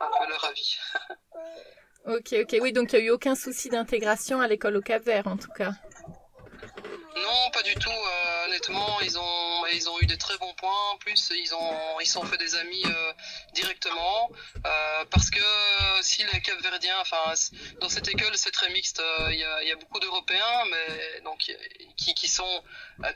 un 0.00 0.28
leur 0.28 0.44
avis. 0.44 0.78
ok, 2.06 2.34
ok, 2.42 2.56
oui, 2.60 2.72
donc 2.72 2.92
il 2.92 2.96
n'y 2.96 3.02
a 3.02 3.06
eu 3.06 3.10
aucun 3.10 3.34
souci 3.34 3.68
d'intégration 3.68 4.40
à 4.40 4.48
l'école 4.48 4.76
au 4.76 4.82
Cap 4.82 5.02
Vert 5.04 5.26
en 5.26 5.36
tout 5.36 5.52
cas. 5.52 5.72
Non, 7.16 7.50
pas 7.50 7.62
du 7.62 7.74
tout. 7.74 7.88
Euh, 7.88 8.44
honnêtement, 8.44 9.00
ils 9.00 9.18
ont, 9.18 9.66
ils 9.72 9.88
ont 9.88 9.98
eu 10.00 10.06
des 10.06 10.18
très 10.18 10.36
bons 10.36 10.52
points. 10.54 10.90
En 10.92 10.98
plus, 10.98 11.32
ils 11.34 11.54
ont, 11.54 12.00
ils 12.00 12.06
sont 12.06 12.22
fait 12.24 12.36
des 12.36 12.54
amis 12.56 12.82
euh, 12.84 13.12
directement. 13.54 14.30
Euh, 14.66 15.04
parce 15.10 15.30
que 15.30 15.40
si 16.02 16.24
les 16.24 16.40
Capverdiens, 16.42 16.98
enfin, 17.00 17.32
dans 17.80 17.88
cette 17.88 18.08
école, 18.08 18.36
c'est 18.36 18.50
très 18.50 18.68
mixte. 18.70 19.02
Il 19.30 19.36
y 19.36 19.44
a, 19.44 19.62
y 19.64 19.72
a 19.72 19.76
beaucoup 19.76 19.98
d'Européens, 19.98 20.64
mais 20.70 21.20
donc 21.22 21.50
qui, 21.96 22.14
qui 22.14 22.28
sont 22.28 22.62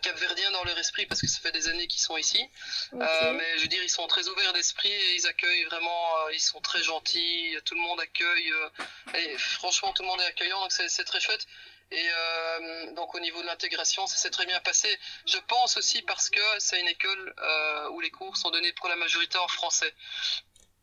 Capverdiens 0.01 0.51
dans 0.53 0.65
leur 0.65 0.79
esprit 0.79 1.05
parce 1.05 1.21
que 1.21 1.27
ça 1.27 1.39
fait 1.41 1.53
des 1.53 1.69
années 1.69 1.87
qu'ils 1.87 2.01
sont 2.01 2.17
ici. 2.17 2.49
mais 2.93 3.59
je 3.59 3.63
veux 3.63 3.69
dire, 3.69 3.83
ils 3.83 3.91
sont 3.91 4.07
très 4.07 4.27
ouverts 4.29 4.55
d'esprit 4.55 4.91
et 4.91 5.15
ils 5.17 5.27
accueillent 5.27 5.65
vraiment. 5.65 6.29
ils 6.33 6.41
sont 6.41 6.61
très 6.61 6.83
gentils. 6.83 7.57
Tout 7.67 7.75
le 7.75 7.83
monde 7.83 8.01
accueille. 8.01 8.53
et 9.15 9.37
franchement, 9.37 9.93
tout 9.93 10.03
le 10.03 10.09
monde 10.09 10.21
est 10.23 10.27
accueillant, 10.27 10.61
donc 10.61 10.73
c'est 10.73 11.05
très 11.05 11.21
chouette. 11.21 11.47
Et 11.92 12.09
euh, 12.09 12.92
donc 12.92 13.14
au 13.14 13.20
niveau 13.20 13.40
de 13.42 13.46
l'intégration, 13.46 14.07
ça 14.07 14.16
s'est 14.16 14.31
très 14.31 14.46
bien 14.46 14.61
passé. 14.61 14.88
Je 15.26 15.38
pense 15.48 15.76
aussi 15.76 16.03
parce 16.03 16.31
que 16.31 16.40
c'est 16.59 16.81
une 16.81 16.88
école 16.88 17.35
euh, 17.38 17.90
où 17.90 18.00
les 18.00 18.11
cours 18.11 18.37
sont 18.37 18.50
donnés 18.50 18.72
pour 18.74 18.88
la 18.88 18.96
majorité 18.96 19.38
en 19.38 19.48
français. 19.48 19.92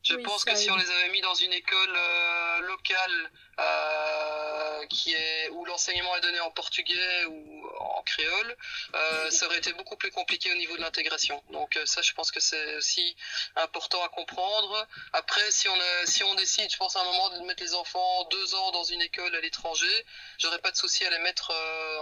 Je 0.10 0.16
pense 0.16 0.46
que 0.46 0.56
si 0.56 0.72
on 0.72 0.76
les 0.76 0.90
avait 0.90 1.10
mis 1.10 1.22
dans 1.22 1.34
une 1.34 1.52
école 1.52 1.96
euh, 1.96 2.60
locale 2.62 3.32
euh, 3.60 4.86
qui 4.90 5.14
est 5.14 5.50
où 5.50 5.66
l'enseignement 5.66 6.16
est 6.16 6.22
donné 6.22 6.40
en 6.40 6.52
portugais 6.52 7.26
ou 7.26 7.68
en 7.80 8.02
créole, 8.04 8.56
euh, 8.96 9.30
ça 9.32 9.48
aurait 9.48 9.58
été 9.58 9.74
beaucoup 9.74 9.98
plus 9.98 10.12
compliqué 10.12 10.52
au 10.52 10.56
niveau 10.56 10.78
de 10.78 10.82
l'intégration. 10.82 11.44
Donc 11.52 11.78
ça, 11.86 12.02
je 12.02 12.14
pense 12.14 12.32
que 12.32 12.40
c'est 12.40 12.78
aussi 12.78 13.16
important 13.56 14.02
à 14.04 14.10
comprendre. 14.10 14.88
Après, 15.12 15.52
si 15.52 15.68
on 15.68 15.76
a, 15.76 16.06
si 16.06 16.24
on 16.24 16.36
décide, 16.36 16.72
je 16.72 16.78
pense 16.78 16.96
à 16.96 17.02
un 17.02 17.06
moment 17.06 17.30
de 17.30 17.46
mettre 17.46 17.64
les 17.64 17.74
enfants 17.74 18.24
deux 18.32 18.56
ans 18.56 18.72
dans 18.72 18.86
une 18.86 19.02
école 19.02 19.36
à 19.36 19.42
l'étranger, 19.42 20.06
j'aurais 20.38 20.60
pas 20.60 20.72
de 20.72 20.78
souci 20.78 21.06
à 21.06 21.10
les 21.10 21.20
mettre 21.20 21.52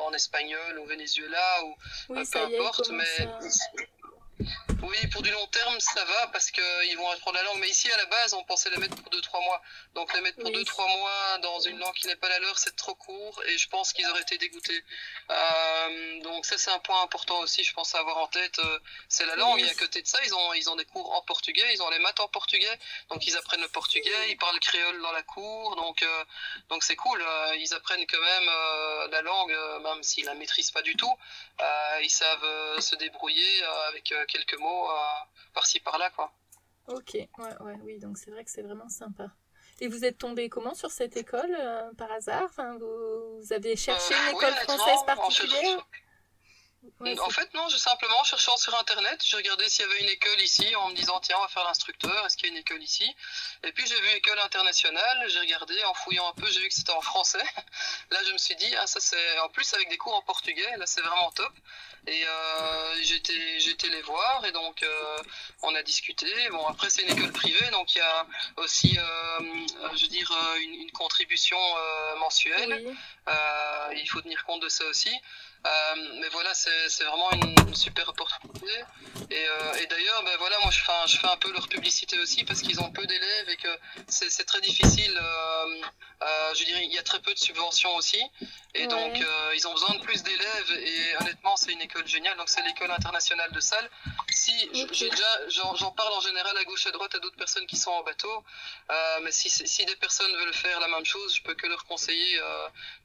en 0.04 0.14
espagnol, 0.14 0.80
au 0.80 0.86
Venezuela 0.86 1.64
ou 1.64 1.76
peu 2.08 2.40
importe, 2.40 2.90
mais 2.90 3.28
oui, 4.40 5.08
pour 5.08 5.22
du 5.22 5.32
long 5.32 5.48
terme, 5.48 5.80
ça 5.80 6.04
va 6.04 6.28
parce 6.28 6.52
qu'ils 6.52 6.98
vont 6.98 7.10
apprendre 7.10 7.38
la 7.38 7.44
langue. 7.44 7.60
Mais 7.60 7.70
ici, 7.70 7.92
à 7.92 7.98
la 7.98 8.06
base, 8.06 8.34
on 8.34 8.44
pensait 8.44 8.70
les 8.70 8.78
mettre 8.78 8.96
pour 8.96 9.10
2-3 9.10 9.44
mois. 9.44 9.62
Donc, 9.94 10.14
les 10.14 10.22
mettre 10.22 10.40
pour 10.42 10.52
2-3 10.52 10.98
mois 10.98 11.38
dans 11.42 11.60
une 11.62 11.78
langue 11.80 11.94
qui 11.94 12.08
n'est 12.08 12.16
pas 12.18 12.28
la 12.28 12.40
leur, 12.40 12.58
c'est 12.60 12.76
trop 12.76 12.96
court 12.96 13.42
et 13.48 13.58
je 13.58 13.70
pense 13.70 13.94
qu'ils 13.94 14.08
auraient 14.10 14.22
été 14.22 14.38
dégoûtés. 14.38 14.84
Euh, 15.30 16.22
donc, 16.24 16.46
ça, 16.46 16.58
c'est 16.58 16.72
un 16.72 16.80
point 16.80 17.02
important 17.02 17.40
aussi, 17.40 17.64
je 17.64 17.74
pense, 17.74 17.96
à 17.96 18.00
avoir 18.00 18.18
en 18.18 18.28
tête. 18.28 18.60
Euh, 18.60 18.80
c'est 19.08 19.26
la 19.26 19.38
langue. 19.38 19.62
Et 19.62 19.70
à 19.70 19.76
côté 19.76 20.02
de 20.02 20.08
ça, 20.08 20.20
ils 20.26 20.34
ont, 20.36 20.54
ils 20.54 20.70
ont 20.70 20.76
des 20.76 20.86
cours 20.86 21.14
en 21.14 21.22
portugais, 21.22 21.74
ils 21.74 21.82
ont 21.82 21.90
les 21.90 22.00
maths 22.00 22.20
en 22.20 22.28
portugais. 22.28 22.80
Donc, 23.10 23.26
ils 23.26 23.36
apprennent 23.38 23.62
le 23.62 23.70
portugais, 23.70 24.30
ils 24.30 24.38
parlent 24.38 24.60
créole 24.60 25.02
dans 25.02 25.14
la 25.14 25.24
cour. 25.24 25.78
Donc, 25.78 26.04
euh, 26.04 26.26
donc 26.70 26.84
c'est 26.84 26.98
cool. 26.98 27.24
ils 27.58 27.74
apprennent 27.74 28.06
quand 28.08 28.22
même 28.22 28.50
la 29.12 29.22
langue, 29.22 29.56
même 29.84 30.04
s'ils 30.04 30.26
la 30.26 30.34
maîtrisent 30.34 30.72
pas 30.72 30.82
du 30.82 30.96
tout. 30.96 31.14
ils 32.02 32.10
savent 32.10 32.82
se 32.82 32.96
débrouiller 32.96 33.64
avec 33.88 34.14
quelques 34.28 34.60
mots 34.60 34.90
euh, 34.90 34.96
par-ci 35.54 35.80
par-là 35.80 36.10
quoi. 36.12 36.32
Ok, 36.88 37.14
ouais, 37.14 37.28
ouais, 37.62 37.78
oui, 37.84 38.00
donc 38.00 38.18
c'est 38.18 38.30
vrai 38.30 38.44
que 38.44 38.52
c'est 38.52 38.62
vraiment 38.62 38.90
sympa. 38.90 39.32
Et 39.82 39.88
vous 39.88 40.06
êtes 40.06 40.18
tombé 40.18 40.50
comment 40.50 40.74
sur 40.74 40.92
cette 40.92 41.18
école 41.18 41.56
euh, 41.60 41.92
par 41.98 42.12
hasard? 42.12 42.44
Enfin, 42.46 42.78
vous, 42.78 43.54
avez 43.54 43.76
cherché 43.76 44.14
une 44.14 44.36
euh, 44.36 44.38
école 44.38 44.54
française 44.54 45.04
particulière? 45.06 45.86
En 47.02 47.30
fait, 47.30 47.54
non, 47.54 47.68
je 47.70 47.78
simplement 47.78 48.24
cherchant 48.24 48.58
sur 48.58 48.76
internet, 48.78 49.22
j'ai 49.26 49.38
regardé 49.38 49.68
s'il 49.70 49.86
y 49.86 49.90
avait 49.90 50.02
une 50.02 50.10
école 50.10 50.40
ici 50.42 50.76
en 50.76 50.90
me 50.90 50.96
disant 50.96 51.20
tiens, 51.20 51.36
on 51.38 51.42
va 51.42 51.48
faire 51.48 51.64
l'instructeur, 51.64 52.26
est-ce 52.26 52.38
qu'il 52.38 52.48
y 52.48 52.52
a 52.52 52.54
une 52.54 52.62
école 52.62 52.82
ici? 52.82 53.16
Et 53.64 53.72
puis 53.72 53.86
j'ai 53.88 54.00
vu 54.00 54.08
école 54.16 54.40
internationale, 54.40 55.26
j'ai 55.30 55.40
regardé 55.40 55.84
en 55.86 55.94
fouillant 55.94 56.28
un 56.30 56.34
peu, 56.34 56.50
j'ai 56.52 56.62
vu 56.62 56.68
que 56.68 56.74
c'était 56.74 56.92
en 56.92 57.02
français. 57.02 57.44
Là, 58.12 58.20
je 58.28 58.34
me 58.34 58.38
suis 58.38 58.56
dit 58.56 58.74
ah 58.80 58.88
ça 58.88 59.00
c'est 59.00 59.40
en 59.40 59.50
plus 59.50 59.74
avec 59.74 59.90
des 59.90 59.98
cours 59.98 60.16
en 60.16 60.22
portugais, 60.22 60.78
là 60.78 60.86
c'est 60.86 61.02
vraiment 61.02 61.32
top. 61.32 61.54
Et 62.08 62.24
euh, 62.28 62.96
j'ai 63.02 63.72
été 63.72 63.90
les 63.90 64.02
voir 64.04 64.46
et 64.46 64.52
donc 64.52 64.84
euh, 64.84 65.18
on 65.64 65.74
a 65.74 65.82
discuté. 65.82 66.28
Bon 66.52 66.66
après 66.68 66.90
c'est 66.90 67.02
une 67.02 67.18
école 67.18 67.32
privée 67.32 67.68
donc 67.72 67.96
il 67.96 67.98
y 67.98 68.02
a 68.02 68.28
aussi 68.58 68.98
euh, 69.00 69.40
je 69.96 70.04
veux 70.04 70.10
dire 70.10 70.32
une, 70.62 70.76
une 70.76 70.92
contribution 70.92 71.58
euh, 71.58 72.16
mensuelle. 72.18 72.96
Euh, 73.28 73.94
il 73.96 74.08
faut 74.08 74.22
tenir 74.22 74.44
compte 74.46 74.62
de 74.62 74.70
ça 74.70 74.86
aussi. 74.86 75.12
Euh, 75.66 75.96
mais 76.22 76.30
voilà, 76.30 76.54
c'est 76.54 77.04
vraiment 77.04 77.32
une, 77.32 77.76
super 77.76 78.08
opportunité. 78.08 78.84
Et, 79.32 79.46
euh, 79.48 79.74
et 79.82 79.88
d'ailleurs, 79.88 80.24
ben 80.24 80.36
voilà, 80.38 80.58
moi 80.62 80.72
je 80.72 80.80
fais, 80.80 80.92
un, 80.92 81.08
je 81.08 81.18
fais 81.18 81.28
un 81.28 81.38
peu 81.38 81.52
leur 81.52 81.68
publicité 81.68 82.18
aussi 82.20 82.44
parce 82.44 82.62
qu'ils 82.62 82.80
ont 82.80 82.92
peu 82.92 83.06
d'élèves 83.06 83.50
et 83.50 83.58
que 83.58 83.68
c'est 84.08 84.46
très 84.46 84.62
difficile. 84.62 85.20
Euh, 86.22 86.54
je 86.54 86.64
dirais, 86.64 86.86
il 86.86 86.94
y 86.94 86.98
a 86.98 87.04
très 87.04 87.20
peu 87.20 87.34
de 87.34 87.40
subventions 87.40 87.94
aussi. 87.96 88.22
Et 88.76 88.88
donc, 88.88 89.20
ils 89.56 89.68
ont 89.68 89.74
besoin 89.74 89.96
de 89.96 90.02
plus 90.02 90.22
d'élèves. 90.24 90.72
Et 90.72 91.18
honnêtement, 91.22 91.56
c'est 91.58 91.72
une 91.72 91.82
école 91.82 92.08
géniale. 92.08 92.38
Donc, 92.38 92.50
c'est 92.50 92.62
l'école 92.62 92.92
internationale 92.92 93.52
de 93.52 93.60
salle. 93.60 93.90
Si, 94.32 94.70
j'ai 94.92 95.10
déjà, 95.10 95.50
j'en 95.50 95.92
parle 95.92 96.14
en 96.14 96.22
général 96.22 96.56
à 96.58 96.64
gauche 96.64 96.86
et 96.86 96.90
à 96.90 96.92
droite 96.92 97.16
à 97.16 97.20
d'autres 97.20 97.38
personnes 97.38 97.66
qui 97.68 97.78
sont 97.78 97.92
en 97.92 98.04
bateau. 98.04 98.44
mais 99.24 99.32
si, 99.32 99.50
si 99.50 99.86
des 99.86 99.96
personnes 99.96 100.32
veulent 100.38 100.54
faire 100.54 100.80
la 100.80 100.88
même 100.88 101.06
chose, 101.06 101.36
je 101.36 101.42
peux 101.42 101.56
que 101.56 101.68
leur 101.68 101.84
conseiller 101.86 102.40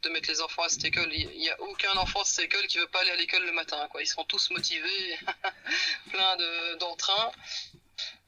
de 0.03 0.09
mettre 0.11 0.29
les 0.29 0.40
enfants 0.40 0.62
à 0.62 0.68
cette 0.68 0.85
école. 0.85 1.11
Il 1.12 1.38
n'y 1.38 1.51
a 1.51 1.61
aucun 1.61 1.96
enfant 1.96 2.23
de 2.23 2.27
cette 2.27 2.49
école 2.50 2.66
qui 2.66 2.78
veut 2.78 2.88
pas 2.88 3.00
aller 3.00 3.10
à 3.10 3.16
l'école 3.16 3.44
le 3.44 3.52
matin. 3.52 3.86
Quoi. 3.90 4.02
Ils 4.02 4.06
sont 4.06 4.24
tous 4.24 4.50
motivés, 4.50 5.18
plein 6.10 6.36
d'entrain. 6.78 7.30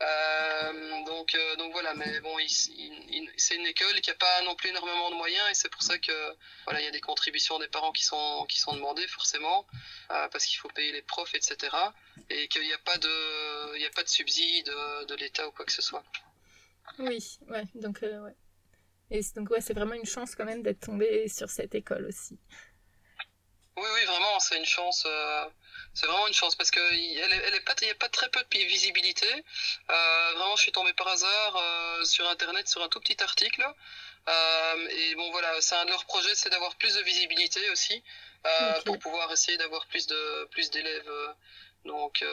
Euh, 0.02 1.04
donc, 1.06 1.34
euh, 1.34 1.56
donc 1.56 1.72
voilà, 1.72 1.94
mais 1.94 2.20
bon, 2.20 2.36
c'est 2.46 3.54
une 3.54 3.66
école 3.66 4.00
qui 4.00 4.10
n'a 4.10 4.16
pas 4.16 4.42
non 4.42 4.54
plus 4.54 4.68
énormément 4.68 5.10
de 5.10 5.14
moyens 5.14 5.48
et 5.50 5.54
c'est 5.54 5.70
pour 5.70 5.82
ça 5.82 5.96
que 5.96 6.12
voilà, 6.64 6.80
il 6.80 6.84
y 6.84 6.88
a 6.88 6.90
des 6.90 7.00
contributions 7.00 7.58
des 7.58 7.68
parents 7.68 7.92
qui 7.92 8.04
sont 8.04 8.44
qui 8.50 8.58
sont 8.60 8.74
demandées 8.74 9.06
forcément 9.06 9.66
euh, 10.10 10.28
parce 10.28 10.44
qu'il 10.44 10.58
faut 10.58 10.68
payer 10.68 10.92
les 10.92 11.00
profs, 11.00 11.34
etc. 11.34 11.74
Et 12.28 12.48
qu'il 12.48 12.62
n'y 12.62 12.72
a 12.74 12.78
pas 12.78 12.98
de 12.98 13.78
il 13.78 13.86
a 13.86 13.90
pas 13.90 14.02
de 14.02 14.08
subside 14.08 14.66
de, 14.66 15.04
de 15.06 15.14
l'État 15.14 15.48
ou 15.48 15.52
quoi 15.52 15.64
que 15.64 15.72
ce 15.72 15.82
soit. 15.82 16.04
Oui, 16.98 17.38
ouais, 17.48 17.64
donc 17.74 18.00
ouais. 18.02 18.36
Et 19.12 19.20
donc, 19.36 19.50
ouais, 19.50 19.60
c'est 19.60 19.74
vraiment 19.74 19.92
une 19.92 20.06
chance 20.06 20.34
quand 20.34 20.46
même 20.46 20.62
d'être 20.62 20.80
tombé 20.80 21.28
sur 21.28 21.50
cette 21.50 21.74
école 21.74 22.06
aussi. 22.06 22.38
Oui, 23.76 23.88
oui, 23.94 24.04
vraiment, 24.04 24.38
c'est 24.38 24.58
une 24.58 24.66
chance. 24.66 25.04
Euh, 25.06 25.44
C'est 25.94 26.06
vraiment 26.06 26.26
une 26.26 26.34
chance 26.34 26.56
parce 26.56 26.70
que 26.70 26.80
elle 26.80 27.32
est, 27.32 27.42
elle 27.46 27.54
est 27.54 27.60
pas, 27.60 27.74
il 27.82 27.84
n'y 27.84 27.90
a 27.90 27.94
pas 27.94 28.08
très 28.08 28.28
peu 28.30 28.40
de 28.42 28.58
visibilité. 28.66 29.26
Euh, 29.90 30.32
vraiment, 30.36 30.56
je 30.56 30.62
suis 30.62 30.72
tombé 30.72 30.92
par 30.94 31.08
hasard 31.08 31.56
euh, 31.56 32.04
sur 32.04 32.26
internet 32.28 32.66
sur 32.68 32.82
un 32.82 32.88
tout 32.88 33.00
petit 33.00 33.22
article. 33.22 33.64
Et 34.90 35.14
bon 35.16 35.30
voilà, 35.32 35.60
c'est 35.60 35.74
un 35.74 35.84
de 35.84 35.90
leurs 35.90 36.04
projets, 36.04 36.34
c'est 36.34 36.48
d'avoir 36.50 36.76
plus 36.76 36.94
de 36.94 37.02
visibilité 37.02 37.68
aussi 37.70 38.02
pour 38.84 38.98
pouvoir 38.98 39.30
essayer 39.32 39.58
d'avoir 39.58 39.84
plus 39.86 40.06
de 40.06 40.44
plus 40.52 40.70
d'élèves. 40.70 41.10
Donc 41.84 42.24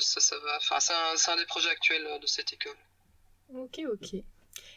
ça, 0.00 0.20
ça 0.20 0.38
va. 0.38 0.56
Enfin, 0.58 0.78
c'est 0.80 0.92
un, 1.30 1.32
un 1.32 1.36
des 1.36 1.46
projets 1.46 1.70
actuels 1.70 2.06
de 2.20 2.26
cette 2.26 2.52
école. 2.52 2.76
Ok, 3.54 3.80
ok. 3.92 4.20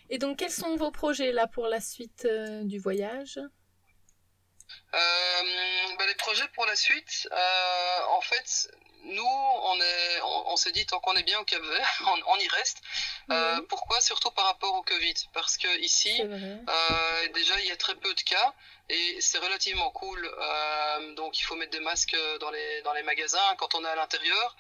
Et 0.10 0.18
donc, 0.18 0.38
quels 0.40 0.52
sont 0.52 0.76
vos 0.78 0.92
projets 0.92 1.32
là 1.32 1.48
pour 1.48 1.68
la 1.68 1.82
suite 1.82 2.26
du 2.64 2.80
voyage? 2.80 3.40
Bah, 4.92 6.06
les 6.08 6.16
projets 6.16 6.48
pour 6.54 6.66
la 6.66 6.76
suite, 6.76 7.28
euh, 7.32 8.00
en 8.12 8.22
fait, 8.22 8.72
nous, 9.04 9.26
on 9.26 9.76
est, 9.82 10.22
on, 10.24 10.56
s'est 10.56 10.72
dit 10.72 10.86
tant 10.86 11.00
qu'on 11.00 11.16
est 11.16 11.24
bien 11.24 11.40
au 11.40 11.44
Cap 11.44 11.62
Vert, 11.62 12.02
on, 12.28 12.36
y 12.38 12.48
reste. 12.50 12.82
Euh, 13.32 13.62
pourquoi? 13.70 14.02
Surtout 14.02 14.32
par 14.32 14.46
rapport 14.46 14.74
au 14.76 14.82
Covid, 14.82 15.14
parce 15.34 15.58
que 15.58 15.68
ici, 15.80 16.22
euh, 16.22 17.28
déjà, 17.34 17.60
il 17.60 17.66
y 17.68 17.72
a 17.72 17.78
très 17.78 17.96
peu 17.96 18.14
de 18.14 18.22
cas 18.22 18.54
et 18.90 19.22
c'est 19.22 19.38
relativement 19.38 19.92
cool. 19.92 20.26
Euh, 20.26 21.14
donc, 21.14 21.40
il 21.40 21.44
faut 21.44 21.56
mettre 21.56 21.72
des 21.72 21.80
masques 21.80 22.18
dans 22.40 22.50
les 22.50 22.82
dans 22.82 22.94
les 22.94 23.04
magasins 23.04 23.56
quand 23.58 23.76
on 23.76 23.86
est 23.86 23.88
à 23.88 23.96
l'intérieur. 23.96 24.56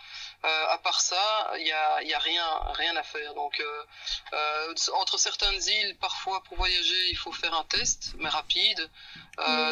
Euh, 0.45 0.65
à 0.69 0.77
part 0.77 1.01
ça, 1.01 1.51
il 1.57 1.65
y 1.65 1.71
a, 1.71 2.03
y 2.03 2.13
a 2.13 2.19
rien 2.19 2.45
rien 2.73 2.95
à 2.95 3.03
faire. 3.03 3.33
Donc, 3.33 3.59
euh, 3.59 4.73
entre 4.93 5.17
certaines 5.17 5.61
îles, 5.61 5.97
parfois 5.99 6.43
pour 6.43 6.57
voyager, 6.57 7.09
il 7.09 7.17
faut 7.17 7.31
faire 7.31 7.53
un 7.53 7.63
test, 7.65 8.13
mais 8.17 8.29
rapide. 8.29 8.89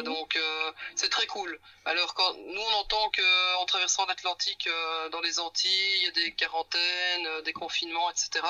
Donc, 0.05 0.39
c'est 0.95 1.09
très 1.09 1.27
cool. 1.27 1.59
Alors, 1.85 2.13
quand 2.13 2.33
nous 2.33 2.61
on 2.61 2.73
entend 2.75 3.09
que 3.09 3.55
en 3.57 3.65
traversant 3.65 4.05
l'Atlantique 4.05 4.69
dans 5.11 5.21
les 5.21 5.39
Antilles, 5.39 5.97
il 5.97 6.03
y 6.03 6.07
a 6.07 6.11
des 6.11 6.33
quarantaines, 6.33 7.41
des 7.43 7.53
confinements, 7.53 8.09
etc. 8.09 8.45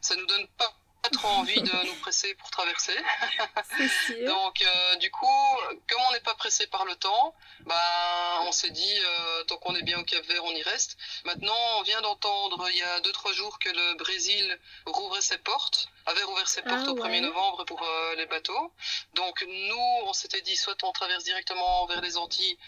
Ça 0.00 0.16
nous 0.16 0.26
donne 0.26 0.46
pas 0.56 0.74
trop 1.10 1.28
envie 1.28 1.60
de 1.60 1.86
nous 1.86 1.94
presser 1.96 2.34
pour 2.34 2.50
traverser. 2.50 2.96
Donc 4.26 4.62
euh, 4.62 4.96
du 4.96 5.10
coup, 5.10 5.56
comme 5.88 6.00
on 6.08 6.12
n'est 6.12 6.20
pas 6.20 6.34
pressé 6.34 6.66
par 6.66 6.84
le 6.84 6.94
temps, 6.96 7.34
bah, 7.66 8.40
on 8.46 8.52
s'est 8.52 8.70
dit 8.70 8.98
euh, 8.98 9.44
tant 9.44 9.56
qu'on 9.58 9.74
est 9.74 9.82
bien 9.82 9.98
au 9.98 10.04
Cap 10.04 10.24
Vert, 10.26 10.44
on 10.44 10.52
y 10.52 10.62
reste. 10.62 10.96
Maintenant, 11.24 11.56
on 11.78 11.82
vient 11.82 12.00
d'entendre 12.02 12.68
il 12.70 12.76
y 12.76 12.82
a 12.82 13.00
2-3 13.00 13.32
jours 13.34 13.58
que 13.58 13.68
le 13.68 13.94
Brésil 13.96 14.58
rouvrait 14.86 15.20
ses 15.20 15.38
portes, 15.38 15.88
avait 16.06 16.22
rouvert 16.22 16.48
ses 16.48 16.62
portes 16.62 16.84
ah 16.86 16.90
au 16.90 16.96
1er 16.96 17.20
novembre 17.20 17.64
pour 17.64 17.82
euh, 17.82 18.14
les 18.16 18.26
bateaux. 18.26 18.72
Donc 19.14 19.44
nous, 19.46 19.86
on 20.06 20.12
s'était 20.12 20.42
dit 20.42 20.56
soit 20.56 20.82
on 20.84 20.92
traverse 20.92 21.24
directement 21.24 21.86
vers 21.86 22.00
les 22.00 22.16
Antilles, 22.16 22.58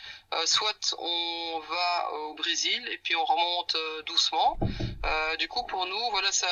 soit 0.45 0.95
on 0.99 1.61
va 1.69 2.13
au 2.13 2.35
Brésil 2.35 2.87
et 2.91 2.99
puis 2.99 3.15
on 3.17 3.25
remonte 3.25 3.77
doucement. 4.07 4.59
du 5.39 5.49
coup, 5.49 5.65
pour 5.65 5.87
nous, 5.87 6.11
voilà, 6.11 6.33
ça, 6.33 6.49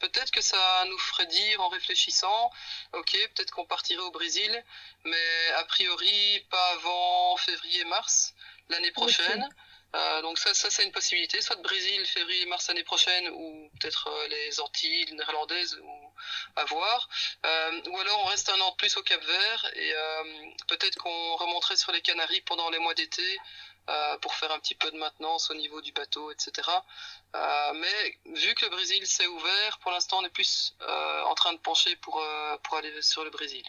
peut-être 0.00 0.30
que 0.30 0.40
ça 0.40 0.84
nous 0.88 0.98
ferait 0.98 1.26
dire 1.26 1.60
en 1.60 1.68
réfléchissant, 1.68 2.50
ok, 2.94 3.12
peut-être 3.34 3.50
qu'on 3.50 3.66
partirait 3.66 4.02
au 4.02 4.10
Brésil, 4.10 4.64
mais 5.04 5.50
a 5.56 5.64
priori 5.64 6.46
pas 6.50 6.68
avant 6.72 7.36
février-mars 7.36 8.34
l'année 8.68 8.92
prochaine. 8.92 9.48
Euh, 9.96 10.22
donc 10.22 10.38
ça, 10.38 10.52
ça 10.52 10.68
c'est 10.70 10.84
une 10.84 10.92
possibilité, 10.92 11.40
soit 11.40 11.56
de 11.56 11.62
Brésil, 11.62 12.04
février, 12.04 12.44
mars 12.46 12.68
l'année 12.68 12.84
prochaine, 12.84 13.28
ou 13.30 13.70
peut-être 13.80 14.08
euh, 14.08 14.28
les 14.28 14.60
Antilles 14.60 15.06
néerlandaises, 15.14 15.78
ou 15.82 15.90
à 16.56 16.64
voir. 16.66 17.08
Euh, 17.46 17.80
ou 17.88 17.98
alors 17.98 18.20
on 18.24 18.28
reste 18.28 18.50
un 18.50 18.60
an 18.60 18.70
de 18.70 18.76
plus 18.76 18.96
au 18.98 19.02
Cap 19.02 19.22
Vert 19.22 19.70
et 19.74 19.92
peut-être 20.66 20.98
qu'on 20.98 21.36
remonterait 21.36 21.76
sur 21.76 21.92
les 21.92 22.02
Canaries 22.02 22.42
pendant 22.42 22.68
les 22.70 22.78
mois 22.78 22.94
d'été 22.94 23.38
pour 24.20 24.34
faire 24.34 24.52
un 24.52 24.58
petit 24.58 24.74
peu 24.74 24.90
de 24.90 24.98
maintenance 24.98 25.50
au 25.50 25.54
niveau 25.54 25.80
du 25.80 25.92
bateau, 25.92 26.30
etc. 26.30 26.68
Mais 27.74 28.18
vu 28.34 28.54
que 28.54 28.64
le 28.64 28.70
Brésil 28.70 29.06
s'est 29.06 29.26
ouvert, 29.26 29.78
pour 29.78 29.92
l'instant 29.92 30.18
on 30.18 30.24
est 30.24 30.30
plus 30.30 30.74
en 30.80 31.34
train 31.34 31.52
de 31.52 31.58
pencher 31.58 31.94
pour, 31.96 32.22
pour 32.64 32.76
aller 32.76 33.00
sur 33.00 33.24
le 33.24 33.30
Brésil. 33.30 33.64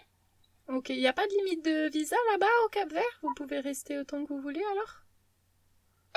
Ok, 0.67 0.89
il 0.89 0.99
n'y 0.99 1.07
a 1.07 1.13
pas 1.13 1.27
de 1.27 1.33
limite 1.33 1.63
de 1.63 1.89
visa 1.89 2.17
là-bas 2.31 2.47
au 2.65 2.69
Cap 2.69 2.89
Vert? 2.89 3.19
Vous 3.21 3.33
pouvez 3.35 3.59
rester 3.59 3.97
autant 3.97 4.23
que 4.23 4.29
vous 4.29 4.41
voulez 4.41 4.63
alors? 4.71 4.95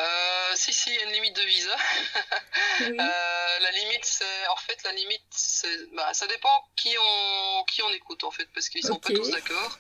Euh, 0.01 0.53
si, 0.55 0.73
si, 0.73 0.91
il 0.91 0.97
y 0.97 0.99
a 1.01 1.05
une 1.05 1.13
limite 1.13 1.37
de 1.37 1.43
visa. 1.43 1.77
euh, 2.81 3.59
la 3.61 3.71
limite, 3.73 4.05
c'est. 4.05 4.47
En 4.49 4.57
fait, 4.57 4.83
la 4.85 4.93
limite, 4.93 5.23
c'est. 5.31 5.93
Bah, 5.95 6.13
ça 6.15 6.27
dépend 6.27 6.65
qui 6.77 6.97
on, 6.99 7.52
écoute, 7.93 8.25
en 8.25 8.31
fait, 8.31 8.47
parce 8.55 8.69
qu'ils 8.69 8.85
sont 8.85 8.99
pas 8.99 9.13
tous 9.13 9.31
d'accord. 9.31 9.79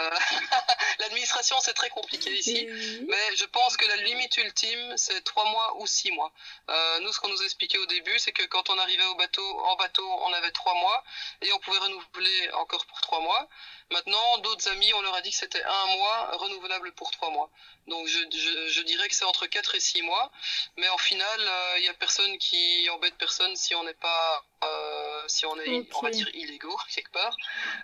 Euh, 0.00 0.10
l'administration, 0.98 1.56
c'est 1.60 1.74
très 1.74 1.90
compliqué 1.90 2.30
ici, 2.30 2.66
mais 3.08 3.36
je 3.36 3.44
pense 3.44 3.76
que 3.76 3.86
la 3.86 3.96
limite 3.96 4.36
ultime, 4.38 4.96
c'est 4.96 5.22
trois 5.22 5.44
mois 5.50 5.76
ou 5.78 5.86
six 5.86 6.10
mois. 6.10 6.32
Euh, 6.68 7.00
nous, 7.00 7.12
ce 7.12 7.20
qu'on 7.20 7.28
nous 7.28 7.42
expliquait 7.42 7.78
au 7.78 7.86
début, 7.86 8.18
c'est 8.18 8.32
que 8.32 8.42
quand 8.44 8.70
on 8.70 8.78
arrivait 8.78 9.04
au 9.04 9.14
bateau, 9.14 9.60
en 9.60 9.76
bateau, 9.76 10.06
on 10.22 10.32
avait 10.32 10.50
trois 10.50 10.74
mois 10.74 11.04
et 11.42 11.52
on 11.52 11.58
pouvait 11.60 11.78
renouveler 11.78 12.50
encore 12.54 12.84
pour 12.86 13.00
trois 13.00 13.20
mois. 13.20 13.48
Maintenant, 13.90 14.38
d'autres 14.38 14.68
amis, 14.68 14.92
on 14.94 15.02
leur 15.02 15.14
a 15.14 15.20
dit 15.20 15.30
que 15.30 15.36
c'était 15.36 15.62
un 15.62 15.86
mois 15.96 16.36
renouvelable 16.38 16.92
pour 16.92 17.10
trois 17.10 17.30
mois. 17.30 17.50
Donc, 17.86 18.06
je, 18.08 18.18
je, 18.32 18.68
je 18.68 18.82
dirais 18.82 19.08
que 19.08 19.14
c'est 19.14 19.26
entre 19.26 19.46
quatre 19.46 19.74
et 19.74 19.80
six 19.80 20.02
mois, 20.02 20.32
mais 20.76 20.88
en 20.88 20.98
final, 20.98 21.38
il 21.38 21.48
euh, 21.48 21.80
n'y 21.80 21.88
a 21.88 21.94
personne 21.94 22.38
qui 22.38 22.88
embête 22.90 23.14
personne 23.16 23.54
si 23.56 23.74
on 23.74 23.84
n'est 23.84 23.94
pas, 23.94 24.44
euh, 24.64 25.03
si 25.28 25.46
on 25.46 25.58
est, 25.60 25.86
on 25.94 26.00
va 26.00 26.10
dire, 26.10 26.28
illégaux 26.34 26.76
quelque 26.94 27.10
part. 27.12 27.36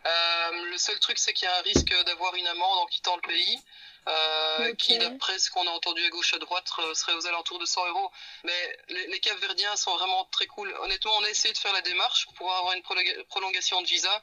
Euh, 0.07 0.64
le 0.70 0.79
seul 0.79 0.98
truc, 0.98 1.18
c'est 1.18 1.33
qu'il 1.33 1.48
y 1.48 1.50
a 1.50 1.57
un 1.59 1.62
risque 1.62 1.94
d'avoir 2.05 2.35
une 2.35 2.46
amende 2.46 2.79
en 2.79 2.87
quittant 2.87 3.16
le 3.16 3.22
pays. 3.22 3.61
Euh, 4.09 4.74
qui, 4.76 4.96
d'après 4.96 5.38
ce 5.38 5.50
qu'on 5.50 5.66
a 5.66 5.70
entendu 5.70 6.03
à 6.03 6.09
gauche 6.09 6.33
à 6.33 6.38
droite, 6.38 6.70
euh, 6.79 6.94
serait 6.94 7.12
aux 7.12 7.26
alentours 7.26 7.59
de 7.59 7.66
100 7.66 7.87
euros. 7.88 8.11
Mais 8.44 8.79
les, 8.88 9.07
les 9.09 9.20
Verdiens 9.40 9.76
sont 9.76 9.94
vraiment 9.96 10.24
très 10.31 10.46
cool. 10.46 10.74
Honnêtement, 10.81 11.12
on 11.18 11.24
a 11.24 11.29
essayé 11.29 11.53
de 11.53 11.59
faire 11.59 11.72
la 11.74 11.83
démarche 11.83 12.26
pour 12.37 12.50
avoir 12.53 12.72
une 12.74 12.83
prolongation 13.29 13.83
de 13.83 13.87
visa. 13.87 14.22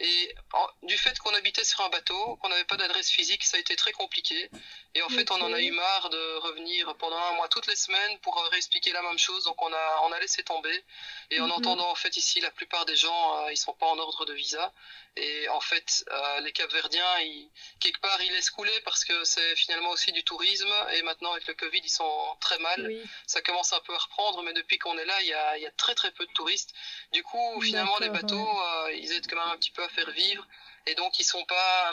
Et 0.00 0.34
du 0.82 0.96
fait 0.96 1.18
qu'on 1.18 1.34
habitait 1.34 1.64
sur 1.64 1.82
un 1.82 1.90
bateau, 1.90 2.36
qu'on 2.36 2.48
n'avait 2.48 2.64
pas 2.64 2.78
d'adresse 2.78 3.10
physique, 3.10 3.44
ça 3.44 3.58
a 3.58 3.60
été 3.60 3.76
très 3.76 3.92
compliqué. 3.92 4.50
Et 4.94 5.02
en 5.02 5.08
fait, 5.10 5.30
on 5.30 5.40
en 5.40 5.52
a 5.52 5.60
eu 5.60 5.70
marre 5.70 6.08
de 6.08 6.36
revenir 6.38 6.96
pendant 6.96 7.18
un 7.18 7.32
mois 7.34 7.48
toutes 7.48 7.66
les 7.66 7.76
semaines 7.76 8.18
pour 8.20 8.38
euh, 8.38 8.48
réexpliquer 8.48 8.92
la 8.92 9.02
même 9.02 9.18
chose. 9.18 9.44
Donc 9.44 9.60
on 9.62 9.72
a, 9.72 10.00
on 10.04 10.12
a 10.12 10.18
laissé 10.18 10.42
tomber. 10.42 10.84
Et 11.30 11.38
en 11.40 11.46
mhm. 11.46 11.52
entendant 11.52 11.90
en 11.90 11.94
fait 11.94 12.16
ici, 12.16 12.40
la 12.40 12.50
plupart 12.50 12.86
des 12.86 12.96
gens, 12.96 13.44
euh, 13.44 13.52
ils 13.52 13.56
sont 13.58 13.74
pas 13.74 13.86
en 13.86 13.98
ordre 13.98 14.24
de 14.24 14.32
visa. 14.32 14.72
Et 15.16 15.48
en 15.48 15.60
fait, 15.60 16.04
euh, 16.10 16.40
les 16.40 16.52
Capverdiens, 16.52 17.18
ils, 17.20 17.48
quelque 17.80 18.00
part, 18.00 18.22
ils 18.22 18.32
laissent 18.32 18.50
couler 18.50 18.78
parce 18.84 19.04
que 19.04 19.24
c'est 19.24 19.56
finalement 19.56 19.90
aussi 19.90 20.12
du 20.12 20.22
tourisme. 20.22 20.72
Et 20.94 21.02
maintenant, 21.02 21.32
avec 21.32 21.46
le 21.46 21.54
Covid, 21.54 21.80
ils 21.82 21.90
sont 21.90 22.36
très 22.40 22.58
mal. 22.58 22.90
Ça 23.26 23.42
commence 23.42 23.72
un 23.72 23.80
peu 23.80 23.94
à 23.94 23.98
reprendre, 23.98 24.42
mais 24.42 24.52
depuis 24.52 24.78
qu'on 24.78 24.96
est 24.98 25.04
là, 25.04 25.20
il 25.20 25.26
y 25.26 25.34
a, 25.34 25.58
y 25.58 25.66
a, 25.66 25.70
très 25.72 25.94
très 25.94 26.10
peu 26.12 26.26
de 26.26 26.32
touristes. 26.32 26.72
Du 27.12 27.22
coup, 27.22 27.60
finalement, 27.60 27.98
les 27.98 28.08
bateaux, 28.08 28.60
euh, 28.62 28.92
ils 28.94 29.12
aident 29.12 29.26
quand 29.28 29.36
même 29.36 29.52
un 29.52 29.58
petit 29.58 29.72
peu 29.72 29.82
à 29.82 29.88
faire 29.90 30.10
vivre. 30.10 30.46
Et 30.86 30.94
donc, 30.94 31.18
ils 31.18 31.24
sont 31.24 31.44
pas, 31.44 31.92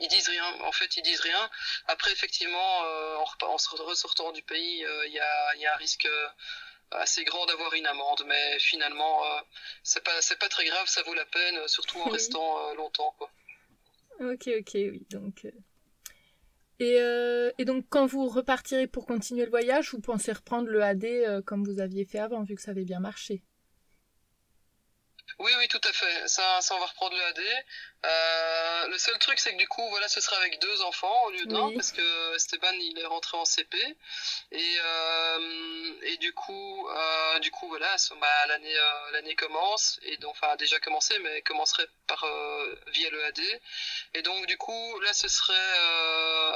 ils 0.00 0.08
disent 0.08 0.28
rien. 0.28 0.44
En 0.62 0.72
fait, 0.72 0.96
ils 0.96 1.02
disent 1.02 1.20
rien. 1.20 1.50
Après, 1.86 2.12
effectivement, 2.12 2.84
euh, 2.84 3.16
en, 3.16 3.46
en, 3.46 3.84
ressortant 3.84 4.32
du 4.32 4.42
pays, 4.42 4.84
il 5.06 5.12
y 5.12 5.20
a, 5.20 5.56
y, 5.56 5.66
a, 5.66 5.74
un 5.74 5.76
risque 5.76 6.08
assez 6.90 7.24
grand 7.24 7.46
d'avoir 7.46 7.72
une 7.74 7.86
amende, 7.86 8.24
mais 8.26 8.58
finalement, 8.58 9.24
euh, 9.24 9.40
c'est 9.82 10.02
pas, 10.04 10.20
c'est 10.20 10.38
pas 10.38 10.48
très 10.48 10.64
grave, 10.64 10.86
ça 10.86 11.02
vaut 11.02 11.14
la 11.14 11.24
peine, 11.26 11.56
surtout 11.66 11.98
en 11.98 12.10
restant 12.10 12.58
euh, 12.58 12.74
longtemps, 12.74 13.14
quoi. 13.18 13.30
Ok, 14.20 14.48
ok, 14.48 14.72
oui, 14.74 15.06
donc. 15.10 15.44
Euh. 15.44 15.50
Et, 16.78 16.98
et, 17.58 17.64
donc, 17.64 17.86
quand 17.88 18.04
vous 18.04 18.28
repartirez 18.28 18.86
pour 18.86 19.06
continuer 19.06 19.44
le 19.44 19.50
voyage, 19.50 19.92
vous 19.92 20.00
pensez 20.00 20.30
reprendre 20.30 20.68
le 20.68 20.82
AD 20.82 21.42
comme 21.46 21.64
vous 21.64 21.80
aviez 21.80 22.04
fait 22.04 22.18
avant, 22.18 22.42
vu 22.42 22.54
que 22.54 22.60
ça 22.60 22.72
avait 22.72 22.84
bien 22.84 23.00
marché? 23.00 23.42
Oui, 25.38 25.52
oui, 25.58 25.68
tout 25.68 25.80
à 25.84 25.92
fait. 25.92 26.28
Ça, 26.28 26.60
ça 26.60 26.74
on 26.74 26.80
va 26.80 26.86
reprendre 26.86 27.16
le 27.16 27.22
AD. 27.24 27.40
Euh, 28.06 28.86
le 28.88 28.98
seul 28.98 29.18
truc, 29.18 29.38
c'est 29.38 29.52
que 29.52 29.58
du 29.58 29.66
coup, 29.66 29.86
voilà, 29.90 30.06
ce 30.08 30.20
sera 30.20 30.36
avec 30.36 30.60
deux 30.60 30.82
enfants 30.82 31.24
au 31.24 31.30
lieu 31.30 31.46
d'un, 31.46 31.72
parce 31.72 31.92
que 31.92 32.34
Esteban, 32.36 32.72
il 32.72 32.98
est 32.98 33.06
rentré 33.06 33.36
en 33.36 33.44
CP. 33.44 33.76
Et, 34.52 34.76
euh, 34.84 35.92
et 36.02 36.16
du 36.18 36.32
coup, 36.32 36.88
euh, 36.88 37.38
du 37.40 37.50
coup, 37.50 37.68
voilà, 37.68 37.96
bah, 38.20 38.46
l'année, 38.46 38.76
l'année 39.12 39.34
commence, 39.34 39.98
et 40.02 40.16
donc, 40.18 40.32
enfin, 40.32 40.54
déjà 40.56 40.78
commencé, 40.78 41.18
mais 41.18 41.42
commencerait 41.42 41.88
par 42.06 42.24
via 42.88 43.10
le 43.10 43.24
AD. 43.24 43.40
Et 44.14 44.22
donc, 44.22 44.46
du 44.46 44.56
coup, 44.56 45.00
là, 45.00 45.12
ce 45.12 45.28
serait 45.28 45.54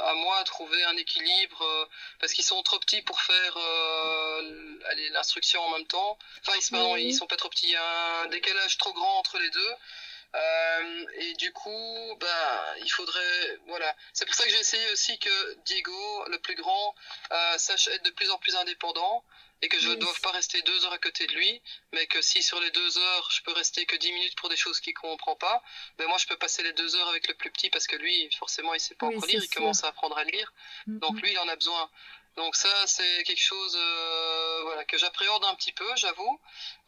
à 0.03 0.13
moi 0.15 0.39
de 0.43 0.45
trouver 0.45 0.83
un 0.85 0.95
équilibre, 0.95 1.89
parce 2.19 2.33
qu'ils 2.33 2.45
sont 2.45 2.61
trop 2.63 2.79
petits 2.79 3.01
pour 3.01 3.19
faire 3.19 3.57
l'instruction 5.11 5.61
en 5.61 5.71
même 5.71 5.87
temps. 5.87 6.17
Enfin, 6.45 6.57
ils, 6.57 6.71
pardon, 6.71 6.95
ils 6.95 7.13
sont 7.13 7.27
pas 7.27 7.37
trop 7.37 7.49
petits. 7.49 7.67
Il 7.67 7.73
y 7.73 7.75
a 7.75 8.21
un 8.23 8.27
décalage 8.27 8.77
trop 8.77 8.93
grand 8.93 9.19
entre 9.19 9.37
les 9.37 9.49
deux. 9.49 9.75
Euh, 10.33 11.05
et 11.15 11.33
du 11.33 11.51
coup, 11.51 12.17
bah, 12.19 12.75
il 12.79 12.89
faudrait, 12.89 13.59
voilà. 13.67 13.95
C'est 14.13 14.25
pour 14.25 14.35
ça 14.35 14.43
que 14.45 14.49
j'ai 14.49 14.59
essayé 14.59 14.91
aussi 14.91 15.17
que 15.19 15.55
Diego, 15.65 16.25
le 16.29 16.39
plus 16.39 16.55
grand, 16.55 16.95
euh, 17.31 17.57
sache 17.57 17.87
être 17.89 18.05
de 18.05 18.11
plus 18.11 18.31
en 18.31 18.37
plus 18.37 18.55
indépendant 18.55 19.23
et 19.61 19.69
que 19.69 19.79
je 19.79 19.89
ne 19.89 19.95
doive 19.95 20.19
pas 20.21 20.31
rester 20.31 20.61
deux 20.63 20.85
heures 20.85 20.93
à 20.93 20.97
côté 20.97 21.27
de 21.27 21.33
lui, 21.33 21.61
mais 21.93 22.07
que 22.07 22.21
si 22.21 22.41
sur 22.41 22.59
les 22.59 22.71
deux 22.71 22.97
heures, 22.97 23.29
je 23.31 23.43
peux 23.43 23.51
rester 23.51 23.85
que 23.85 23.95
dix 23.95 24.11
minutes 24.11 24.35
pour 24.35 24.49
des 24.49 24.55
choses 24.55 24.79
qu'il 24.79 24.95
comprend 24.95 25.35
pas, 25.35 25.61
ben 25.99 26.07
moi 26.07 26.17
je 26.17 26.25
peux 26.25 26.37
passer 26.37 26.63
les 26.63 26.73
deux 26.73 26.95
heures 26.95 27.09
avec 27.09 27.27
le 27.27 27.35
plus 27.35 27.51
petit 27.51 27.69
parce 27.69 27.85
que 27.85 27.95
lui, 27.95 28.29
forcément, 28.39 28.73
il 28.73 28.79
sait 28.79 28.95
pas 28.95 29.05
encore 29.05 29.25
lire, 29.27 29.43
il 29.43 29.49
commence 29.49 29.83
à 29.83 29.89
apprendre 29.89 30.17
à 30.17 30.23
lire, 30.23 30.51
donc 30.87 31.21
lui, 31.21 31.31
il 31.31 31.39
en 31.39 31.47
a 31.47 31.55
besoin. 31.55 31.91
Donc 32.37 32.55
ça, 32.55 32.69
c'est 32.87 33.23
quelque 33.23 33.41
chose 33.41 33.77
euh, 33.77 34.61
voilà, 34.63 34.85
que 34.85 34.97
j'appréhende 34.97 35.43
un 35.43 35.55
petit 35.55 35.73
peu, 35.73 35.85
j'avoue, 35.97 36.39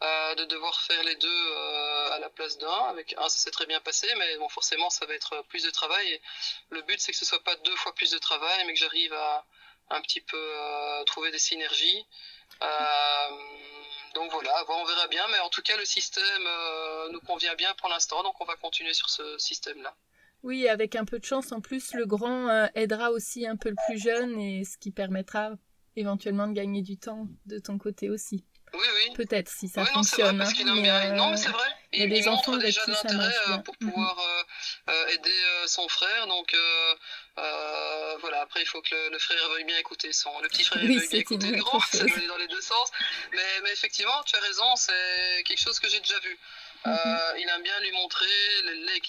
euh, 0.02 0.34
de 0.36 0.44
devoir 0.46 0.80
faire 0.80 1.02
les 1.04 1.16
deux 1.16 1.28
euh, 1.28 2.12
à 2.12 2.18
la 2.18 2.30
place 2.30 2.56
d'un. 2.56 2.84
Avec 2.88 3.14
un, 3.18 3.28
ça 3.28 3.38
s'est 3.38 3.50
très 3.50 3.66
bien 3.66 3.80
passé, 3.80 4.08
mais 4.16 4.38
bon, 4.38 4.48
forcément, 4.48 4.88
ça 4.88 5.04
va 5.04 5.14
être 5.14 5.42
plus 5.48 5.62
de 5.62 5.70
travail. 5.70 6.12
Et 6.12 6.22
le 6.70 6.80
but, 6.82 6.98
c'est 7.00 7.12
que 7.12 7.18
ce 7.18 7.26
soit 7.26 7.44
pas 7.44 7.56
deux 7.56 7.76
fois 7.76 7.94
plus 7.94 8.10
de 8.10 8.18
travail, 8.18 8.64
mais 8.66 8.72
que 8.72 8.80
j'arrive 8.80 9.12
à 9.12 9.44
un 9.90 10.00
petit 10.00 10.22
peu 10.22 10.52
trouver 11.06 11.30
des 11.30 11.38
synergies. 11.38 12.06
donc 14.14 14.30
voilà, 14.32 14.64
on 14.68 14.84
verra 14.84 15.08
bien, 15.08 15.26
mais 15.28 15.40
en 15.40 15.50
tout 15.50 15.62
cas, 15.62 15.76
le 15.76 15.84
système 15.84 16.48
nous 17.10 17.20
convient 17.20 17.54
bien 17.54 17.74
pour 17.74 17.90
l'instant, 17.90 18.22
donc 18.22 18.40
on 18.40 18.46
va 18.46 18.56
continuer 18.56 18.94
sur 18.94 19.10
ce 19.10 19.36
système-là. 19.38 19.94
Oui, 20.44 20.68
avec 20.68 20.94
un 20.94 21.06
peu 21.06 21.18
de 21.18 21.24
chance, 21.24 21.52
en 21.52 21.62
plus, 21.62 21.94
le 21.94 22.04
grand 22.04 22.50
euh, 22.50 22.66
aidera 22.74 23.10
aussi 23.10 23.46
un 23.46 23.56
peu 23.56 23.70
le 23.70 23.76
plus 23.88 23.98
jeune 23.98 24.38
et 24.38 24.62
ce 24.64 24.76
qui 24.76 24.90
permettra 24.90 25.52
éventuellement 25.96 26.46
de 26.46 26.52
gagner 26.52 26.82
du 26.82 26.98
temps 26.98 27.28
de 27.46 27.58
ton 27.58 27.78
côté 27.78 28.10
aussi. 28.10 28.44
Oui, 28.74 28.86
oui. 28.96 29.14
Peut-être 29.14 29.48
si 29.48 29.68
ça 29.68 29.86
fonctionne. 29.86 30.36
Non, 30.36 30.44
hein, 30.44 30.80
mais, 30.82 31.12
non, 31.12 31.30
mais 31.30 31.38
c'est 31.38 31.48
vrai. 31.48 31.68
Il, 31.94 32.12
il 32.12 32.24
montre 32.26 32.58
déjà 32.58 32.82
l'intérêt 32.86 33.34
euh, 33.48 33.58
pour 33.58 33.74
mhm. 33.80 33.90
pouvoir 33.90 34.18
euh, 34.90 35.06
aider 35.14 35.30
son 35.66 35.88
frère. 35.88 36.26
Donc 36.26 36.54
voilà, 38.20 38.42
après 38.42 38.60
il 38.60 38.66
faut 38.66 38.82
que 38.82 39.10
le, 39.10 39.18
frère 39.18 39.48
veuille 39.48 39.64
bien 39.64 39.78
écouter 39.78 40.12
son. 40.12 40.30
Le 40.40 40.48
petit 40.48 40.64
frère 40.64 40.82
veuille 40.82 41.08
bien 41.08 41.20
écouter 41.20 41.52
le 41.52 41.56
grand. 41.56 41.80
Ça 41.90 42.04
doit 42.04 42.16
aller 42.16 42.26
dans 42.26 42.36
les 42.36 42.48
deux 42.48 42.60
sens. 42.60 42.90
Mais, 43.32 43.60
mais 43.62 43.72
effectivement, 43.72 44.22
tu 44.26 44.36
as 44.36 44.40
raison, 44.40 44.76
c'est 44.76 45.42
quelque 45.44 45.60
chose 45.60 45.78
que 45.78 45.88
j'ai 45.88 46.00
déjà 46.00 46.18
vu. 46.18 46.38
Euh, 46.86 46.90
mhm. 46.90 47.38
il 47.38 47.48
aime 47.48 47.62
bien 47.62 47.80
lui 47.80 47.92
montrer 47.92 48.26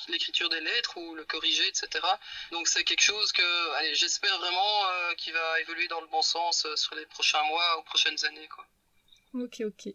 l'écriture 0.07 0.47
des 0.49 0.61
lettres 0.61 0.97
ou 0.97 1.13
le 1.13 1.25
corriger, 1.25 1.67
etc. 1.67 2.05
Donc 2.51 2.67
c'est 2.67 2.85
quelque 2.85 3.01
chose 3.01 3.31
que, 3.33 3.75
allez, 3.75 3.93
j'espère 3.95 4.37
vraiment 4.39 4.87
euh, 4.87 5.13
qu'il 5.15 5.33
va 5.33 5.59
évoluer 5.59 5.87
dans 5.89 5.99
le 5.99 6.07
bon 6.07 6.21
sens 6.21 6.65
euh, 6.65 6.75
sur 6.77 6.95
les 6.95 7.05
prochains 7.05 7.43
mois 7.43 7.79
ou 7.79 7.83
prochaines 7.83 8.23
années, 8.25 8.47
quoi. 8.47 8.65
Ok, 9.33 9.61
ok. 9.65 9.93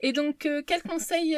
Et 0.00 0.12
donc, 0.12 0.46
quel 0.66 0.82
conseil 0.82 1.34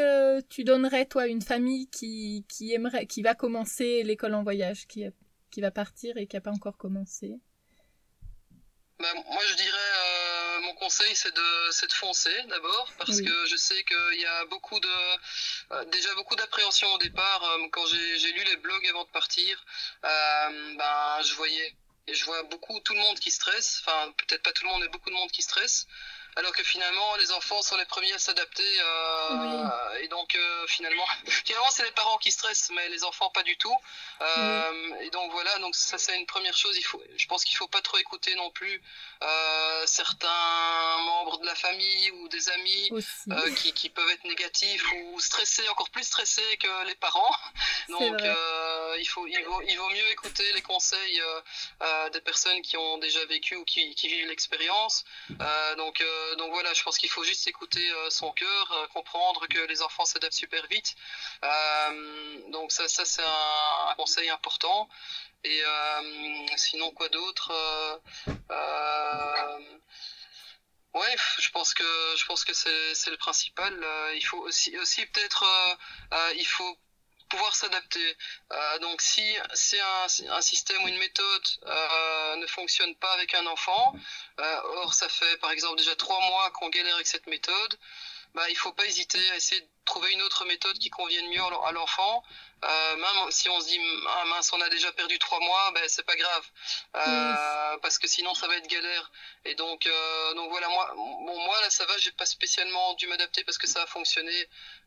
tu 0.50 0.64
donnerais, 0.64 1.06
toi, 1.06 1.22
à 1.22 1.26
une 1.28 1.42
famille 1.42 1.88
qui, 1.88 2.44
qui, 2.48 2.74
aimerait, 2.74 3.06
qui 3.06 3.22
va 3.22 3.36
commencer 3.36 4.02
l'école 4.02 4.34
en 4.34 4.42
voyage, 4.42 4.88
qui, 4.88 5.04
qui 5.52 5.60
va 5.60 5.70
partir 5.70 6.16
et 6.16 6.26
qui 6.26 6.34
n'a 6.34 6.40
pas 6.40 6.50
encore 6.50 6.76
commencé? 6.76 7.38
Bah, 8.98 9.06
Moi, 9.14 9.42
je 9.46 9.54
dirais 9.54 9.78
conseil, 10.84 11.16
c'est 11.16 11.34
de, 11.34 11.86
de 11.86 11.92
foncer 11.92 12.36
d'abord, 12.48 12.92
parce 12.98 13.20
que 13.22 13.46
je 13.46 13.56
sais 13.56 13.82
qu'il 13.84 14.20
y 14.20 14.26
a 14.26 14.44
beaucoup 14.46 14.78
de, 14.78 14.96
euh, 15.72 15.84
déjà 15.86 16.14
beaucoup 16.14 16.36
d'appréhension 16.36 16.88
au 16.92 16.98
départ. 16.98 17.42
Euh, 17.42 17.68
quand 17.72 17.86
j'ai 17.86 18.32
lu 18.32 18.44
les 18.44 18.56
blogs 18.56 18.86
avant 18.88 19.04
de 19.04 19.08
partir, 19.20 19.64
euh, 20.04 20.74
ben, 20.76 21.22
je 21.26 21.32
voyais, 21.34 21.74
je 22.12 22.22
vois 22.24 22.42
beaucoup 22.44 22.78
tout 22.80 22.92
le 22.92 23.00
monde 23.00 23.18
qui 23.18 23.30
stresse. 23.30 23.80
Enfin, 23.80 24.12
peut-être 24.18 24.42
pas 24.42 24.52
tout 24.52 24.64
le 24.64 24.70
monde, 24.70 24.82
mais 24.82 24.88
beaucoup 24.88 25.08
de 25.08 25.14
monde 25.14 25.30
qui 25.30 25.42
stresse 25.42 25.86
alors 26.36 26.52
que 26.52 26.64
finalement 26.64 27.16
les 27.16 27.30
enfants 27.32 27.62
sont 27.62 27.76
les 27.76 27.84
premiers 27.84 28.12
à 28.12 28.18
s'adapter 28.18 28.64
euh, 28.80 29.98
et 30.00 30.08
donc 30.08 30.34
euh, 30.34 30.66
finalement 30.66 31.04
finalement 31.26 31.70
c'est 31.70 31.84
les 31.84 31.92
parents 31.92 32.18
qui 32.18 32.30
stressent 32.30 32.70
mais 32.74 32.88
les 32.88 33.04
enfants 33.04 33.30
pas 33.30 33.42
du 33.42 33.56
tout. 33.56 33.76
Euh, 34.20 34.94
et 35.00 35.10
donc 35.10 35.30
voilà 35.32 35.58
donc 35.58 35.74
ça 35.74 35.98
c'est 35.98 36.16
une 36.18 36.26
première 36.26 36.56
chose. 36.56 36.76
Il 36.76 36.82
faut 36.82 37.02
je 37.16 37.26
pense 37.26 37.44
qu'il 37.44 37.56
faut 37.56 37.68
pas 37.68 37.82
trop 37.82 37.98
écouter 37.98 38.34
non 38.34 38.50
plus 38.50 38.82
certains 39.86 40.96
membres 41.04 41.38
de 41.38 41.46
la 41.46 41.54
famille 41.54 42.10
ou 42.12 42.28
des 42.28 42.48
amis 42.50 42.90
qui, 43.56 43.72
qui, 43.72 43.88
peuvent 43.88 44.08
être 44.10 44.24
négatifs 44.24 44.84
ou 44.92 45.20
stressés 45.20 45.66
encore 45.68 45.90
plus 45.90 46.04
stressés 46.04 46.56
que 46.58 46.86
les 46.86 46.94
parents. 46.96 47.36
Donc 47.88 48.20
il 48.98 49.08
faut 49.08 49.26
il 49.26 49.44
vaut, 49.44 49.62
il 49.62 49.76
vaut 49.76 49.90
mieux 49.90 50.08
écouter 50.10 50.52
les 50.52 50.62
conseils 50.62 51.20
des 52.12 52.20
personnes 52.20 52.60
qui 52.62 52.76
ont 52.76 52.98
déjà 52.98 53.24
vécu 53.26 53.56
ou 53.56 53.64
qui, 53.64 53.94
qui 53.94 54.08
vivent 54.08 54.28
l'expérience. 54.28 55.04
Donc 55.76 56.02
euh, 56.24 56.36
donc 56.36 56.50
voilà, 56.52 56.72
je 56.74 56.82
pense 56.82 56.98
qu'il 56.98 57.10
faut 57.10 57.24
juste 57.24 57.46
écouter 57.46 57.90
euh, 57.90 58.10
son 58.10 58.32
cœur, 58.32 58.72
euh, 58.72 58.86
comprendre 58.88 59.46
que 59.46 59.60
les 59.66 59.82
enfants 59.82 60.04
s'adaptent 60.04 60.34
super 60.34 60.66
vite. 60.68 60.94
donc 62.50 62.72
ça, 62.72 62.88
ça 62.88 63.04
c'est 63.04 63.22
un, 63.22 63.94
conseil 63.96 64.28
important. 64.30 64.88
Et 65.44 65.62
sinon, 66.56 66.90
quoi 66.92 67.08
d'autre 67.10 67.52
Ouais, 70.94 71.16
je 71.38 71.50
pense 71.50 71.74
que 71.74 71.84
je 72.16 72.24
pense 72.26 72.44
que 72.44 72.54
c'est 72.54 73.10
le 73.10 73.16
principal. 73.16 73.74
il 74.14 74.24
faut 74.24 74.38
aussi 74.38 74.76
aussi 74.78 75.04
peut-être 75.06 75.44
il 76.36 76.46
faut 76.46 76.78
pouvoir 77.34 77.54
s'adapter. 77.54 78.16
donc 78.80 79.00
si, 79.00 79.36
si 79.54 79.76
un, 79.80 80.40
système 80.40 80.82
ou 80.84 80.88
une 80.88 80.98
méthode 80.98 81.46
ne 82.36 82.46
fonctionne 82.46 82.94
pas 82.96 83.12
avec 83.12 83.34
un 83.34 83.46
enfant, 83.46 83.94
euh, 84.40 84.60
or, 84.82 84.94
ça 84.94 85.08
fait 85.08 85.36
par 85.38 85.50
exemple 85.50 85.76
déjà 85.78 85.94
trois 85.96 86.20
mois 86.20 86.50
qu'on 86.52 86.68
galère 86.68 86.94
avec 86.94 87.06
cette 87.06 87.26
méthode. 87.26 87.78
Bah, 88.34 88.48
il 88.50 88.56
faut 88.56 88.72
pas 88.72 88.84
hésiter 88.86 89.30
à 89.30 89.36
essayer 89.36 89.60
de 89.60 89.68
trouver 89.84 90.12
une 90.12 90.22
autre 90.22 90.44
méthode 90.46 90.78
qui 90.78 90.90
convienne 90.90 91.28
mieux 91.28 91.42
à 91.42 91.72
l'enfant. 91.72 92.22
Euh, 92.64 92.96
même 92.96 93.30
si 93.30 93.48
on 93.50 93.60
se 93.60 93.66
dit 93.66 93.80
ah 94.08 94.24
mince 94.26 94.50
on 94.54 94.60
a 94.60 94.70
déjà 94.70 94.90
perdu 94.92 95.18
trois 95.18 95.40
mois, 95.40 95.72
ben 95.74 95.82
c'est 95.86 96.04
pas 96.04 96.16
grave 96.16 96.46
euh, 96.96 97.76
parce 97.82 97.98
que 97.98 98.06
sinon 98.06 98.32
ça 98.34 98.46
va 98.48 98.56
être 98.56 98.68
galère. 98.68 99.10
Et 99.44 99.54
donc 99.54 99.86
euh, 99.86 100.34
donc 100.34 100.48
voilà 100.48 100.68
moi 100.68 100.90
bon 100.94 101.38
moi 101.44 101.60
là 101.60 101.68
ça 101.68 101.84
va 101.84 101.98
j'ai 101.98 102.12
pas 102.12 102.24
spécialement 102.24 102.94
dû 102.94 103.06
m'adapter 103.06 103.44
parce 103.44 103.58
que 103.58 103.66
ça 103.66 103.82
a 103.82 103.86
fonctionné 103.86 104.32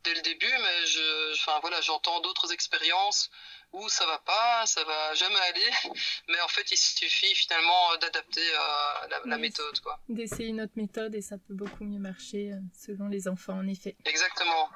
dès 0.04 0.14
le 0.16 0.22
début, 0.22 0.52
mais 0.52 0.88
je 0.88 1.34
enfin 1.34 1.60
voilà 1.62 1.80
j'entends 1.82 2.20
d'autres 2.22 2.52
expériences 2.52 3.30
où 3.74 3.88
ça 3.89 4.08
va 4.08 4.18
pas, 4.20 4.66
ça 4.66 4.84
va 4.84 5.14
jamais 5.14 5.39
aller, 5.50 5.70
mais 6.30 6.41
en 6.41 6.48
fait 6.48 6.72
il 6.72 6.78
suffit 6.78 7.36
finalement 7.36 7.95
d'adapter 8.02 8.41
euh, 8.41 9.20
la, 9.26 9.38
méthode 9.38 9.80
quoi. 9.82 10.00
D'essayer 10.10 10.48
une 10.48 10.62
autre 10.62 10.74
méthode 10.78 11.14
et 11.14 11.22
ça 11.22 11.38
peut 11.38 11.54
beaucoup 11.54 11.84
mieux 11.84 12.00
marcher 12.00 12.54
selon 12.74 13.08
les 13.08 13.28
enfants 13.28 13.60
en 13.60 13.68
effet. 13.68 13.95
Exactement. 14.06 14.70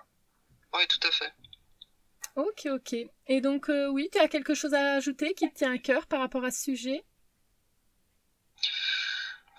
Oui, 0.74 0.88
tout 0.88 1.08
à 1.08 1.12
fait. 1.12 1.34
Ok, 2.36 2.68
ok. 2.68 2.96
Et 3.28 3.42
donc, 3.42 3.70
euh, 3.70 3.88
oui, 3.88 4.10
tu 4.12 4.18
as 4.20 4.28
quelque 4.28 4.54
chose 4.54 4.74
à 4.74 4.94
ajouter 4.94 5.34
qui 5.34 5.50
te 5.50 5.58
tient 5.58 5.74
à 5.74 5.78
cœur 5.78 6.08
par 6.08 6.20
rapport 6.20 6.44
à 6.46 6.52
ce 6.52 6.64
sujet? 6.64 7.04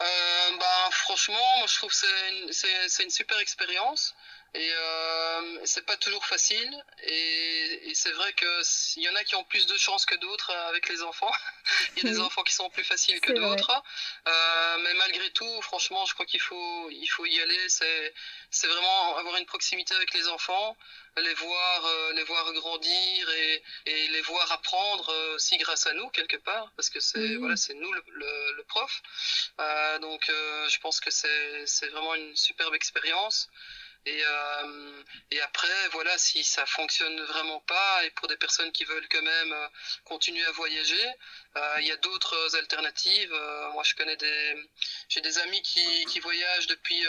Euh, 0.00 0.56
bah, 0.58 0.88
Franchement, 0.90 1.58
moi, 1.58 1.66
je 1.66 1.76
trouve 1.76 1.90
que 1.90 1.96
c'est 1.96 2.30
une, 2.30 3.04
une, 3.04 3.10
super 3.10 3.38
expérience. 3.38 4.14
Et 4.54 4.70
euh, 4.70 5.60
c'est 5.64 5.86
pas 5.86 5.96
toujours 5.96 6.24
facile. 6.26 6.84
Et, 7.04 7.90
et 7.90 7.94
c'est 7.94 8.12
vrai 8.12 8.34
qu'il 8.34 9.02
y 9.02 9.08
en 9.08 9.14
a 9.14 9.24
qui 9.24 9.34
ont 9.34 9.44
plus 9.44 9.66
de 9.66 9.76
chance 9.78 10.04
que 10.04 10.14
d'autres 10.16 10.50
avec 10.68 10.88
les 10.88 11.02
enfants. 11.02 11.32
il 11.96 12.02
y 12.04 12.06
a 12.06 12.10
des 12.10 12.20
enfants 12.20 12.42
qui 12.42 12.52
sont 12.52 12.68
plus 12.70 12.84
faciles 12.84 13.20
que 13.20 13.32
d'autres. 13.32 13.82
Euh, 14.28 14.78
mais 14.82 14.94
malgré 14.94 15.30
tout, 15.30 15.62
franchement, 15.62 16.04
je 16.04 16.14
crois 16.14 16.26
qu'il 16.26 16.40
faut, 16.40 16.90
il 16.90 17.06
faut 17.06 17.24
y 17.24 17.40
aller. 17.40 17.68
C'est 17.68 18.66
vraiment 18.66 19.16
avoir 19.16 19.36
une 19.36 19.46
proximité 19.46 19.94
avec 19.94 20.12
les 20.12 20.28
enfants, 20.28 20.76
les 21.16 21.34
voir, 21.34 21.86
euh, 21.86 22.12
les 22.12 22.24
voir 22.24 22.52
grandir 22.52 23.30
et, 23.30 23.62
et, 23.86 24.08
les 24.08 24.20
voir 24.22 24.50
apprendre 24.52 25.08
euh, 25.10 25.34
aussi 25.36 25.56
grâce 25.58 25.86
à 25.86 25.94
nous 25.94 26.08
quelque 26.10 26.36
part, 26.36 26.72
parce 26.76 26.90
que 26.90 27.00
c'est 27.00 27.36
voilà, 27.36 27.56
c'est 27.56 27.74
nous 27.74 27.92
le, 27.92 28.04
le, 28.08 28.52
le 28.56 28.64
prof. 28.64 29.02
Euh, 29.60 29.98
donc, 29.98 30.28
euh, 30.28 30.68
je 30.68 30.78
pense 30.80 31.00
que 31.00 31.10
c'est 31.10 31.88
vraiment 31.88 32.14
une 32.14 32.36
superbe 32.36 32.74
expérience. 32.74 33.48
Et, 34.04 34.22
euh, 34.24 35.02
et 35.30 35.40
après, 35.42 35.88
voilà, 35.92 36.16
si 36.18 36.42
ça 36.42 36.66
fonctionne 36.66 37.20
vraiment 37.22 37.60
pas, 37.60 38.04
et 38.04 38.10
pour 38.10 38.26
des 38.26 38.36
personnes 38.36 38.72
qui 38.72 38.84
veulent 38.84 39.08
quand 39.08 39.22
même 39.22 39.52
euh, 39.52 39.68
continuer 40.04 40.44
à 40.44 40.50
voyager, 40.52 41.08
euh, 41.56 41.76
il 41.80 41.86
y 41.86 41.92
a 41.92 41.96
d'autres 41.98 42.56
alternatives. 42.56 43.32
Euh, 43.32 43.70
moi, 43.72 43.82
je 43.84 43.94
connais 43.94 44.16
des, 44.16 44.70
j'ai 45.08 45.20
des 45.20 45.38
amis 45.38 45.62
qui, 45.62 46.04
qui 46.06 46.18
voyagent 46.20 46.66
depuis 46.66 47.04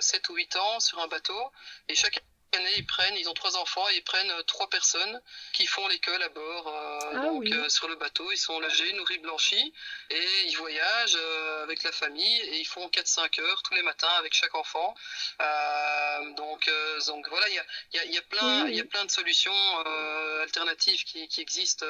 7 0.00 0.28
ou 0.28 0.36
8 0.36 0.56
ans 0.56 0.80
sur 0.80 1.00
un 1.00 1.08
bateau, 1.08 1.52
et 1.88 1.94
chaque 1.94 2.20
année, 2.56 2.70
ils 2.76 2.86
prennent, 2.86 3.16
ils 3.16 3.28
ont 3.28 3.34
trois 3.34 3.56
enfants, 3.56 3.86
et 3.90 3.96
ils 3.96 4.04
prennent 4.04 4.30
euh, 4.30 4.42
trois 4.42 4.68
personnes 4.70 5.20
qui 5.52 5.66
font 5.66 5.86
l'école 5.88 6.22
à 6.22 6.28
bord. 6.28 6.68
Euh, 6.68 6.98
ah 7.12 7.18
donc 7.20 7.46
euh, 7.46 7.68
sur 7.68 7.88
le 7.88 7.96
bateau, 7.96 8.30
ils 8.32 8.38
sont 8.38 8.58
logés, 8.60 8.92
nourris, 8.94 9.18
blanchis, 9.18 9.72
et 10.10 10.26
ils 10.46 10.56
voyagent 10.56 11.18
avec 11.62 11.82
la 11.82 11.92
famille 11.92 12.40
et 12.40 12.58
ils 12.58 12.64
font 12.66 12.86
4-5 12.88 13.40
heures 13.40 13.62
tous 13.62 13.74
les 13.74 13.82
matins 13.82 14.12
avec 14.18 14.34
chaque 14.34 14.54
enfant. 14.54 14.94
donc, 16.36 16.70
donc 17.06 17.28
voilà, 17.28 17.48
il 17.48 17.54
y 17.54 17.58
a, 17.58 17.64
y, 17.94 17.98
a, 17.98 18.04
y 18.06 18.18
a, 18.18 18.22
plein, 18.22 18.68
il 18.68 18.74
y 18.74 18.80
a 18.80 18.84
plein 18.84 19.04
de 19.04 19.10
solutions 19.10 19.78
alternatives 20.42 21.04
qui, 21.04 21.28
qui 21.28 21.40
existent 21.40 21.86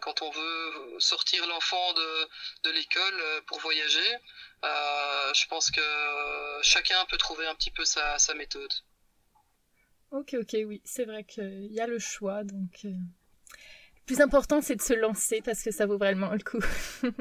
quand 0.00 0.22
on 0.22 0.30
veut 0.30 0.96
sortir 0.98 1.46
l'enfant 1.46 1.92
de, 1.94 2.28
de 2.64 2.70
l'école 2.70 3.22
pour 3.46 3.60
voyager. 3.60 4.16
je 4.62 5.46
pense 5.46 5.70
que 5.70 6.60
chacun 6.62 7.04
peut 7.06 7.18
trouver 7.18 7.46
un 7.46 7.54
petit 7.54 7.70
peu 7.70 7.84
sa, 7.84 8.18
sa 8.18 8.34
méthode. 8.34 8.72
Ok, 10.10 10.34
ok, 10.40 10.56
oui, 10.66 10.80
c'est 10.84 11.04
vrai 11.04 11.24
qu'il 11.24 11.72
y 11.72 11.80
a 11.80 11.86
le 11.86 11.98
choix, 11.98 12.42
donc 12.42 12.80
euh, 12.84 12.88
le 12.88 14.02
plus 14.06 14.20
important 14.20 14.62
c'est 14.62 14.76
de 14.76 14.82
se 14.82 14.94
lancer 14.94 15.42
parce 15.42 15.62
que 15.62 15.70
ça 15.70 15.86
vaut 15.86 15.98
vraiment 15.98 16.30
le 16.30 16.40
coup. 16.40 16.60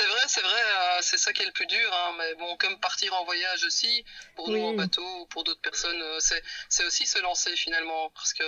C'est 0.00 0.06
vrai, 0.06 0.20
c'est 0.28 0.42
vrai, 0.42 0.62
euh, 0.62 0.98
c'est 1.00 1.18
ça 1.18 1.32
qui 1.32 1.42
est 1.42 1.46
le 1.46 1.50
plus 1.50 1.66
dur. 1.66 1.92
Hein, 1.92 2.14
mais 2.18 2.34
bon, 2.36 2.56
comme 2.56 2.78
partir 2.78 3.12
en 3.14 3.24
voyage 3.24 3.64
aussi, 3.64 4.04
pour 4.36 4.48
nous 4.48 4.62
en 4.62 4.72
bateau 4.72 5.04
ou 5.22 5.26
pour 5.26 5.42
d'autres 5.42 5.60
personnes, 5.60 6.00
euh, 6.00 6.20
c'est 6.20 6.86
aussi 6.86 7.04
se 7.04 7.18
lancer 7.18 7.56
finalement. 7.56 8.08
Parce 8.10 8.32
que 8.32 8.44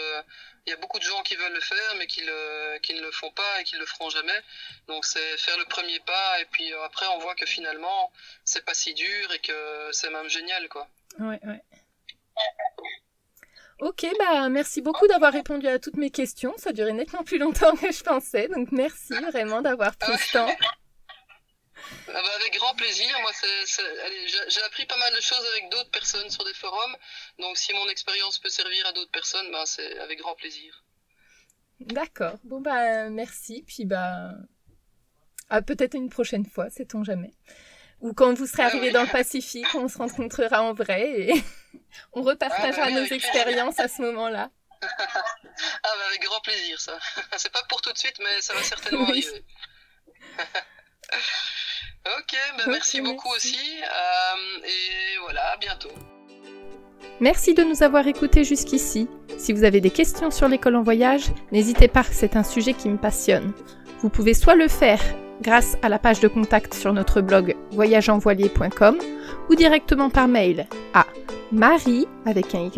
il 0.67 0.71
y 0.71 0.73
a 0.73 0.77
beaucoup 0.77 1.01
de 1.01 1.03
gens 1.03 1.21
qui 1.25 1.35
veulent 1.35 1.53
le 1.53 1.61
faire, 1.61 1.97
mais 1.99 2.07
qui, 2.07 2.21
le, 2.21 2.79
qui 2.83 2.95
ne 2.95 3.01
le 3.01 3.11
font 3.11 3.33
pas 3.33 3.61
et 3.61 3.65
qui 3.65 3.75
ne 3.75 3.81
le 3.81 3.87
feront 3.87 4.11
jamais. 4.11 4.41
Donc 4.87 5.05
c'est 5.05 5.37
faire 5.39 5.59
le 5.59 5.65
premier 5.65 5.99
pas, 5.99 6.41
et 6.41 6.45
puis 6.45 6.73
après 6.85 7.07
on 7.09 7.19
voit 7.19 7.35
que 7.35 7.47
finalement, 7.47 8.13
c'est 8.45 8.65
pas 8.65 8.75
si 8.75 8.95
dur 8.95 9.33
et 9.33 9.41
que 9.41 9.89
c'est 9.91 10.11
même 10.11 10.29
génial, 10.29 10.69
quoi. 10.69 10.89
Ouais, 11.19 11.41
ouais. 11.43 11.61
Ok, 13.81 14.07
bah 14.19 14.49
merci 14.51 14.83
beaucoup 14.83 15.07
d'avoir 15.07 15.33
répondu 15.33 15.67
à 15.67 15.79
toutes 15.79 15.97
mes 15.97 16.11
questions. 16.11 16.53
Ça 16.59 16.71
a 16.71 16.73
duré 16.73 16.93
nettement 16.93 17.25
plus 17.25 17.39
longtemps 17.39 17.75
que 17.77 17.91
je 17.91 18.03
pensais, 18.03 18.49
donc 18.49 18.73
merci 18.73 19.15
vraiment 19.31 19.63
d'avoir 19.63 19.97
pris 19.97 20.17
ce 20.19 20.33
temps. 20.33 20.51
Ah 22.09 22.23
bah, 22.23 22.31
avec 22.37 22.55
grand 22.55 22.75
plaisir. 22.75 23.09
Moi, 23.23 23.33
j'ai 24.49 24.63
appris 24.63 24.85
pas 24.87 24.99
mal 24.99 25.15
de 25.15 25.21
choses 25.21 25.45
avec 25.53 25.71
d'autres 25.71 25.91
personnes 25.91 26.29
sur 26.29 26.45
des 26.45 26.55
forums. 26.55 26.97
Donc, 27.39 27.57
si 27.57 27.73
mon 27.73 27.89
expérience 27.89 28.39
peut 28.39 28.49
servir 28.49 28.87
à 28.87 28.93
d'autres 28.93 29.11
personnes, 29.11 29.51
bah, 29.51 29.65
c'est 29.65 29.99
avec 29.99 30.19
grand 30.19 30.35
plaisir. 30.35 30.85
D'accord. 31.81 32.39
Bon, 32.45 32.61
bah, 32.61 33.09
merci. 33.09 33.65
Puis, 33.67 33.87
bah, 33.87 34.33
à 35.49 35.63
peut-être 35.63 35.95
une 35.95 36.11
prochaine 36.11 36.45
fois, 36.45 36.69
sait-on 36.71 37.03
jamais. 37.03 37.33
Ou 38.01 38.13
quand 38.13 38.35
vous 38.35 38.47
serez 38.47 38.63
ah 38.63 38.67
arrivé 38.67 38.91
dans 38.91 39.03
le 39.03 39.11
Pacifique, 39.11 39.75
on 39.75 39.89
se 39.89 39.99
rencontrera 39.99 40.63
en 40.63 40.73
vrai 40.73 41.21
et 41.21 41.45
on 42.13 42.23
repartagera 42.23 42.83
ah 42.87 42.91
bah 42.91 43.01
nos 43.01 43.07
expériences 43.07 43.79
à 43.81 43.89
ce 43.89 44.03
moment-là. 44.03 44.51
ah, 44.83 44.87
bah, 45.83 45.91
avec 46.09 46.23
grand 46.23 46.41
plaisir, 46.41 46.81
ça. 46.81 46.99
C'est 47.37 47.53
pas 47.53 47.63
pour 47.69 47.83
tout 47.83 47.93
de 47.93 47.99
suite, 47.99 48.19
mais 48.19 48.41
ça 48.41 48.55
va 48.55 48.63
certainement 48.63 49.07
arriver. 49.07 49.45
Ok, 52.07 52.35
bah 52.57 52.65
merci 52.69 53.01
beaucoup 53.03 53.29
aussi. 53.35 53.59
Euh, 53.83 54.65
et 54.65 55.19
voilà, 55.21 55.53
à 55.53 55.57
bientôt. 55.59 55.93
Merci 57.21 57.53
de 57.53 57.63
nous 57.63 57.83
avoir 57.83 58.07
écoutés 58.07 58.45
jusqu'ici. 58.45 59.07
Si 59.37 59.53
vous 59.53 59.65
avez 59.65 59.83
des 59.83 59.91
questions 59.91 60.31
sur 60.31 60.49
l'école 60.49 60.77
en 60.77 60.83
voyage, 60.83 61.27
n'hésitez 61.53 61.89
pas, 61.89 62.03
c'est 62.03 62.37
un 62.37 62.43
sujet 62.43 62.73
qui 62.73 62.89
me 62.89 62.97
passionne. 62.97 63.53
Vous 64.01 64.09
pouvez 64.09 64.33
soit 64.33 64.55
le 64.55 64.69
faire 64.69 65.01
grâce 65.43 65.77
à 65.83 65.91
la 65.91 65.99
page 65.99 66.21
de 66.21 66.29
contact 66.29 66.73
sur 66.73 66.95
notre 66.95 67.21
blog 67.21 67.55
voyageenvoilier.com 67.73 68.99
ou 69.51 69.55
directement 69.55 70.09
par 70.09 70.29
mail 70.29 70.67
à 70.95 71.05
marie 71.53 72.07
avec 72.25 72.55
un 72.55 72.61
y 72.61 72.71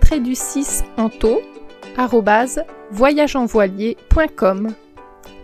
trait 0.00 0.20
du 0.20 0.34
6 0.34 0.84
en 0.98 1.08
taux 1.08 1.40
voyageenvoilier.com. 2.90 4.68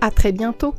À 0.01 0.11
très 0.11 0.33
bientôt. 0.33 0.75